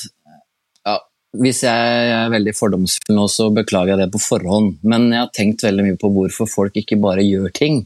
ja, 0.82 0.96
Hvis 1.38 1.60
jeg 1.62 2.08
er 2.16 2.32
veldig 2.32 2.52
fordomsfull 2.58 3.14
nå, 3.16 3.26
så 3.30 3.46
beklager 3.54 3.94
jeg 3.94 4.00
det 4.02 4.08
på 4.12 4.20
forhånd, 4.20 4.80
men 4.82 5.06
jeg 5.14 5.20
har 5.22 5.30
tenkt 5.32 5.62
veldig 5.64 5.86
mye 5.86 6.00
på 6.00 6.10
hvorfor 6.12 6.50
folk 6.50 6.76
ikke 6.82 6.98
bare 7.00 7.24
gjør 7.24 7.52
ting. 7.56 7.84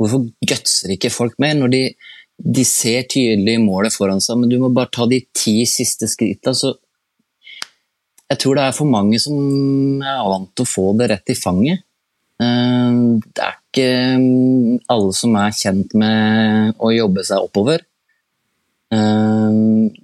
Hvorfor 0.00 0.26
gutser 0.50 0.92
ikke 0.96 1.12
folk 1.14 1.38
mer 1.40 1.54
når 1.56 1.72
de, 1.72 1.82
de 2.58 2.64
ser 2.66 3.06
tydelig 3.08 3.56
målet 3.62 3.94
foran 3.94 4.20
seg, 4.24 4.42
men 4.42 4.50
du 4.52 4.58
må 4.60 4.72
bare 4.74 4.90
ta 4.92 5.06
de 5.08 5.22
ti 5.36 5.60
siste 5.68 6.10
skrittene, 6.10 6.54
så 6.58 6.74
Jeg 8.30 8.38
tror 8.38 8.54
det 8.54 8.62
er 8.62 8.74
for 8.76 8.86
mange 8.86 9.18
som 9.18 10.02
er 10.06 10.20
vant 10.22 10.52
til 10.54 10.62
å 10.62 10.70
få 10.70 10.84
det 10.98 11.08
rett 11.10 11.32
i 11.32 11.34
fanget. 11.34 11.80
Eh, 12.38 13.00
Det 13.26 13.42
er 13.46 13.56
ikke 13.70 13.86
mm, 14.18 14.80
alle 14.90 15.12
som 15.14 15.36
er 15.38 15.54
kjent 15.54 15.94
med 15.98 16.74
å 16.82 16.90
jobbe 16.92 17.22
seg 17.26 17.46
oppover. 17.46 17.84
Eh, 18.90 19.58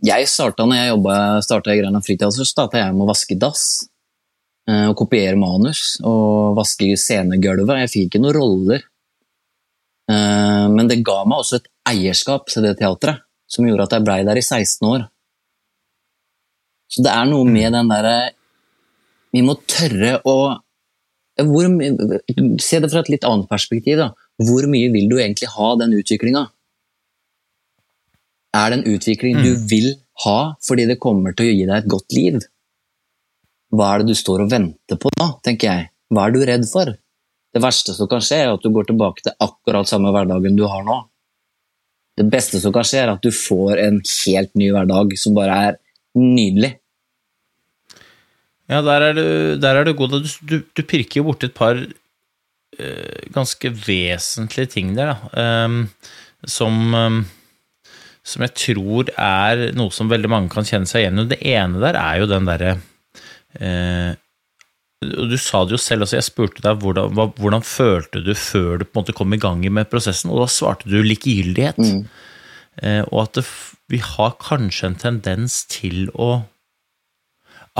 Jeg 0.06 0.28
starta 0.30 0.66
når 0.66 0.78
jeg 0.78 0.92
jobbet, 0.92 1.44
starta 1.46 1.74
i 1.74 1.80
Grønland 1.80 2.06
fritid, 2.06 2.30
så 2.32 2.46
starta 2.46 2.78
jeg 2.84 2.94
med 2.94 3.06
å 3.06 3.10
vaske 3.10 3.38
dass. 3.38 3.88
eh, 4.68 4.86
Og 4.88 4.96
kopiere 4.96 5.36
manus 5.38 5.98
og 6.04 6.56
vaske 6.58 6.92
scenegulvet. 6.96 7.82
Jeg 7.84 7.90
fikk 7.92 8.06
ikke 8.10 8.22
noen 8.22 8.34
roller. 8.38 8.82
Eh, 10.10 10.68
Men 10.70 10.86
det 10.88 11.02
ga 11.04 11.24
meg 11.24 11.38
også 11.42 11.56
et 11.60 11.68
eierskap 11.88 12.46
til 12.46 12.62
det 12.62 12.78
teatret, 12.78 13.20
som 13.48 13.66
gjorde 13.66 13.82
at 13.86 13.90
jeg 13.98 14.04
blei 14.04 14.24
der 14.24 14.36
i 14.38 14.42
16 14.42 14.86
år. 14.88 15.08
Så 16.88 17.02
det 17.02 17.10
er 17.10 17.26
noe 17.26 17.44
med 17.44 17.72
den 17.72 17.88
derre 17.90 18.30
Vi 19.34 19.42
må 19.42 19.56
tørre 19.66 20.20
å 20.24 20.60
hvor, 21.44 21.66
Se 22.62 22.80
det 22.80 22.90
fra 22.92 23.02
et 23.02 23.10
litt 23.12 23.26
annet 23.28 23.48
perspektiv. 23.50 24.00
Da. 24.00 24.10
Hvor 24.42 24.66
mye 24.70 24.92
vil 24.94 25.08
du 25.10 25.18
egentlig 25.18 25.50
ha 25.52 25.72
den 25.80 25.96
utviklinga? 25.98 26.46
Er 28.56 28.72
det 28.72 28.78
en 28.78 28.94
utvikling 28.94 29.42
du 29.44 29.52
vil 29.68 29.90
ha 30.24 30.38
fordi 30.64 30.86
det 30.88 31.00
kommer 31.02 31.34
til 31.36 31.50
å 31.50 31.56
gi 31.56 31.66
deg 31.68 31.76
et 31.76 31.90
godt 31.92 32.16
liv? 32.16 32.38
Hva 33.76 33.90
er 33.92 34.02
det 34.02 34.14
du 34.14 34.16
står 34.16 34.46
og 34.46 34.52
venter 34.52 35.00
på 35.00 35.10
da, 35.18 35.34
tenker 35.44 35.68
jeg? 35.68 35.90
Hva 36.14 36.24
er 36.26 36.32
du 36.32 36.40
redd 36.46 36.64
for? 36.70 36.94
Det 37.52 37.62
verste 37.64 37.94
som 37.96 38.08
kan 38.08 38.22
skje, 38.24 38.38
er 38.44 38.52
at 38.52 38.64
du 38.64 38.70
går 38.72 38.88
tilbake 38.88 39.24
til 39.24 39.36
akkurat 39.42 39.88
samme 39.88 40.12
hverdagen 40.14 40.56
du 40.58 40.64
har 40.68 40.84
nå. 40.86 41.02
Det 42.16 42.26
beste 42.32 42.60
som 42.62 42.72
kan 42.72 42.86
skje, 42.86 43.02
er 43.02 43.12
at 43.12 43.24
du 43.24 43.32
får 43.34 43.80
en 43.82 44.00
helt 44.00 44.52
ny 44.56 44.70
hverdag 44.72 45.16
som 45.20 45.36
bare 45.36 45.56
er 45.68 45.78
nydelig. 46.16 46.76
Ja, 48.70 48.82
der 48.82 49.10
er 49.10 49.14
du, 49.14 49.24
der 49.62 49.78
er 49.78 49.86
du 49.86 49.94
god. 49.94 50.18
Du, 50.24 50.30
du, 50.42 50.60
du 50.74 50.82
pirker 50.82 51.20
jo 51.20 51.28
borti 51.28 51.46
et 51.48 51.54
par 51.54 51.78
uh, 51.78 53.22
ganske 53.34 53.70
vesentlige 53.86 54.72
ting 54.74 54.94
der, 54.98 55.14
da. 55.14 55.64
Um, 55.66 55.84
som, 56.46 56.94
um, 56.94 57.22
som 58.26 58.44
jeg 58.44 58.54
tror 58.58 59.10
er 59.14 59.70
noe 59.78 59.94
som 59.94 60.10
veldig 60.10 60.30
mange 60.30 60.52
kan 60.52 60.66
kjenne 60.66 60.88
seg 60.90 61.04
igjen 61.04 61.24
i. 61.24 61.28
Det 61.30 61.40
ene 61.46 61.82
der 61.82 61.98
er 62.00 62.20
jo 62.20 62.28
den 62.30 62.48
derre 62.48 62.76
eh, 63.58 64.12
Du 65.02 65.36
sa 65.40 65.62
det 65.64 65.76
jo 65.76 65.80
selv 65.80 66.06
også, 66.06 66.18
jeg 66.18 66.26
spurte 66.26 66.64
deg 66.64 66.82
hvordan, 66.82 67.14
hva, 67.16 67.28
hvordan 67.38 67.64
følte 67.66 68.22
du 68.26 68.32
før 68.34 68.80
du 68.80 68.86
på 68.86 68.92
en 68.92 69.00
måte 69.00 69.16
kom 69.16 69.34
i 69.34 69.40
gang 69.42 69.62
med 69.70 69.90
prosessen, 69.90 70.32
og 70.32 70.42
da 70.44 70.50
svarte 70.50 70.90
du 70.90 70.98
likegyldighet. 71.04 71.80
Eh, 72.82 73.02
og 73.08 73.26
at 73.26 73.40
det, 73.40 73.46
vi 73.92 74.02
har 74.02 74.36
kanskje 74.42 74.90
en 74.90 75.00
tendens 75.06 75.62
til 75.70 76.10
å 76.14 76.44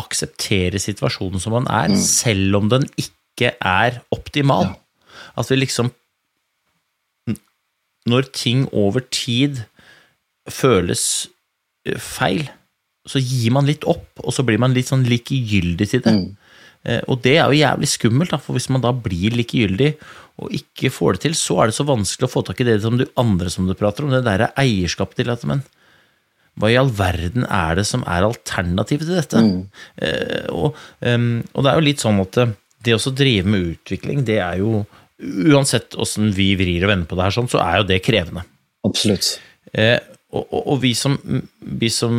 akseptere 0.01 0.81
situasjonen 0.83 1.43
som 1.43 1.57
man 1.57 1.69
er, 1.73 1.95
selv 2.01 2.61
om 2.61 2.71
den 2.73 2.87
ikke 3.01 3.55
er 3.61 4.01
optimal. 4.15 4.75
At 5.37 5.51
vi 5.51 5.63
liksom 5.63 5.93
Når 8.07 8.29
ting 8.31 8.69
over 8.71 9.03
tid 9.11 9.65
føles 10.47 11.27
eh, 11.83 11.99
feil, 11.99 12.45
så 13.03 13.19
gir 13.19 13.51
man 13.51 13.67
litt 13.67 13.83
opp, 13.83 14.21
og 14.23 14.31
så 14.31 14.45
blir 14.47 14.61
man 14.63 14.77
litt 14.77 14.87
sånn 14.93 15.03
likegyldig 15.11 15.89
til 15.91 16.05
det. 16.05 16.13
Mm. 16.15 16.29
Og 17.11 17.19
det 17.25 17.33
er 17.35 17.51
jo 17.51 17.59
jævlig 17.59 17.89
skummelt, 17.91 18.31
da, 18.31 18.39
for 18.39 18.55
hvis 18.55 18.69
man 18.71 18.85
da 18.85 18.93
blir 18.95 19.35
likegyldig 19.35 19.97
og 20.43 20.53
ikke 20.55 20.93
får 20.93 21.17
det 21.17 21.23
til, 21.25 21.35
så 21.39 21.57
er 21.59 21.71
det 21.71 21.77
så 21.79 21.87
vanskelig 21.89 22.29
å 22.29 22.33
få 22.33 22.43
tak 22.47 22.61
i 22.61 22.69
det 22.69 22.77
som 22.85 22.99
du 23.01 23.07
andre 23.19 23.51
som 23.53 23.67
du 23.67 23.75
prater 23.79 24.05
om, 24.05 24.13
det 24.13 24.23
der 24.27 24.51
eierskapet 24.53 25.23
til 25.23 25.33
at 25.33 25.47
men 25.49 25.65
hva 26.57 26.71
i 26.73 26.77
all 26.81 26.91
verden 26.97 27.45
er 27.53 27.77
det 27.77 27.85
som 27.89 28.05
er 28.09 28.25
alternativet 28.25 29.09
til 29.09 29.19
dette? 29.19 29.43
Eh, 30.01 30.47
og, 30.53 30.79
um, 31.05 31.43
og 31.53 31.65
det 31.65 31.73
er 31.73 31.81
jo 31.81 31.87
litt 31.89 32.05
sånn 32.05 32.21
at 32.23 32.39
det, 32.39 32.47
det 32.87 32.97
å 32.97 33.13
drive 33.13 33.53
med 33.53 33.73
utvikling, 33.75 34.25
det 34.29 34.41
er 34.45 34.63
jo 34.65 34.85
Uansett 35.17 35.95
åssen 35.97 36.27
vi 36.37 36.51
vrir 36.61 36.83
og 36.85 36.91
vender 36.91 37.09
på 37.09 37.17
det 37.17 37.25
her, 37.25 37.33
sånn, 37.33 37.47
så 37.49 37.57
er 37.63 37.79
jo 37.79 37.87
det 37.89 37.97
krevende. 38.05 38.43
Absolutt. 38.85 39.31
Eh, 39.73 39.97
og, 40.29 40.43
og, 40.45 40.59
og 40.75 40.83
vi 40.83 40.91
som, 40.93 41.15
vi 41.81 41.89
som 41.89 42.19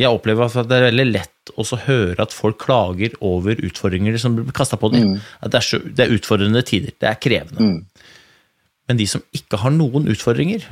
Jeg 0.00 0.08
opplever 0.08 0.48
at 0.48 0.70
det 0.70 0.78
er 0.78 0.86
veldig 0.86 1.06
lett 1.10 1.52
å 1.52 1.66
høre 1.84 2.24
at 2.24 2.32
folk 2.32 2.62
klager 2.62 3.12
over 3.20 3.60
utfordringer 3.60 4.16
som 4.22 4.38
blir 4.38 4.56
kasta 4.56 4.78
på 4.80 4.88
dem. 4.94 5.18
At 5.44 5.52
det 5.52 5.60
er, 5.60 5.66
så, 5.66 5.82
det 5.84 6.06
er 6.06 6.16
utfordrende 6.16 6.62
tider. 6.64 6.94
Det 6.96 7.10
er 7.10 7.20
krevende. 7.20 7.82
Men 8.88 9.00
de 9.00 9.06
som 9.10 9.24
ikke 9.36 9.60
har 9.60 9.74
noen 9.74 10.08
utfordringer, 10.08 10.64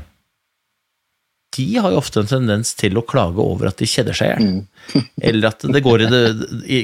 de 1.57 1.67
har 1.81 1.93
jo 1.93 2.01
ofte 2.01 2.21
en 2.23 2.29
tendens 2.29 2.75
til 2.79 2.99
å 2.99 3.05
klage 3.09 3.41
over 3.43 3.71
at 3.71 3.79
de 3.81 3.89
kjeder 3.89 4.17
seg 4.17 4.31
i 4.31 4.35
hjel. 4.35 5.05
Eller 5.31 5.49
at 5.51 5.65
det 5.65 5.83
går 5.85 6.05
i 6.05 6.09
det, 6.13 6.23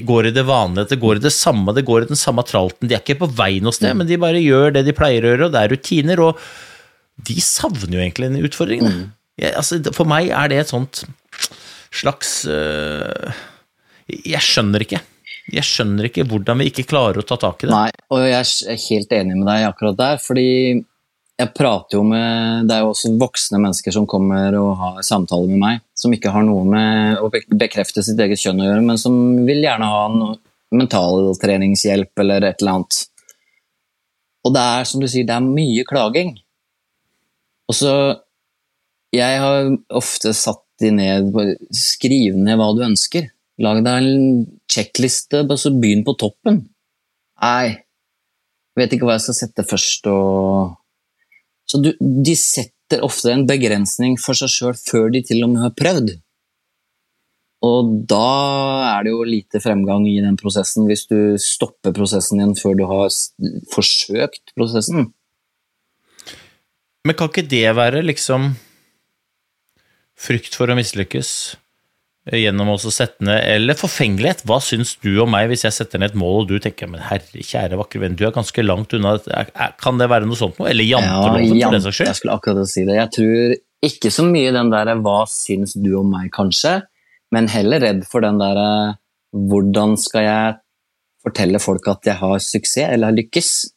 går 0.09 0.31
i 0.31 0.35
det 0.35 0.45
vanlige, 0.49 0.87
at 0.87 0.95
det 0.95 1.01
går 1.03 1.21
i 1.21 1.25
det 1.25 1.35
samme, 1.37 1.75
det 1.77 1.85
går 1.87 2.07
i 2.07 2.13
den 2.13 2.21
samme 2.21 2.45
tralten. 2.49 2.89
De 2.89 2.97
er 2.97 3.03
ikke 3.05 3.21
på 3.23 3.31
vei 3.37 3.59
noe 3.65 3.77
sted, 3.77 3.95
men 3.99 4.09
de 4.09 4.21
bare 4.21 4.43
gjør 4.43 4.77
det 4.77 4.87
de 4.89 4.97
pleier 4.97 5.27
å 5.27 5.35
gjøre, 5.35 5.49
og 5.49 5.55
det 5.55 5.63
er 5.63 5.75
rutiner. 5.75 6.25
Og 6.25 7.27
de 7.29 7.37
savner 7.45 7.99
jo 7.99 8.03
egentlig 8.03 8.31
den 8.33 8.49
utfordringen. 8.49 9.03
Jeg, 9.41 9.55
altså, 9.59 9.81
for 9.95 10.09
meg 10.09 10.31
er 10.33 10.51
det 10.51 10.63
et 10.63 10.71
sånt 10.71 11.03
slags 11.95 12.45
øh, 12.51 13.35
Jeg 14.07 14.43
skjønner 14.43 14.85
ikke. 14.85 15.01
Jeg 15.53 15.67
skjønner 15.69 16.09
ikke 16.09 16.25
hvordan 16.29 16.63
vi 16.63 16.71
ikke 16.71 16.87
klarer 16.89 17.21
å 17.21 17.27
ta 17.27 17.37
tak 17.41 17.65
i 17.65 17.69
det. 17.69 17.75
Nei, 17.75 17.91
og 18.15 18.25
jeg 18.25 18.41
er 18.73 18.83
helt 18.89 19.15
enig 19.19 19.37
med 19.37 19.49
deg 19.51 19.69
akkurat 19.69 19.99
der, 19.99 20.21
fordi 20.23 20.47
jeg 21.35 21.51
prater 21.57 21.99
jo 21.99 22.05
med 22.07 22.69
Det 22.69 22.77
er 22.77 22.85
jo 22.85 22.93
også 22.93 23.15
voksne 23.19 23.59
mennesker 23.63 23.95
som 23.95 24.07
kommer 24.11 24.55
og 24.59 24.71
har 24.79 25.01
samtaler 25.07 25.51
med 25.51 25.63
meg, 25.63 25.81
som 25.99 26.13
ikke 26.15 26.33
har 26.35 26.45
noe 26.47 26.63
med 26.69 27.19
å 27.19 27.31
bekrefte 27.33 28.05
sitt 28.07 28.21
eget 28.23 28.41
kjønn 28.41 28.63
å 28.63 28.69
gjøre, 28.69 28.85
men 28.87 29.01
som 29.01 29.17
vil 29.47 29.65
gjerne 29.65 29.89
ha 29.91 30.05
noe 30.15 30.39
mentaltreningshjelp 30.75 32.23
eller 32.23 32.47
et 32.47 32.63
eller 32.63 32.79
annet. 32.79 33.01
Og 34.45 34.55
det 34.55 34.63
er 34.77 34.87
som 34.89 35.03
du 35.03 35.09
sier, 35.11 35.27
det 35.27 35.35
er 35.35 35.47
mye 35.47 35.87
klaging. 35.89 36.37
Og 37.71 37.79
så 37.79 37.95
Jeg 39.15 39.39
har 39.39 39.69
ofte 39.95 40.33
satt 40.35 40.65
de 40.83 40.91
ned 40.91 41.37
Skriv 41.71 42.35
ned 42.35 42.59
hva 42.59 42.73
du 42.75 42.83
ønsker. 42.83 43.29
Lag 43.63 43.79
deg 43.87 44.03
en 44.03 44.47
sjekkliste, 44.71 45.45
bare 45.47 45.61
så 45.63 45.71
begynn 45.71 46.03
på 46.07 46.17
toppen. 46.19 46.65
Nei, 47.39 47.85
vet 48.75 48.97
ikke 48.97 49.07
hva 49.07 49.15
jeg 49.15 49.29
skal 49.29 49.39
sette 49.39 49.67
først. 49.67 50.11
Og... 50.11 50.75
Så 51.71 51.81
du, 51.81 51.93
de 51.99 52.35
setter 52.37 53.05
ofte 53.05 53.33
en 53.33 53.47
begrensning 53.49 54.19
for 54.21 54.37
seg 54.37 54.53
sjøl 54.53 54.77
før 54.79 55.11
de 55.15 55.25
til 55.25 55.45
og 55.47 55.55
med 55.55 55.65
har 55.65 55.75
prøvd. 55.79 56.15
Og 57.65 57.95
da 58.11 58.29
er 58.91 59.07
det 59.07 59.15
jo 59.15 59.25
lite 59.25 59.61
fremgang 59.63 60.05
i 60.11 60.19
den 60.21 60.37
prosessen 60.37 60.85
hvis 60.89 61.07
du 61.09 61.37
stopper 61.41 61.95
prosessen 61.97 62.41
igjen 62.41 62.57
før 62.59 62.77
du 62.77 62.85
har 62.91 63.09
forsøkt 63.73 64.53
prosessen. 64.59 65.09
Men 67.05 67.17
kan 67.17 67.31
ikke 67.33 67.47
det 67.49 67.67
være 67.77 68.05
liksom 68.05 68.53
frykt 70.21 70.57
for 70.57 70.71
å 70.71 70.77
mislykkes 70.77 71.31
gjennom 72.33 72.71
å 72.73 72.79
sette 72.81 73.21
ned 73.25 73.43
Eller 73.45 73.77
forfengelighet. 73.77 74.45
Hva 74.49 74.57
syns 74.65 74.95
du 75.03 75.11
om 75.21 75.31
meg 75.35 75.51
hvis 75.51 75.67
jeg 75.67 75.77
setter 75.77 76.01
ned 76.01 76.15
et 76.15 76.19
mål, 76.19 76.45
og 76.45 76.49
du 76.49 76.57
tenker 76.63 76.89
men 76.89 77.03
herre 77.05 77.45
kjære 77.45 77.77
vakre 77.77 78.01
venn, 78.01 78.17
du 78.17 78.25
er 78.27 78.33
ganske 78.33 78.65
langt 78.65 78.95
unna 78.97 79.19
Kan 79.81 80.01
det 80.01 80.09
være 80.09 80.29
noe 80.29 80.39
sånt 80.41 80.59
noe? 80.59 80.71
Eller 80.71 80.89
janteloven, 80.89 81.49
for 81.49 81.61
jante- 81.61 81.77
den 81.77 81.85
saks 81.85 82.01
Jeg 82.01 82.07
skyld? 82.09 82.17
skulle 82.23 82.37
akkurat 82.39 82.69
si 82.73 82.85
det. 82.89 82.97
Jeg 82.97 83.11
tror 83.19 83.57
ikke 83.85 84.11
så 84.11 84.25
mye 84.25 84.53
den 84.53 84.71
der 84.71 84.95
'hva 84.97 85.27
syns 85.29 85.75
du 85.75 85.95
om 86.01 86.11
meg', 86.11 86.31
kanskje, 86.33 86.83
men 87.33 87.49
heller 87.49 87.81
redd 87.81 88.05
for 88.07 88.21
den 88.21 88.39
der 88.39 88.97
'hvordan 89.35 89.99
skal 89.99 90.23
jeg 90.23 90.57
fortelle 91.25 91.59
folk 91.61 91.87
at 91.89 92.03
jeg 92.05 92.15
har 92.15 92.39
suksess 92.39 92.89
eller 92.89 93.07
har 93.09 93.17
lykkes'? 93.17 93.71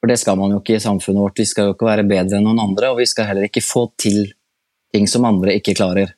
For 0.00 0.06
det 0.06 0.18
skal 0.20 0.36
man 0.36 0.50
jo 0.50 0.60
ikke 0.60 0.76
i 0.76 0.78
samfunnet 0.78 1.18
vårt. 1.18 1.38
Vi 1.38 1.44
skal 1.44 1.64
jo 1.66 1.74
ikke 1.74 1.86
være 1.86 2.06
bedre 2.08 2.36
enn 2.38 2.44
noen 2.44 2.60
andre, 2.60 2.90
og 2.92 2.98
vi 2.98 3.06
skal 3.06 3.26
heller 3.26 3.42
ikke 3.48 3.64
få 3.64 3.90
til 3.98 4.32
ting 4.94 5.08
som 5.08 5.24
andre 5.24 5.58
ikke 5.58 5.74
klarer. 5.74 6.14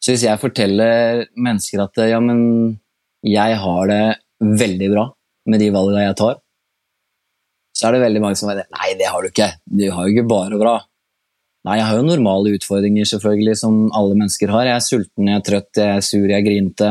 Så 0.00 0.14
hvis 0.14 0.24
jeg 0.24 0.40
forteller 0.40 1.26
mennesker 1.36 1.82
at 1.84 1.98
ja, 2.08 2.20
men 2.24 2.78
jeg 3.26 3.58
har 3.60 3.90
det 3.90 4.04
veldig 4.40 4.88
bra 4.94 5.10
med 5.50 5.60
de 5.60 5.68
valgene 5.74 6.06
jeg 6.06 6.16
tar, 6.20 6.38
så 7.76 7.88
er 7.88 7.96
det 7.96 8.04
veldig 8.04 8.22
mange 8.24 8.38
som 8.38 8.48
sier 8.48 8.64
nei, 8.64 8.94
det 8.98 9.08
har 9.08 9.22
du 9.22 9.28
ikke. 9.28 9.50
Du 9.64 9.84
har 9.92 10.06
jo 10.06 10.14
ikke 10.14 10.30
bare 10.30 10.60
bra. 10.60 10.78
Nei, 11.68 11.76
jeg 11.76 11.86
har 11.90 11.98
jo 11.98 12.06
normale 12.06 12.54
utfordringer, 12.56 13.08
selvfølgelig, 13.08 13.58
som 13.60 13.76
alle 13.96 14.16
mennesker 14.16 14.52
har. 14.52 14.68
Jeg 14.68 14.78
er 14.78 14.84
sulten, 14.84 15.28
jeg 15.28 15.36
er 15.36 15.44
trøtt, 15.44 15.70
jeg 15.76 15.98
er 15.98 16.04
sur, 16.04 16.24
jeg 16.24 16.38
er 16.38 16.46
grinete. 16.46 16.90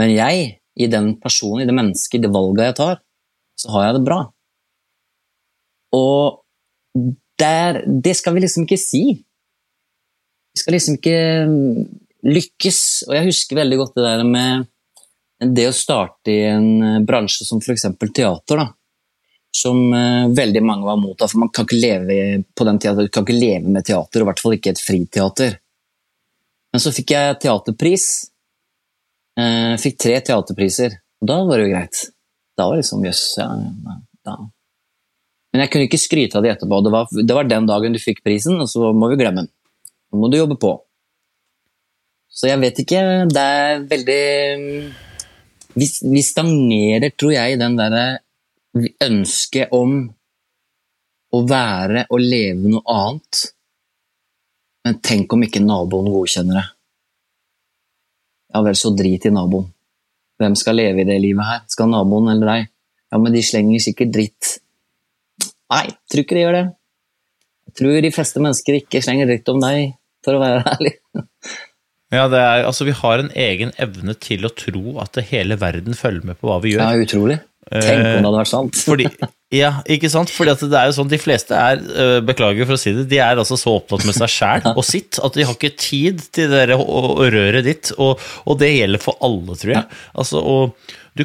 Men 0.00 0.12
jeg, 0.12 0.44
i 0.76 0.88
den 0.92 1.14
personen, 1.20 1.64
i 1.64 1.68
det 1.68 1.76
mennesket, 1.76 2.18
i 2.18 2.24
det 2.26 2.32
valget 2.34 2.68
jeg 2.68 2.76
tar, 2.80 3.00
så 3.60 3.72
har 3.72 3.86
jeg 3.86 3.96
det 3.96 4.04
bra. 4.08 4.20
Og 5.96 7.00
der, 7.40 7.80
det 7.88 8.14
skal 8.20 8.36
vi 8.36 8.44
liksom 8.44 8.68
ikke 8.68 8.80
si. 8.80 9.02
Vi 10.50 10.60
skal 10.60 10.76
liksom 10.76 11.00
ikke 11.00 11.18
lykkes. 12.26 12.82
Og 13.08 13.16
jeg 13.16 13.30
husker 13.30 13.60
veldig 13.60 13.80
godt 13.80 13.96
det 13.98 14.06
der 14.08 14.26
med 14.28 14.68
det 15.40 15.70
å 15.70 15.76
starte 15.76 16.32
i 16.32 16.42
en 16.50 16.68
eh, 16.84 17.00
bransje 17.06 17.46
som 17.48 17.62
f.eks. 17.62 17.88
teater. 18.12 18.60
da 18.60 18.68
som 19.50 19.92
eh, 19.94 20.28
veldig 20.28 20.62
mange 20.62 20.86
var 20.86 20.96
mot. 20.96 21.18
For 21.18 21.38
man 21.42 21.50
kan 21.54 21.66
ikke 21.66 21.80
leve 21.80 22.42
på 22.54 22.66
den 22.66 22.78
tida, 22.78 23.02
du 23.02 23.10
kan 23.12 23.26
ikke 23.26 23.38
leve 23.38 23.72
med 23.72 23.86
teater, 23.86 24.20
og 24.22 24.26
i 24.26 24.30
hvert 24.30 24.42
fall 24.42 24.56
ikke 24.56 24.74
et 24.74 24.82
friteater. 24.82 25.56
Men 26.70 26.82
så 26.82 26.92
fikk 26.94 27.14
jeg 27.16 27.38
teaterpris. 27.42 28.06
Eh, 29.40 29.74
fikk 29.82 29.98
tre 29.98 30.20
teaterpriser. 30.30 31.00
Og 31.20 31.30
da 31.30 31.40
var 31.44 31.58
det 31.58 31.66
jo 31.66 31.74
greit. 31.74 32.04
Da 32.56 32.68
var 32.68 32.76
det 32.78 32.84
liksom 32.84 33.04
jøss, 33.04 33.24
ja, 33.40 33.48
ja, 33.58 33.96
da. 34.28 34.36
Men 35.50 35.64
jeg 35.64 35.72
kunne 35.72 35.88
ikke 35.88 35.98
skryte 35.98 36.38
av 36.38 36.44
det 36.46 36.52
etterpå. 36.52 36.78
Det 36.86 36.92
var, 36.94 37.08
det 37.10 37.34
var 37.34 37.48
den 37.48 37.66
dagen 37.66 37.96
du 37.96 37.98
fikk 37.98 38.22
prisen, 38.22 38.60
og 38.62 38.70
så 38.70 38.92
må 38.94 39.08
vi 39.10 39.18
glemme 39.18 39.42
den. 39.42 39.50
Nå 40.10 40.20
må 40.22 40.30
du 40.30 40.38
jobbe 40.38 40.58
på. 40.62 40.76
Så 42.30 42.48
jeg 42.48 42.60
vet 42.62 42.78
ikke. 42.82 43.00
Det 43.28 43.42
er 43.42 43.84
veldig 43.90 44.22
Vi, 45.78 45.86
vi 46.14 46.22
stagnerer, 46.24 47.12
tror 47.14 47.34
jeg, 47.34 47.54
i 47.54 47.60
den 47.60 47.76
derre 47.78 48.04
ønsket 49.02 49.72
om 49.74 50.02
å 51.30 51.40
være 51.46 52.06
og 52.10 52.22
leve 52.22 52.70
noe 52.70 52.82
annet. 52.90 53.42
Men 54.86 54.98
tenk 55.04 55.32
om 55.34 55.44
ikke 55.46 55.62
naboen 55.62 56.10
godkjenner 56.10 56.58
det. 56.58 56.66
Ja 58.50 58.62
vel, 58.66 58.78
så 58.78 58.90
drit 58.96 59.26
i 59.28 59.34
naboen. 59.34 59.68
Hvem 60.40 60.56
skal 60.58 60.78
leve 60.80 61.02
i 61.02 61.06
det 61.06 61.20
livet 61.22 61.46
her? 61.46 61.62
Skal 61.70 61.90
naboen 61.92 62.32
eller 62.32 62.50
deg? 62.50 62.70
Ja, 63.10 63.18
men 63.20 63.34
de 63.34 63.42
slenger 63.44 63.82
sikkert 63.82 64.14
dritt. 64.14 64.56
Nei, 65.70 65.86
tror 66.10 66.24
ikke 66.24 66.38
de 66.38 66.44
gjør 66.44 66.56
det. 66.56 66.66
Jeg 67.68 67.76
tror 67.78 68.00
de 68.02 68.12
fleste 68.14 68.42
mennesker 68.42 68.78
ikke 68.80 69.02
slenger 69.04 69.30
dritt 69.30 69.50
om 69.52 69.60
deg, 69.62 69.92
for 70.26 70.34
å 70.38 70.42
være 70.42 70.64
ærlig. 70.74 70.94
Ja, 72.10 72.24
det 72.26 72.40
er, 72.42 72.64
altså 72.66 72.86
Vi 72.88 72.94
har 72.96 73.22
en 73.22 73.30
egen 73.38 73.70
evne 73.78 74.16
til 74.18 74.46
å 74.46 74.50
tro 74.50 74.96
at 75.02 75.18
hele 75.30 75.58
verden 75.60 75.94
følger 75.94 76.32
med 76.32 76.40
på 76.40 76.50
hva 76.50 76.58
vi 76.62 76.74
gjør. 76.74 76.82
Ja, 76.82 77.04
utrolig. 77.06 77.38
Tenk 77.70 78.00
om 78.02 78.16
det 78.16 78.24
hadde 78.24 78.38
vært 78.40 78.50
sant. 78.50 78.78
Fordi, 78.82 79.06
ja, 79.54 79.70
ikke 79.94 80.08
sant? 80.10 80.32
Fordi 80.34 80.54
at 80.56 80.62
det 80.72 80.78
er 80.78 80.88
jo 80.88 80.96
sånn, 80.96 81.10
De 81.12 81.20
fleste 81.22 81.54
er 81.54 81.78
øh, 81.78 82.16
beklager 82.26 82.66
for 82.66 82.74
å 82.74 82.80
si 82.80 82.94
det, 82.96 83.04
de 83.12 83.20
er 83.22 83.38
altså 83.38 83.58
så 83.60 83.76
opptatt 83.78 84.02
med 84.08 84.16
seg 84.16 84.32
sjæl 84.32 84.66
og 84.78 84.82
sitt 84.86 85.20
at 85.22 85.36
de 85.36 85.46
har 85.46 85.54
ikke 85.54 85.76
tid 85.78 86.24
til 86.34 86.50
det 86.50 86.64
røret 86.74 87.62
ditt. 87.68 87.92
Og, 87.98 88.18
og 88.42 88.58
det 88.62 88.72
gjelder 88.72 89.04
for 89.04 89.20
alle, 89.26 89.58
tror 89.60 89.74
jeg. 89.76 90.00
Altså, 90.18 90.42
og, 90.42 90.90
du, 91.14 91.24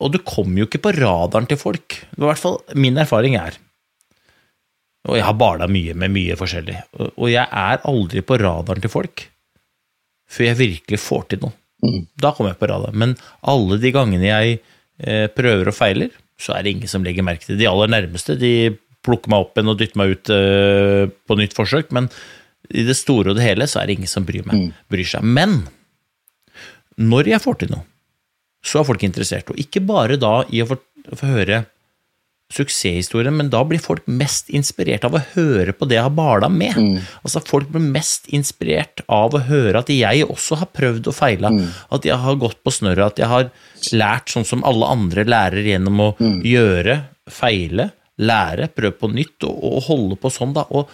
og 0.00 0.14
du 0.14 0.18
kommer 0.24 0.62
jo 0.62 0.70
ikke 0.70 0.82
på 0.86 0.94
radaren 0.96 1.50
til 1.50 1.60
folk. 1.60 2.00
I 2.16 2.24
hvert 2.24 2.40
fall 2.40 2.58
min 2.78 2.96
erfaring 3.02 3.36
er 3.40 3.60
Og 5.10 5.18
jeg 5.18 5.26
har 5.26 5.36
bala 5.36 5.68
mye 5.68 5.92
med 6.00 6.16
mye 6.16 6.40
forskjellig. 6.40 6.80
Og, 6.96 7.12
og 7.12 7.32
jeg 7.34 7.44
er 7.44 7.84
aldri 7.92 8.24
på 8.24 8.40
radaren 8.40 8.80
til 8.80 8.94
folk 8.94 9.28
før 10.30 10.48
jeg 10.48 10.60
virkelig 10.60 11.00
får 11.02 11.26
til 11.30 11.44
noe. 11.44 11.56
Da 12.20 12.32
kommer 12.32 12.54
jeg 12.54 12.60
på 12.62 12.68
radaren. 12.70 12.96
Men 13.00 13.16
alle 13.50 13.78
de 13.82 13.92
gangene 13.94 14.30
jeg 14.30 14.58
eh, 15.04 15.26
prøver 15.32 15.68
og 15.70 15.76
feiler, 15.76 16.14
så 16.40 16.56
er 16.56 16.64
det 16.64 16.74
ingen 16.74 16.90
som 16.90 17.04
legger 17.04 17.26
merke 17.26 17.46
til 17.46 17.54
det. 17.56 17.64
De 17.64 17.70
aller 17.70 17.92
nærmeste 17.92 18.38
de 18.40 18.54
plukker 19.04 19.30
meg 19.30 19.44
opp 19.44 19.58
igjen 19.58 19.72
og 19.72 19.78
dytter 19.80 20.00
meg 20.00 20.14
ut 20.14 20.32
eh, 20.32 21.02
på 21.28 21.36
nytt 21.38 21.56
forsøk, 21.56 21.92
men 21.94 22.08
i 22.72 22.86
det 22.86 22.96
store 22.96 23.32
og 23.32 23.38
det 23.38 23.44
hele 23.44 23.68
så 23.68 23.82
er 23.82 23.90
det 23.90 23.98
ingen 23.98 24.10
som 24.10 24.24
bryr, 24.24 24.46
meg, 24.48 24.70
bryr 24.88 25.08
seg. 25.08 25.26
Men 25.26 25.66
når 26.96 27.34
jeg 27.34 27.44
får 27.44 27.60
til 27.60 27.74
noe, 27.74 27.84
så 28.64 28.80
er 28.80 28.88
folk 28.88 29.04
interessert. 29.04 29.50
Og 29.52 29.60
ikke 29.60 29.82
bare 29.84 30.16
da 30.16 30.38
i 30.48 30.62
å 30.64 30.68
få, 30.70 30.78
å 31.12 31.18
få 31.20 31.28
høre 31.34 31.66
suksesshistorien, 32.52 33.34
men 33.34 33.48
da 33.50 33.62
blir 33.66 33.80
folk 33.82 34.04
mest 34.06 34.50
inspirert 34.52 35.04
av 35.08 35.14
å 35.16 35.22
høre 35.32 35.72
på 35.72 35.88
det 35.88 35.96
jeg 35.96 36.04
har 36.06 36.12
bala 36.14 36.48
med. 36.52 36.76
Altså 37.24 37.40
Folk 37.40 37.70
blir 37.72 37.82
mest 37.82 38.28
inspirert 38.36 39.00
av 39.08 39.34
å 39.34 39.40
høre 39.48 39.80
at 39.80 39.88
jeg 39.90 40.26
også 40.28 40.60
har 40.60 40.68
prøvd 40.76 41.08
og 41.10 41.16
feila, 41.16 41.50
at 41.90 42.04
jeg 42.04 42.20
har 42.20 42.36
gått 42.36 42.60
på 42.62 42.70
snørret, 42.70 43.14
at 43.16 43.18
jeg 43.18 43.30
har 43.32 43.50
lært 43.96 44.30
sånn 44.30 44.44
som 44.44 44.64
alle 44.64 44.86
andre 44.86 45.24
lærer 45.24 45.66
gjennom 45.72 46.00
å 46.00 46.10
gjøre, 46.44 47.00
feile, 47.32 47.90
lære, 48.20 48.68
prøve 48.76 48.98
på 49.00 49.08
nytt 49.10 49.48
og, 49.48 49.56
og 49.64 49.82
holde 49.88 50.20
på 50.20 50.30
sånn, 50.30 50.52
da. 50.54 50.66
Og 50.70 50.88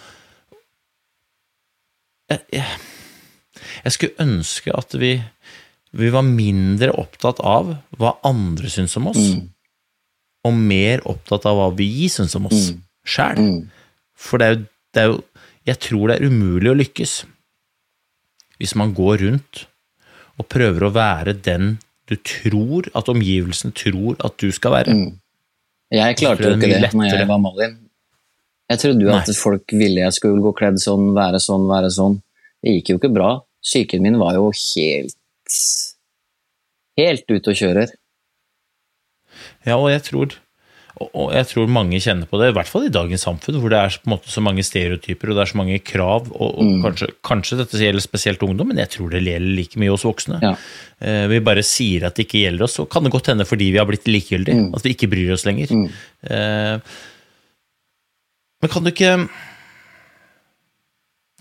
jeg, 2.31 2.39
jeg, 2.55 2.79
jeg 3.83 3.93
skulle 3.97 4.23
ønske 4.23 4.73
at 4.73 4.95
vi, 4.97 5.17
vi 5.91 6.09
var 6.15 6.23
mindre 6.25 6.93
opptatt 6.97 7.43
av 7.43 7.75
hva 7.99 8.15
andre 8.23 8.71
syns 8.71 8.95
om 8.97 9.11
oss, 9.11 9.19
og 10.47 10.55
mer 10.57 11.03
opptatt 11.09 11.45
av 11.49 11.57
hva 11.59 11.67
vi 11.77 12.07
syns 12.09 12.35
om 12.39 12.47
oss 12.49 12.71
sjæl. 13.07 13.41
For 14.17 14.41
det 14.41 14.47
er, 14.47 14.55
jo, 14.55 14.63
det 14.93 15.03
er 15.03 15.11
jo 15.11 15.19
Jeg 15.69 15.77
tror 15.85 16.09
det 16.09 16.15
er 16.17 16.25
umulig 16.31 16.71
å 16.71 16.77
lykkes 16.77 17.19
hvis 18.61 18.75
man 18.77 18.91
går 18.93 19.23
rundt 19.23 19.63
og 20.37 20.45
prøver 20.49 20.85
å 20.85 20.91
være 20.93 21.33
den 21.33 21.79
du 22.09 22.15
tror 22.21 22.89
at 22.97 23.09
omgivelsene 23.09 23.73
tror 23.73 24.19
at 24.25 24.35
du 24.41 24.51
skal 24.53 24.75
være. 24.75 24.95
Jeg 25.91 26.17
klarte 26.19 26.45
jo 26.45 26.57
ikke 26.57 26.69
det 26.69 26.81
lettere. 26.83 26.99
når 26.99 27.21
jeg 27.23 27.29
var 27.29 27.39
Malin. 27.41 27.77
Jeg 28.71 28.81
trodde 28.83 29.05
jo 29.05 29.13
at 29.15 29.31
folk 29.35 29.73
ville 29.75 30.03
jeg 30.03 30.15
skulle 30.17 30.43
gå 30.43 30.51
kledd 30.55 30.77
sånn, 30.79 31.09
være 31.15 31.39
sånn, 31.43 31.65
være 31.69 31.89
sånn. 31.93 32.19
Det 32.61 32.75
gikk 32.77 32.93
jo 32.93 32.99
ikke 33.01 33.13
bra. 33.15 33.31
Psyken 33.65 34.03
min 34.05 34.19
var 34.21 34.37
jo 34.37 34.51
helt 34.51 35.17
Helt 36.99 37.25
ute 37.31 37.51
og 37.51 37.57
kjører. 37.57 37.91
Ja, 39.67 39.77
og 39.77 39.91
jeg 39.93 40.05
tror 40.07 40.39
og 41.01 41.31
jeg 41.33 41.47
tror 41.49 41.69
mange 41.71 41.99
kjenner 42.03 42.27
på 42.29 42.37
det, 42.39 42.51
i 42.51 42.55
hvert 42.55 42.69
fall 42.69 42.85
i 42.85 42.91
dagens 42.93 43.23
samfunn, 43.25 43.57
hvor 43.61 43.71
det 43.71 43.79
er 43.79 43.95
på 44.01 44.09
en 44.09 44.13
måte 44.13 44.31
så 44.31 44.43
mange 44.43 44.63
stereotyper 44.65 45.31
og 45.31 45.37
det 45.37 45.43
er 45.43 45.51
så 45.51 45.59
mange 45.59 45.77
krav, 45.87 46.27
og, 46.35 46.57
og 46.59 46.83
kanskje, 46.83 47.07
kanskje 47.25 47.57
dette 47.61 47.79
gjelder 47.81 48.03
spesielt 48.03 48.43
ungdom, 48.45 48.69
men 48.71 48.81
jeg 48.83 48.91
tror 48.97 49.13
det 49.13 49.23
gjelder 49.23 49.55
like 49.57 49.81
mye 49.81 49.93
oss 49.93 50.05
voksne. 50.05 50.41
Ja. 50.43 50.51
Eh, 51.01 51.23
vi 51.31 51.39
bare 51.45 51.63
sier 51.65 52.05
at 52.07 52.17
det 52.17 52.27
ikke 52.27 52.43
gjelder 52.43 52.67
oss, 52.67 52.75
så 52.77 52.85
kan 52.91 53.07
det 53.07 53.13
godt 53.15 53.31
hende 53.31 53.47
fordi 53.47 53.71
vi 53.73 53.81
har 53.81 53.87
blitt 53.89 54.09
likegyldige, 54.09 54.67
at 54.77 54.85
vi 54.85 54.93
ikke 54.93 55.09
bryr 55.11 55.33
oss 55.37 55.47
lenger. 55.47 55.73
Eh, 56.27 56.99
men 58.61 58.69
kan 58.75 58.85
du 58.85 58.91
ikke 58.91 59.15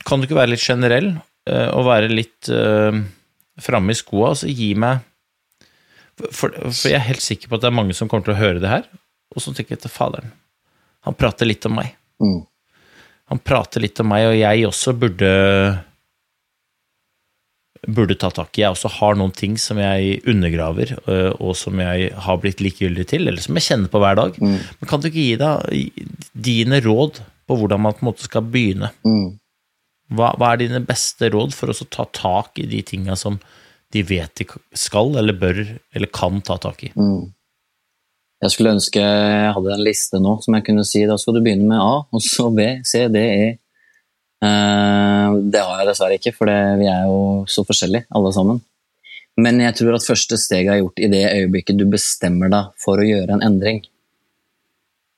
Kan 0.08 0.22
du 0.22 0.24
ikke 0.24 0.38
være 0.38 0.54
litt 0.54 0.64
generell 0.64 1.10
eh, 1.50 1.68
og 1.76 1.84
være 1.84 2.08
litt 2.08 2.48
framme 3.60 3.92
i 3.92 3.98
skoa, 3.98 4.30
altså 4.32 4.48
gi 4.48 4.72
meg 4.78 5.02
for, 6.28 6.52
for 6.52 6.90
jeg 6.90 6.98
er 6.98 7.08
helt 7.08 7.24
sikker 7.24 7.50
på 7.50 7.58
at 7.58 7.64
det 7.64 7.70
er 7.70 7.78
mange 7.78 7.96
som 7.96 8.10
kommer 8.10 8.26
til 8.26 8.36
å 8.36 8.40
høre 8.40 8.62
det 8.62 8.70
her, 8.70 8.86
og 9.34 9.42
så 9.42 9.54
tenker 9.54 9.76
jeg 9.76 9.84
til 9.84 9.92
faderen 9.94 10.32
Han 11.06 11.16
prater 11.16 11.48
litt 11.48 11.64
om 11.68 11.78
meg. 11.78 11.94
Mm. 12.20 12.42
Han 13.30 13.40
prater 13.46 13.80
litt 13.80 14.00
om 14.02 14.10
meg, 14.10 14.26
og 14.28 14.36
jeg 14.36 14.66
også 14.68 14.94
burde 14.98 15.30
burde 17.88 18.16
ta 18.20 18.28
tak 18.34 18.58
i. 18.58 18.64
Jeg 18.64 18.74
også 18.74 18.90
har 18.98 19.16
noen 19.16 19.32
ting 19.32 19.56
som 19.60 19.78
jeg 19.80 20.20
undergraver, 20.28 20.96
øh, 21.08 21.32
og 21.40 21.54
som 21.56 21.80
jeg 21.80 22.10
har 22.26 22.40
blitt 22.42 22.60
likegyldig 22.60 23.06
til, 23.12 23.28
eller 23.28 23.40
som 23.40 23.56
jeg 23.56 23.68
kjenner 23.70 23.92
på 23.92 24.02
hver 24.02 24.18
dag. 24.18 24.40
Men 24.80 24.90
kan 24.90 25.00
du 25.00 25.08
ikke 25.08 25.24
gi 25.24 25.38
deg 25.40 26.02
dine 26.50 26.82
råd 26.84 27.22
på 27.48 27.56
hvordan 27.58 27.82
man 27.86 27.96
på 27.96 28.04
en 28.04 28.10
måte 28.10 28.26
skal 28.26 28.44
begynne? 28.46 28.92
Mm. 29.06 29.38
Hva, 30.18 30.34
hva 30.36 30.52
er 30.52 30.64
dine 30.64 30.82
beste 30.84 31.30
råd 31.32 31.54
for 31.56 31.70
å 31.70 31.88
ta 31.88 32.06
tak 32.12 32.60
i 32.60 32.66
de 32.68 32.82
tinga 32.86 33.16
som 33.18 33.38
de 33.94 34.02
vet 34.06 34.32
de 34.38 34.46
skal, 34.78 35.12
eller 35.18 35.36
bør, 35.38 35.60
eller 35.94 36.10
kan 36.14 36.40
ta 36.46 36.56
tak 36.62 36.84
i? 36.86 36.92
Mm. 36.94 37.30
Jeg 38.40 38.54
skulle 38.54 38.72
ønske 38.72 39.02
jeg 39.02 39.52
hadde 39.56 39.74
en 39.74 39.84
liste 39.84 40.20
nå 40.22 40.38
som 40.40 40.54
jeg 40.56 40.64
kunne 40.64 40.86
si 40.88 41.02
da 41.08 41.18
skal 41.20 41.36
du 41.36 41.42
begynne 41.44 41.68
med 41.68 41.82
A, 41.82 42.00
og 42.08 42.24
så 42.24 42.48
B, 42.54 42.70
C, 42.86 43.04
D, 43.12 43.20
E. 43.20 43.50
Eh, 44.40 45.38
det 45.52 45.60
har 45.60 45.82
jeg 45.82 45.90
dessverre 45.90 46.16
ikke, 46.16 46.32
for 46.38 46.48
vi 46.80 46.88
er 46.88 47.06
jo 47.10 47.20
så 47.50 47.66
forskjellige, 47.68 48.08
alle 48.16 48.32
sammen. 48.36 48.62
Men 49.40 49.60
jeg 49.62 49.76
tror 49.78 49.96
at 49.96 50.06
første 50.06 50.38
steget 50.40 50.72
er 50.72 50.80
gjort 50.80 51.00
i 51.00 51.10
det 51.12 51.24
øyeblikket 51.28 51.78
du 51.78 51.86
bestemmer 51.90 52.50
deg 52.52 52.72
for 52.80 53.00
å 53.00 53.06
gjøre 53.06 53.36
en 53.36 53.44
endring. 53.46 53.82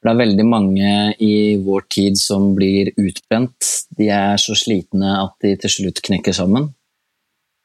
Det 0.03 0.11
er 0.11 0.19
veldig 0.19 0.45
mange 0.47 0.93
i 1.23 1.35
vår 1.63 1.85
tid 1.95 2.19
som 2.19 2.51
blir 2.57 2.91
utbrent. 2.99 3.69
De 3.99 4.09
er 4.11 4.41
så 4.43 4.57
slitne 4.59 5.15
at 5.21 5.37
de 5.45 5.55
til 5.63 5.75
slutt 5.77 6.03
knekker 6.03 6.35
sammen. 6.35 6.73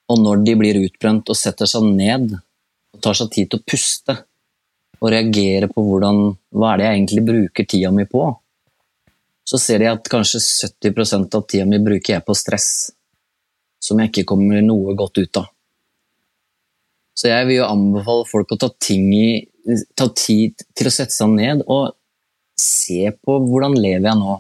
Og 0.08 0.20
når 0.24 0.43
de 0.47 0.55
blir 0.60 0.80
utbrent 0.86 1.30
og 1.30 1.38
setter 1.38 1.70
seg 1.70 1.88
ned 1.88 2.34
og 2.38 3.01
tar 3.03 3.18
seg 3.20 3.32
tid 3.34 3.51
til 3.51 3.60
å 3.60 3.68
puste 3.68 4.16
og 4.97 5.12
reagere 5.14 5.70
på 5.70 5.84
hvordan, 5.84 6.22
hva 6.58 6.74
er 6.74 6.80
det 6.80 6.88
jeg 6.88 6.97
egentlig 6.97 7.26
bruker 7.28 7.68
tida 7.70 7.91
mi 7.93 8.08
på, 8.10 8.24
så 9.47 9.60
ser 9.62 9.84
de 9.84 9.91
at 9.91 10.10
kanskje 10.12 10.41
70% 10.41 11.36
av 11.38 11.45
tida 11.47 11.68
mi 11.70 11.80
bruker 11.84 12.18
jeg 12.18 12.26
på 12.26 12.36
stress 12.36 12.72
som 13.84 13.99
jeg 14.01 14.12
ikke 14.12 14.26
kommer 14.34 14.64
noe 14.66 14.95
godt 14.97 15.22
ut 15.22 15.39
av. 15.43 15.51
Så 17.18 17.32
jeg 17.32 17.47
vil 17.49 17.62
jo 17.62 17.70
anbefale 17.70 18.28
folk 18.30 18.51
å 18.53 18.60
ta, 18.62 18.70
i, 18.93 19.45
ta 19.97 20.10
tid 20.14 20.66
til 20.78 20.89
å 20.89 20.93
sette 20.93 21.16
seg 21.16 21.32
ned 21.34 21.64
og 21.66 21.95
se 22.58 23.10
på 23.14 23.38
hvordan 23.47 23.78
lever 23.78 24.05
jeg 24.10 24.20
nå. 24.20 24.36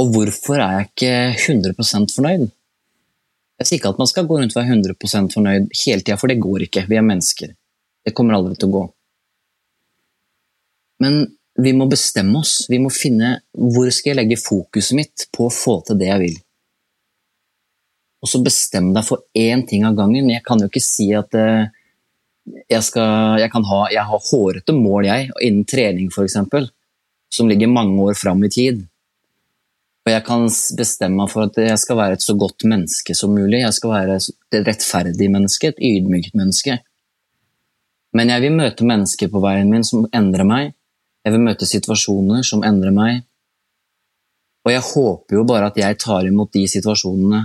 Og 0.00 0.14
hvorfor 0.14 0.62
er 0.62 0.76
jeg 0.76 0.90
ikke 0.90 1.14
100% 1.74 2.14
fornøyd? 2.14 2.46
Jeg 3.60 3.68
sier 3.68 3.80
ikke 3.80 3.92
at 3.92 4.00
man 4.00 4.08
skal 4.08 4.28
gå 4.28 4.38
rundt 4.40 4.54
og 4.54 4.62
være 4.62 4.76
100% 4.78 5.34
fornøyd 5.34 5.66
hele 5.82 6.00
tida, 6.00 6.16
for 6.16 6.32
det 6.32 6.40
går 6.40 6.64
ikke. 6.64 6.86
Vi 6.88 6.96
er 6.96 7.04
mennesker. 7.04 7.52
Det 8.06 8.14
kommer 8.16 8.38
aldri 8.38 8.56
til 8.56 8.70
å 8.70 8.76
gå. 8.78 8.84
Men 11.04 11.18
vi 11.60 11.72
må 11.76 11.88
bestemme 11.90 12.40
oss. 12.40 12.64
Vi 12.72 12.78
må 12.80 12.92
finne 12.92 13.34
hvor 13.52 13.90
skal 13.92 14.14
jeg 14.14 14.20
legge 14.22 14.40
fokuset 14.40 14.96
mitt 14.96 15.26
på 15.36 15.48
å 15.48 15.52
få 15.52 15.80
til 15.84 16.00
det 16.00 16.08
jeg 16.08 16.22
vil. 16.22 16.38
Og 18.20 18.28
så 18.28 18.40
bestem 18.44 18.90
deg 18.96 19.04
for 19.06 19.24
én 19.36 19.64
ting 19.68 19.84
av 19.88 19.96
gangen. 19.98 20.32
Jeg 20.32 20.44
kan 20.46 20.60
jo 20.60 20.68
ikke 20.68 20.82
si 20.84 21.08
at 21.16 21.36
eh, 21.36 21.68
jeg, 22.68 22.82
skal, 22.84 23.40
jeg, 23.40 23.52
ha, 23.52 23.80
jeg 23.92 24.04
har 24.08 24.26
hårete 24.30 24.76
mål, 24.76 25.08
jeg, 25.08 25.30
innen 25.44 25.68
trening 25.68 26.10
f.eks., 26.12 26.36
som 27.30 27.48
ligger 27.48 27.70
mange 27.70 28.08
år 28.08 28.16
fram 28.18 28.42
i 28.44 28.50
tid. 28.52 28.82
Og 30.06 30.12
jeg 30.14 30.24
kan 30.24 30.46
bestemme 30.78 31.20
meg 31.20 31.32
for 31.32 31.44
at 31.44 31.58
jeg 31.60 31.78
skal 31.82 31.98
være 31.98 32.16
et 32.16 32.24
så 32.24 32.34
godt 32.38 32.64
menneske 32.68 33.14
som 33.16 33.34
mulig. 33.36 33.60
Jeg 33.60 33.76
skal 33.76 33.92
være 33.92 34.16
et 34.16 34.60
rettferdig 34.66 35.28
menneske, 35.32 35.70
et 35.70 35.82
ydmykt 35.90 36.36
menneske. 36.38 36.78
Men 38.16 38.32
jeg 38.32 38.42
vil 38.46 38.56
møte 38.56 38.86
mennesker 38.88 39.30
på 39.30 39.42
veien 39.44 39.68
min 39.70 39.84
som 39.86 40.06
endrer 40.16 40.48
meg. 40.48 40.72
Jeg 41.24 41.34
vil 41.34 41.44
møte 41.44 41.68
situasjoner 41.68 42.46
som 42.46 42.64
endrer 42.66 42.94
meg. 42.96 43.20
Og 44.64 44.72
jeg 44.72 44.86
håper 44.88 45.36
jo 45.36 45.44
bare 45.48 45.68
at 45.70 45.78
jeg 45.80 45.98
tar 46.00 46.26
imot 46.28 46.52
de 46.56 46.64
situasjonene 46.68 47.44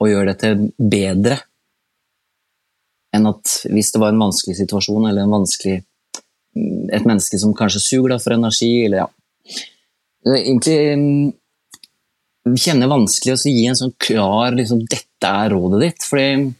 og 0.00 0.10
gjør 0.10 0.30
dette 0.32 0.52
bedre 0.78 1.40
enn 3.14 3.28
at 3.30 3.50
hvis 3.70 3.92
det 3.94 4.00
var 4.02 4.10
en 4.10 4.24
vanskelig 4.24 4.56
situasjon 4.58 5.04
eller 5.06 5.22
en 5.22 5.36
vanskelig, 5.36 5.76
et 6.90 7.06
menneske 7.06 7.38
som 7.38 7.54
kanskje 7.54 7.82
suger 7.84 8.16
for 8.18 8.36
energi, 8.36 8.72
eller 8.86 9.04
ja 9.04 9.10
Egentlig 10.24 10.76
mm, 10.96 11.32
kjenner 12.52 12.90
vanskelig 12.92 13.34
å 13.34 13.50
gi 13.50 13.64
en 13.68 13.78
sånn 13.78 13.94
klar 13.98 14.52
liksom, 14.56 14.84
'Dette 14.84 15.30
er 15.30 15.54
rådet 15.54 15.80
ditt'. 15.80 16.04
Fordi, 16.04 16.54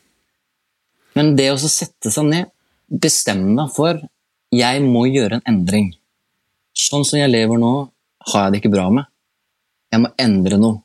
men 1.14 1.36
det 1.36 1.50
å 1.52 1.58
sette 1.60 2.10
seg 2.10 2.24
ned, 2.30 2.52
bestemme 2.88 3.56
deg 3.58 3.74
for 3.74 4.00
'Jeg 4.54 4.82
må 4.82 5.04
gjøre 5.10 5.40
en 5.40 5.48
endring'. 5.52 5.92
Sånn 6.74 7.04
som 7.04 7.18
jeg 7.18 7.30
lever 7.30 7.58
nå, 7.58 7.90
har 8.32 8.44
jeg 8.44 8.52
det 8.52 8.62
ikke 8.62 8.74
bra 8.74 8.88
med. 8.90 9.04
Jeg 9.92 10.00
må 10.00 10.10
endre 10.18 10.58
noe. 10.58 10.80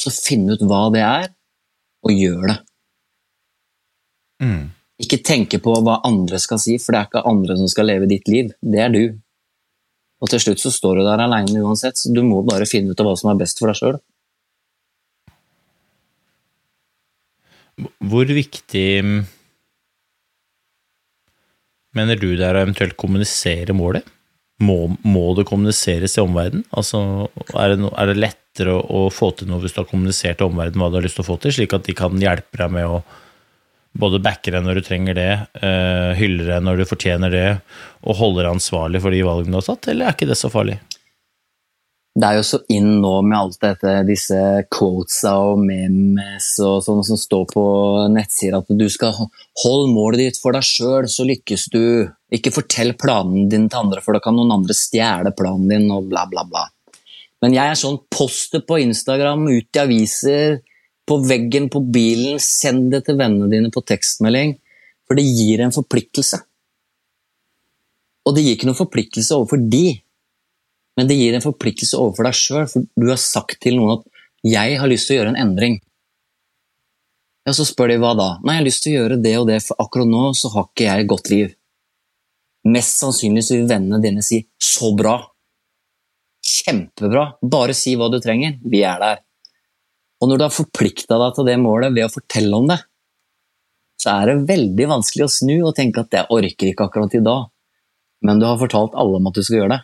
Så 0.00 0.10
finne 0.10 0.56
ut 0.56 0.62
hva 0.64 0.90
det 0.92 1.00
er, 1.04 1.30
og 2.04 2.10
gjør 2.12 2.46
det. 2.48 2.58
Mm. 4.40 4.70
Ikke 5.00 5.20
tenke 5.24 5.60
på 5.60 5.74
hva 5.84 6.00
andre 6.04 6.38
skal 6.40 6.60
si, 6.60 6.76
for 6.80 6.92
det 6.92 7.00
er 7.00 7.08
ikke 7.08 7.28
andre 7.28 7.56
som 7.56 7.68
skal 7.68 7.88
leve 7.88 8.08
ditt 8.08 8.28
liv. 8.28 8.52
Det 8.60 8.80
er 8.80 8.92
du. 8.92 9.20
Og 10.20 10.28
til 10.28 10.40
slutt 10.40 10.60
så 10.60 10.72
står 10.72 11.00
du 11.00 11.04
der 11.04 11.22
aleine 11.24 11.62
uansett, 11.64 11.96
så 11.96 12.12
du 12.12 12.22
må 12.24 12.42
bare 12.44 12.68
finne 12.68 12.92
ut 12.92 13.00
av 13.00 13.08
hva 13.08 13.16
som 13.16 13.30
er 13.32 13.40
best 13.40 13.60
for 13.60 13.72
deg 13.72 13.78
sjøl. 13.78 14.00
Hvor 18.10 18.30
viktig 18.30 18.86
mener 21.96 22.20
du 22.20 22.28
det 22.36 22.46
er 22.46 22.58
å 22.58 22.64
eventuelt 22.64 22.98
kommunisere 23.00 23.74
målet? 23.76 24.06
Må, 24.60 24.90
må 25.08 25.30
det 25.38 25.46
kommuniseres 25.48 26.14
til 26.14 26.26
omverdenen? 26.26 26.66
Altså, 26.76 27.00
er, 27.54 27.72
det 27.72 27.80
no, 27.80 27.94
er, 27.96 28.10
det 28.10 28.20
lettere 28.20 28.74
å, 28.76 28.82
å, 28.84 29.00
få 29.14 29.30
til 29.36 29.48
noe 29.48 29.62
hvis 29.62 29.72
du 29.72 29.80
har 29.80 29.88
kommunisert 29.88 30.40
til 30.40 30.50
omverdenen 30.50 30.84
hva 30.84 30.90
du 30.92 30.98
har 30.98 31.06
lyst 31.06 31.16
til 31.16 31.24
å 31.24 31.30
få 31.30 31.38
til, 31.40 31.54
slik 31.56 31.76
at 31.76 31.86
de 31.88 31.96
kan 31.96 32.20
hjelpe 32.20 32.60
deg 32.60 32.74
med 32.76 32.90
å 32.90 33.00
både 34.00 34.20
backe 34.22 34.52
deg 34.52 34.62
når 34.62 34.78
du 34.78 34.86
trenger 34.86 35.16
det, 35.18 35.30
uh, 35.64 36.12
hyller 36.18 36.52
deg 36.52 36.66
når 36.66 36.82
du 36.82 36.86
fortjener 36.86 37.32
det, 37.34 37.48
og 38.04 38.20
holde 38.20 38.44
deg 38.44 38.52
ansvarlig 38.52 39.00
for 39.02 39.16
de 39.16 39.24
valgene 39.26 39.56
du 39.56 39.58
har 39.58 39.66
tatt, 39.72 39.88
eller 39.90 40.06
er 40.06 40.14
ikke 40.14 40.28
det 40.30 40.38
så 40.38 40.52
farlig? 40.52 40.76
Det 42.10 42.26
er 42.26 42.40
jo 42.40 42.46
så 42.46 42.58
inn 42.74 42.96
nå 43.04 43.12
med 43.22 43.36
alt 43.38 43.60
dette, 43.62 43.92
disse 44.08 44.38
quotesa 44.74 45.36
og 45.46 45.60
memes 45.62 46.48
og 46.66 46.80
sånn 46.82 47.04
som 47.06 47.20
står 47.20 47.44
på 47.52 47.62
nettsider 48.10 48.56
at 48.58 48.72
du 48.74 48.88
skal 48.90 49.14
holde 49.14 49.92
målet 49.92 50.24
ditt 50.24 50.40
for 50.42 50.56
deg 50.56 50.66
sjøl, 50.66 51.06
så 51.06 51.26
lykkes 51.28 51.68
du. 51.70 51.84
Ikke 52.34 52.52
fortell 52.54 52.96
planen 52.98 53.46
din 53.50 53.68
til 53.70 53.84
andre, 53.84 54.02
for 54.02 54.14
da 54.14 54.22
kan 54.24 54.34
noen 54.34 54.56
andre 54.56 54.74
stjele 54.74 55.30
planen 55.38 55.70
din, 55.70 55.86
og 55.94 56.10
bla, 56.10 56.26
bla, 56.30 56.42
bla. 56.50 56.66
Men 57.40 57.54
jeg 57.54 57.72
er 57.72 57.78
sånn 57.78 58.02
poster 58.10 58.66
på 58.66 58.80
Instagram, 58.82 59.46
ut 59.46 59.78
i 59.78 59.82
aviser, 59.84 60.58
på 61.06 61.22
veggen 61.26 61.70
på 61.70 61.82
bilen, 61.94 62.42
send 62.42 62.90
det 62.92 63.04
til 63.06 63.18
vennene 63.22 63.50
dine 63.50 63.70
på 63.74 63.82
tekstmelding, 63.86 64.58
for 65.06 65.18
det 65.18 65.26
gir 65.26 65.62
en 65.62 65.74
forpliktelse. 65.74 66.42
Og 68.26 68.34
det 68.36 68.44
gir 68.44 68.58
ikke 68.58 68.68
noen 68.68 68.82
forpliktelse 68.82 69.38
overfor 69.38 69.62
de, 69.70 70.00
men 70.98 71.08
det 71.08 71.18
gir 71.18 71.36
en 71.36 71.44
forpliktelse 71.44 71.98
overfor 71.98 72.26
deg 72.28 72.36
sjøl, 72.36 72.66
for 72.70 72.88
du 72.98 73.06
har 73.08 73.20
sagt 73.20 73.60
til 73.62 73.78
noen 73.78 73.98
at 73.98 74.04
'jeg 74.44 74.78
har 74.80 74.88
lyst 74.88 75.06
til 75.06 75.16
å 75.16 75.18
gjøre 75.20 75.34
en 75.34 75.42
endring'. 75.48 75.80
Ja, 77.46 77.52
Så 77.52 77.64
spør 77.64 77.88
de 77.88 77.96
hva 77.98 78.14
da? 78.16 78.38
Nei, 78.44 78.54
jeg 78.54 78.60
har 78.60 78.68
lyst 78.68 78.82
til 78.82 78.92
å 78.92 78.98
gjøre 79.00 79.22
det 79.22 79.36
og 79.38 79.46
det, 79.48 79.62
for 79.64 79.76
akkurat 79.80 80.08
nå 80.08 80.34
så 80.36 80.52
har 80.52 80.64
ikke 80.68 80.86
jeg 80.86 81.00
et 81.00 81.08
godt 81.08 81.30
liv. 81.30 81.54
Mest 82.64 83.00
sannsynlig 83.00 83.44
så 83.44 83.56
vil 83.56 83.68
vennene 83.68 84.02
dine 84.02 84.22
si 84.22 84.46
'så 84.58 84.94
bra'. 84.96 85.26
Kjempebra, 86.44 87.38
bare 87.42 87.74
si 87.74 87.96
hva 87.96 88.10
du 88.10 88.20
trenger, 88.20 88.58
vi 88.62 88.82
er 88.82 88.98
der. 88.98 89.18
Og 90.20 90.28
når 90.28 90.38
du 90.38 90.44
har 90.44 90.50
forplikta 90.50 91.18
deg 91.18 91.34
til 91.34 91.44
det 91.44 91.58
målet 91.58 91.94
ved 91.94 92.04
å 92.04 92.12
fortelle 92.12 92.54
om 92.56 92.66
det, 92.68 92.80
så 94.00 94.20
er 94.20 94.30
det 94.30 94.48
veldig 94.48 94.86
vanskelig 94.88 95.26
å 95.26 95.32
snu 95.32 95.56
og 95.62 95.74
tenke 95.76 96.00
at 96.00 96.10
jeg 96.10 96.28
orker 96.30 96.70
ikke 96.70 96.86
akkurat 96.88 97.14
i 97.14 97.24
dag, 97.24 97.48
men 98.22 98.40
du 98.40 98.46
har 98.46 98.60
fortalt 98.60 98.94
alle 98.94 99.16
om 99.16 99.26
at 99.26 99.34
du 99.34 99.42
skal 99.42 99.58
gjøre 99.60 99.74
det. 99.74 99.82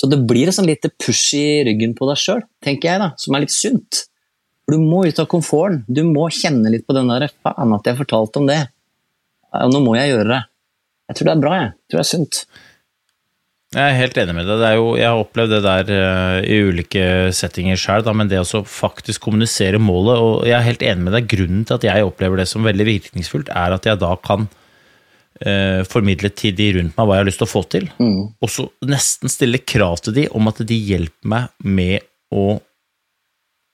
Så 0.00 0.08
det 0.08 0.22
blir 0.24 0.48
et 0.48 0.56
sånn 0.56 0.68
lite 0.70 0.88
push 0.96 1.34
i 1.36 1.60
ryggen 1.68 1.92
på 1.96 2.08
deg 2.08 2.16
sjøl, 2.16 2.40
tenker 2.64 2.88
jeg, 2.88 3.00
da, 3.02 3.10
som 3.20 3.36
er 3.36 3.44
litt 3.44 3.52
sunt. 3.52 4.06
Du 4.70 4.78
må 4.80 5.02
ut 5.04 5.18
av 5.20 5.26
komforten. 5.28 5.82
Du 5.90 6.00
må 6.06 6.28
kjenne 6.32 6.72
litt 6.72 6.86
på 6.88 6.96
den 6.96 7.10
der 7.10 7.26
faen 7.44 7.74
at 7.76 7.88
jeg 7.90 7.98
fortalte 7.98 8.40
om 8.40 8.48
det. 8.48 8.62
Nå 9.50 9.82
må 9.84 9.96
jeg 9.98 10.14
gjøre 10.14 10.28
det. 10.30 10.42
Jeg 11.10 11.18
tror 11.18 11.28
det 11.28 11.32
er 11.34 11.42
bra, 11.42 11.54
jeg. 11.58 11.70
jeg 11.74 11.92
tror 11.92 12.00
det 12.00 12.04
er 12.06 12.10
sunt. 12.14 12.40
Jeg 13.70 13.86
er 13.86 13.98
helt 14.00 14.16
enig 14.22 14.34
med 14.34 14.48
deg. 14.48 14.62
Jo, 14.78 14.86
jeg 14.98 15.06
har 15.06 15.20
opplevd 15.20 15.52
det 15.54 15.60
der 15.66 15.90
uh, 15.90 16.38
i 16.42 16.56
ulike 16.70 17.04
settinger 17.36 17.78
sjøl, 17.78 18.08
men 18.18 18.30
det 18.30 18.40
å 18.40 18.62
faktisk 18.66 19.26
kommunisere 19.26 19.78
målet 19.82 20.22
Og 20.22 20.48
jeg 20.48 20.56
er 20.56 20.66
helt 20.66 20.86
enig 20.86 21.06
med 21.06 21.14
deg. 21.18 21.28
Grunnen 21.30 21.66
til 21.66 21.76
at 21.76 21.86
jeg 21.86 22.06
opplever 22.06 22.40
det 22.40 22.48
som 22.50 22.66
veldig 22.66 22.88
virkningsfullt, 22.88 23.52
er 23.52 23.76
at 23.76 23.86
jeg 23.86 24.00
da 24.00 24.14
kan 24.24 24.48
uh, 25.46 25.82
formidlet 25.88 26.36
til 26.38 26.56
de 26.56 26.70
rundt 26.78 26.96
meg 26.96 27.06
hva 27.06 27.18
jeg 27.18 27.24
har 27.24 27.30
lyst 27.30 27.42
til 27.42 27.48
å 27.48 27.52
få 27.52 27.62
til. 27.72 27.86
Mm. 28.00 28.18
Og 28.40 28.52
så 28.52 28.66
nesten 28.88 29.32
stille 29.32 29.62
krav 29.62 30.02
til 30.04 30.16
de 30.16 30.26
om 30.36 30.50
at 30.50 30.62
de 30.66 30.80
hjelper 30.90 31.32
meg 31.34 31.54
med 31.78 32.08
å 32.34 32.60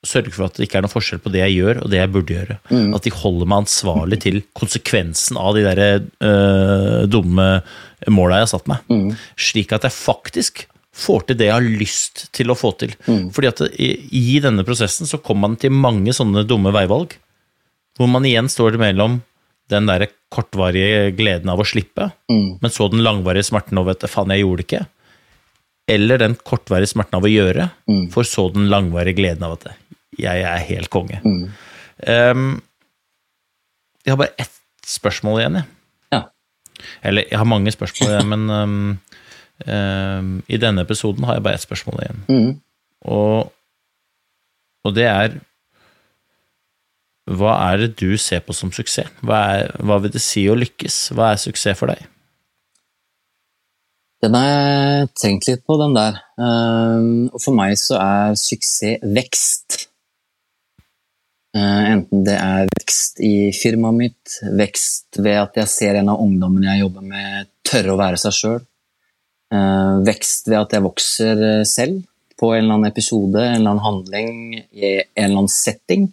sørge 0.07 0.33
for 0.35 0.47
at 0.47 0.57
det 0.57 0.67
ikke 0.67 0.79
er 0.81 0.85
noen 0.85 0.93
forskjell 0.93 1.21
på 1.23 1.33
det 1.35 1.43
jeg 1.43 1.57
gjør 1.57 1.81
og 1.83 1.91
det 1.91 1.99
jeg 1.99 2.13
burde 2.15 2.37
gjøre. 2.37 2.57
Mm. 2.71 2.95
At 2.97 3.07
de 3.07 3.13
holder 3.15 3.51
meg 3.51 3.65
ansvarlig 3.65 4.21
til 4.23 4.41
konsekvensen 4.59 5.39
av 5.41 5.57
de 5.57 5.65
der 5.67 5.83
øh, 5.83 7.03
dumme 7.11 7.49
måla 8.13 8.41
jeg 8.41 8.47
har 8.47 8.53
satt 8.53 8.71
meg. 8.71 8.87
Mm. 8.93 9.09
Slik 9.49 9.75
at 9.75 9.87
jeg 9.89 9.97
faktisk 9.97 10.67
får 10.97 11.27
til 11.29 11.39
det 11.41 11.51
jeg 11.51 11.57
har 11.57 11.79
lyst 11.83 12.27
til 12.37 12.53
å 12.53 12.59
få 12.59 12.73
til. 12.81 12.95
Mm. 13.09 13.29
Fordi 13.35 13.51
at 13.51 13.63
i, 13.75 13.91
i 14.17 14.41
denne 14.45 14.65
prosessen 14.67 15.09
så 15.09 15.21
kommer 15.21 15.51
man 15.51 15.59
til 15.61 15.75
mange 15.75 16.15
sånne 16.17 16.47
dumme 16.49 16.73
veivalg, 16.77 17.17
hvor 17.97 18.11
man 18.13 18.29
igjen 18.29 18.49
står 18.53 18.79
mellom 18.81 19.21
den 19.69 19.87
der 19.87 20.07
kortvarige 20.31 21.11
gleden 21.17 21.49
av 21.51 21.59
å 21.59 21.67
slippe, 21.67 22.12
Mm. 22.31 22.59
men 22.62 22.71
så 22.71 22.89
den 22.91 23.03
langvarige 23.03 23.45
smerten 23.49 23.79
over 23.79 23.91
at 23.97 24.07
faen, 24.11 24.31
jeg 24.31 24.43
gjorde 24.45 24.57
det 24.62 24.67
ikke. 24.69 24.87
Eller 25.89 26.19
den 26.19 26.35
kortvarige 26.37 26.89
smerten 26.91 27.14
av 27.19 27.23
å 27.27 27.31
gjøre, 27.31 27.71
Mm. 27.89 28.11
for 28.12 28.23
så 28.25 28.49
den 28.53 28.69
langvarige 28.69 29.17
gleden 29.17 29.43
av 29.43 29.53
at 29.59 29.67
jeg 30.19 30.43
er 30.43 30.59
helt 30.59 30.91
konge. 30.91 31.21
Mm. 31.25 31.51
Um, 32.07 32.62
jeg 34.05 34.12
har 34.12 34.17
bare 34.17 34.35
ett 34.39 34.53
spørsmål 34.87 35.41
igjen, 35.41 35.55
jeg. 35.55 35.64
Ja. 36.12 36.23
Eller 37.03 37.25
jeg 37.31 37.39
har 37.39 37.45
mange 37.49 37.73
spørsmål 37.75 38.11
igjen, 38.11 38.29
men 38.29 38.51
um, 38.51 39.01
um, 39.67 40.43
i 40.49 40.57
denne 40.59 40.83
episoden 40.87 41.25
har 41.25 41.35
jeg 41.35 41.43
bare 41.43 41.55
ett 41.55 41.67
spørsmål 41.67 42.01
igjen. 42.05 42.25
Mm. 42.29 42.61
Og 43.07 43.53
Og 44.87 44.95
det 44.95 45.05
er 45.11 45.41
Hva 47.27 47.57
er 47.72 47.81
det 47.83 47.97
du 47.99 48.14
ser 48.20 48.45
på 48.47 48.55
som 48.55 48.70
suksess? 48.74 49.09
Hva, 49.27 49.39
er, 49.57 49.72
hva 49.83 49.99
vil 50.03 50.12
det 50.14 50.22
si 50.22 50.45
å 50.47 50.55
lykkes? 50.59 50.99
Hva 51.16 51.33
er 51.33 51.41
suksess 51.43 51.79
for 51.79 51.91
deg? 51.91 52.05
Den 54.22 54.37
har 54.39 54.47
jeg 54.47 55.09
tenkt 55.20 55.49
litt 55.51 55.64
på, 55.66 55.77
den 55.81 55.97
der. 55.97 56.20
Ehm, 56.41 57.27
Og 57.35 57.43
for 57.43 57.55
meg 57.59 57.74
så 57.79 57.99
er 58.01 58.39
suksess 58.41 59.03
vekst. 59.03 59.89
Eh, 61.57 61.83
Enten 61.93 62.24
det 62.24 62.37
er 62.39 62.70
vekst 62.79 63.20
i 63.24 63.51
firmaet 63.57 63.99
mitt, 63.99 64.39
vekst 64.57 65.18
ved 65.18 65.37
at 65.41 65.59
jeg 65.61 65.72
ser 65.72 65.99
en 66.01 66.11
av 66.12 66.22
ungdommene 66.22 66.70
jeg 66.72 66.85
jobber 66.85 67.05
med, 67.11 67.51
tørre 67.66 67.95
å 67.95 68.01
være 68.01 68.20
seg 68.22 68.35
sjøl. 68.39 68.61
Vekst 70.07 70.49
ved 70.51 70.59
at 70.59 70.72
jeg 70.74 70.83
vokser 70.85 71.43
eh, 71.51 71.64
selv 71.64 72.03
på 72.37 72.51
en 72.53 72.64
eller 72.64 72.74
annen 72.74 72.91
episode, 72.91 73.41
en 73.41 73.55
eller 73.61 73.70
annen 73.74 73.85
handling, 73.85 74.33
i 74.74 74.99
en 75.01 75.24
eller 75.24 75.39
annen 75.43 75.53
setting. 75.53 76.11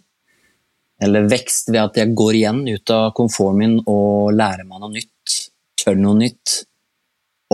Eller 1.02 1.26
vekst 1.30 1.72
ved 1.72 1.80
at 1.80 1.98
jeg 1.98 2.14
går 2.14 2.38
igjen 2.38 2.62
ut 2.68 2.92
av 2.94 3.10
komforten 3.18 3.58
min 3.58 3.74
og 3.90 4.30
lærer 4.36 4.62
meg 4.68 4.82
noe 4.82 4.92
nytt, 4.94 5.40
tør 5.80 5.98
noe 5.98 6.20
nytt 6.20 6.60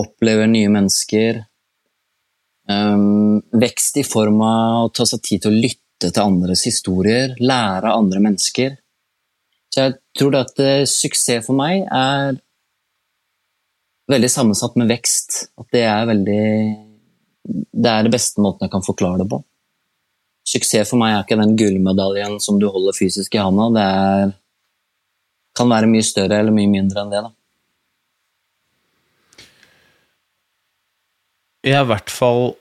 opplever 0.01 0.49
nye 0.51 0.68
mennesker. 0.72 1.45
Um, 2.70 3.41
vekst 3.51 3.99
i 3.99 4.05
form 4.07 4.43
av 4.47 4.84
å 4.84 4.93
ta 4.95 5.07
seg 5.09 5.22
tid 5.26 5.45
til 5.45 5.53
å 5.53 5.62
lytte 5.64 6.11
til 6.11 6.22
andres 6.22 6.62
historier, 6.68 7.34
lære 7.41 7.91
av 7.91 8.05
andre 8.05 8.22
mennesker. 8.24 8.76
Så 9.70 9.86
jeg 9.86 9.99
tror 10.18 10.38
at 10.41 10.55
uh, 10.62 10.86
suksess 10.88 11.47
for 11.47 11.59
meg 11.59 11.84
er 11.86 12.38
veldig 14.11 14.30
sammensatt 14.30 14.78
med 14.80 14.91
vekst. 14.91 15.51
At 15.61 15.70
det 15.74 15.84
er 15.86 16.09
veldig 16.11 16.45
Det 17.51 17.91
er 17.91 18.05
det 18.05 18.12
beste 18.12 18.43
måten 18.43 18.66
jeg 18.66 18.72
kan 18.74 18.84
forklare 18.84 19.22
det 19.22 19.30
på. 19.30 19.41
Suksess 20.49 20.91
for 20.91 21.01
meg 21.01 21.14
er 21.14 21.24
ikke 21.24 21.38
den 21.38 21.57
gullmedaljen 21.59 22.38
som 22.43 22.59
du 22.61 22.68
holder 22.72 22.97
fysisk 22.97 23.34
i 23.36 23.43
handa. 23.43 23.68
Det 23.74 23.84
er, 23.84 24.32
kan 25.59 25.70
være 25.70 25.91
mye 25.91 26.07
større 26.07 26.41
eller 26.41 26.55
mye 26.55 26.70
mindre 26.70 27.05
enn 27.05 27.12
det. 27.12 27.20
da. 27.26 27.34
Jeg 31.66 31.76
er 31.76 31.84
i 31.84 31.91
hvert 31.91 32.12
fall 32.12 32.55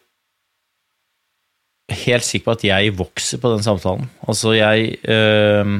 helt 2.04 2.28
sikker 2.28 2.50
på 2.50 2.58
at 2.58 2.66
jeg 2.68 2.98
vokser 3.00 3.40
på 3.42 3.54
den 3.54 3.64
samtalen. 3.66 4.10
Altså, 4.28 4.52
jeg 4.54 5.00
øh, 5.10 5.72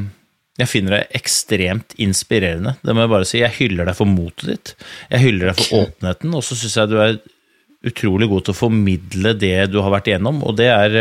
Jeg 0.60 0.68
finner 0.68 0.92
det 0.92 1.16
ekstremt 1.16 1.94
inspirerende. 1.98 2.74
Det 2.84 2.96
må 2.96 3.06
jeg 3.06 3.12
bare 3.12 3.28
si. 3.28 3.38
Jeg 3.40 3.56
hyller 3.60 3.86
deg 3.88 3.96
for 3.96 4.10
motet 4.10 4.50
ditt. 4.50 4.72
Jeg 5.12 5.22
hyller 5.24 5.52
deg 5.52 5.60
for 5.62 5.86
åpenheten, 5.86 6.34
og 6.36 6.44
så 6.44 6.58
syns 6.60 6.76
jeg 6.76 6.92
du 6.92 6.98
er 7.00 7.20
utrolig 7.88 8.28
god 8.28 8.44
til 8.44 8.56
å 8.56 8.60
formidle 8.60 9.32
det 9.40 9.70
du 9.72 9.78
har 9.80 9.94
vært 9.94 10.10
igjennom, 10.12 10.42
og 10.44 10.58
det 10.60 10.68
er, 10.68 10.98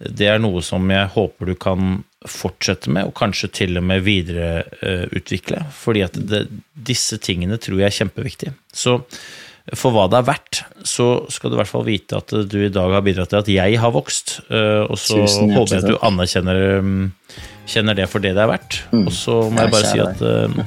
det 0.00 0.30
er 0.32 0.40
noe 0.40 0.62
som 0.64 0.88
jeg 0.90 1.10
håper 1.12 1.52
du 1.52 1.54
kan 1.60 2.00
fortsette 2.28 2.92
med, 2.92 3.08
og 3.08 3.16
kanskje 3.16 3.50
til 3.60 3.78
og 3.80 3.84
med 3.88 4.02
videreutvikle. 4.04 5.62
Fordi 5.76 6.02
at 6.04 6.16
det, 6.30 6.46
disse 6.74 7.18
tingene 7.20 7.60
tror 7.60 7.80
jeg 7.80 7.88
er 7.88 7.98
kjempeviktige. 8.02 8.54
Så 8.72 8.98
for 9.76 9.94
hva 9.94 10.06
det 10.10 10.18
er 10.18 10.26
verdt, 10.26 10.62
så 10.88 11.06
skal 11.30 11.52
du 11.52 11.56
i 11.56 11.60
hvert 11.60 11.70
fall 11.70 11.86
vite 11.86 12.18
at 12.18 12.32
du 12.32 12.58
i 12.64 12.72
dag 12.72 12.96
har 12.96 13.04
bidratt 13.06 13.30
til 13.32 13.42
at 13.42 13.50
jeg 13.52 13.78
har 13.80 13.92
vokst. 13.94 14.40
øh, 14.50 14.88
Og 14.88 14.98
så 14.98 15.20
håper 15.20 15.76
jeg 15.76 15.84
at 15.84 15.90
du 15.92 15.98
anerkjenner 16.02 16.62
kjenner 17.70 17.94
det 17.94 18.08
for 18.10 18.24
det 18.24 18.34
det 18.34 18.42
er 18.42 18.50
verdt. 18.50 18.80
Og 19.04 19.12
så 19.14 19.36
må 19.52 19.62
jeg 19.62 19.74
bare 19.76 19.92
si 19.92 20.00
at 20.02 20.22
øh, 20.24 20.60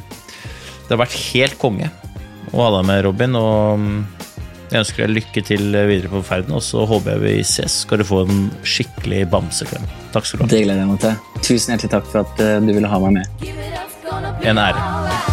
det 0.84 0.94
har 0.94 1.02
vært 1.04 1.20
helt 1.34 1.58
konge 1.60 1.90
å 2.54 2.62
ha 2.62 2.70
deg 2.78 2.86
med, 2.88 3.02
Robin. 3.08 3.36
Og 3.40 3.82
um, 3.82 4.06
jeg 4.74 4.82
ønsker 4.82 5.06
deg 5.06 5.14
lykke 5.20 5.44
til 5.46 5.68
videre 5.70 6.10
på 6.10 6.24
ferden, 6.26 6.56
og 6.58 6.64
så 6.66 6.86
håper 6.90 7.14
jeg 7.14 7.22
vi 7.22 7.34
ses. 7.46 7.76
Skal 7.86 8.02
du 8.02 8.08
få 8.10 8.24
en 8.26 8.48
skikkelig 8.66 9.28
bamseklem. 9.30 9.86
Takk 10.16 10.26
skal 10.26 10.42
du 10.42 10.46
ha. 10.48 10.50
Det 10.50 10.64
gleder 10.66 10.82
jeg 10.82 10.90
meg 10.90 11.04
til. 11.04 11.40
Tusen 11.44 11.76
hjertelig 11.76 11.94
takk 11.94 12.10
for 12.10 12.26
at 12.26 12.44
eh, 12.44 12.58
du 12.64 12.74
ville 12.74 12.90
ha 12.90 13.02
meg 13.06 13.22
med. 13.22 13.48
En 14.50 14.66
ære. 14.66 15.33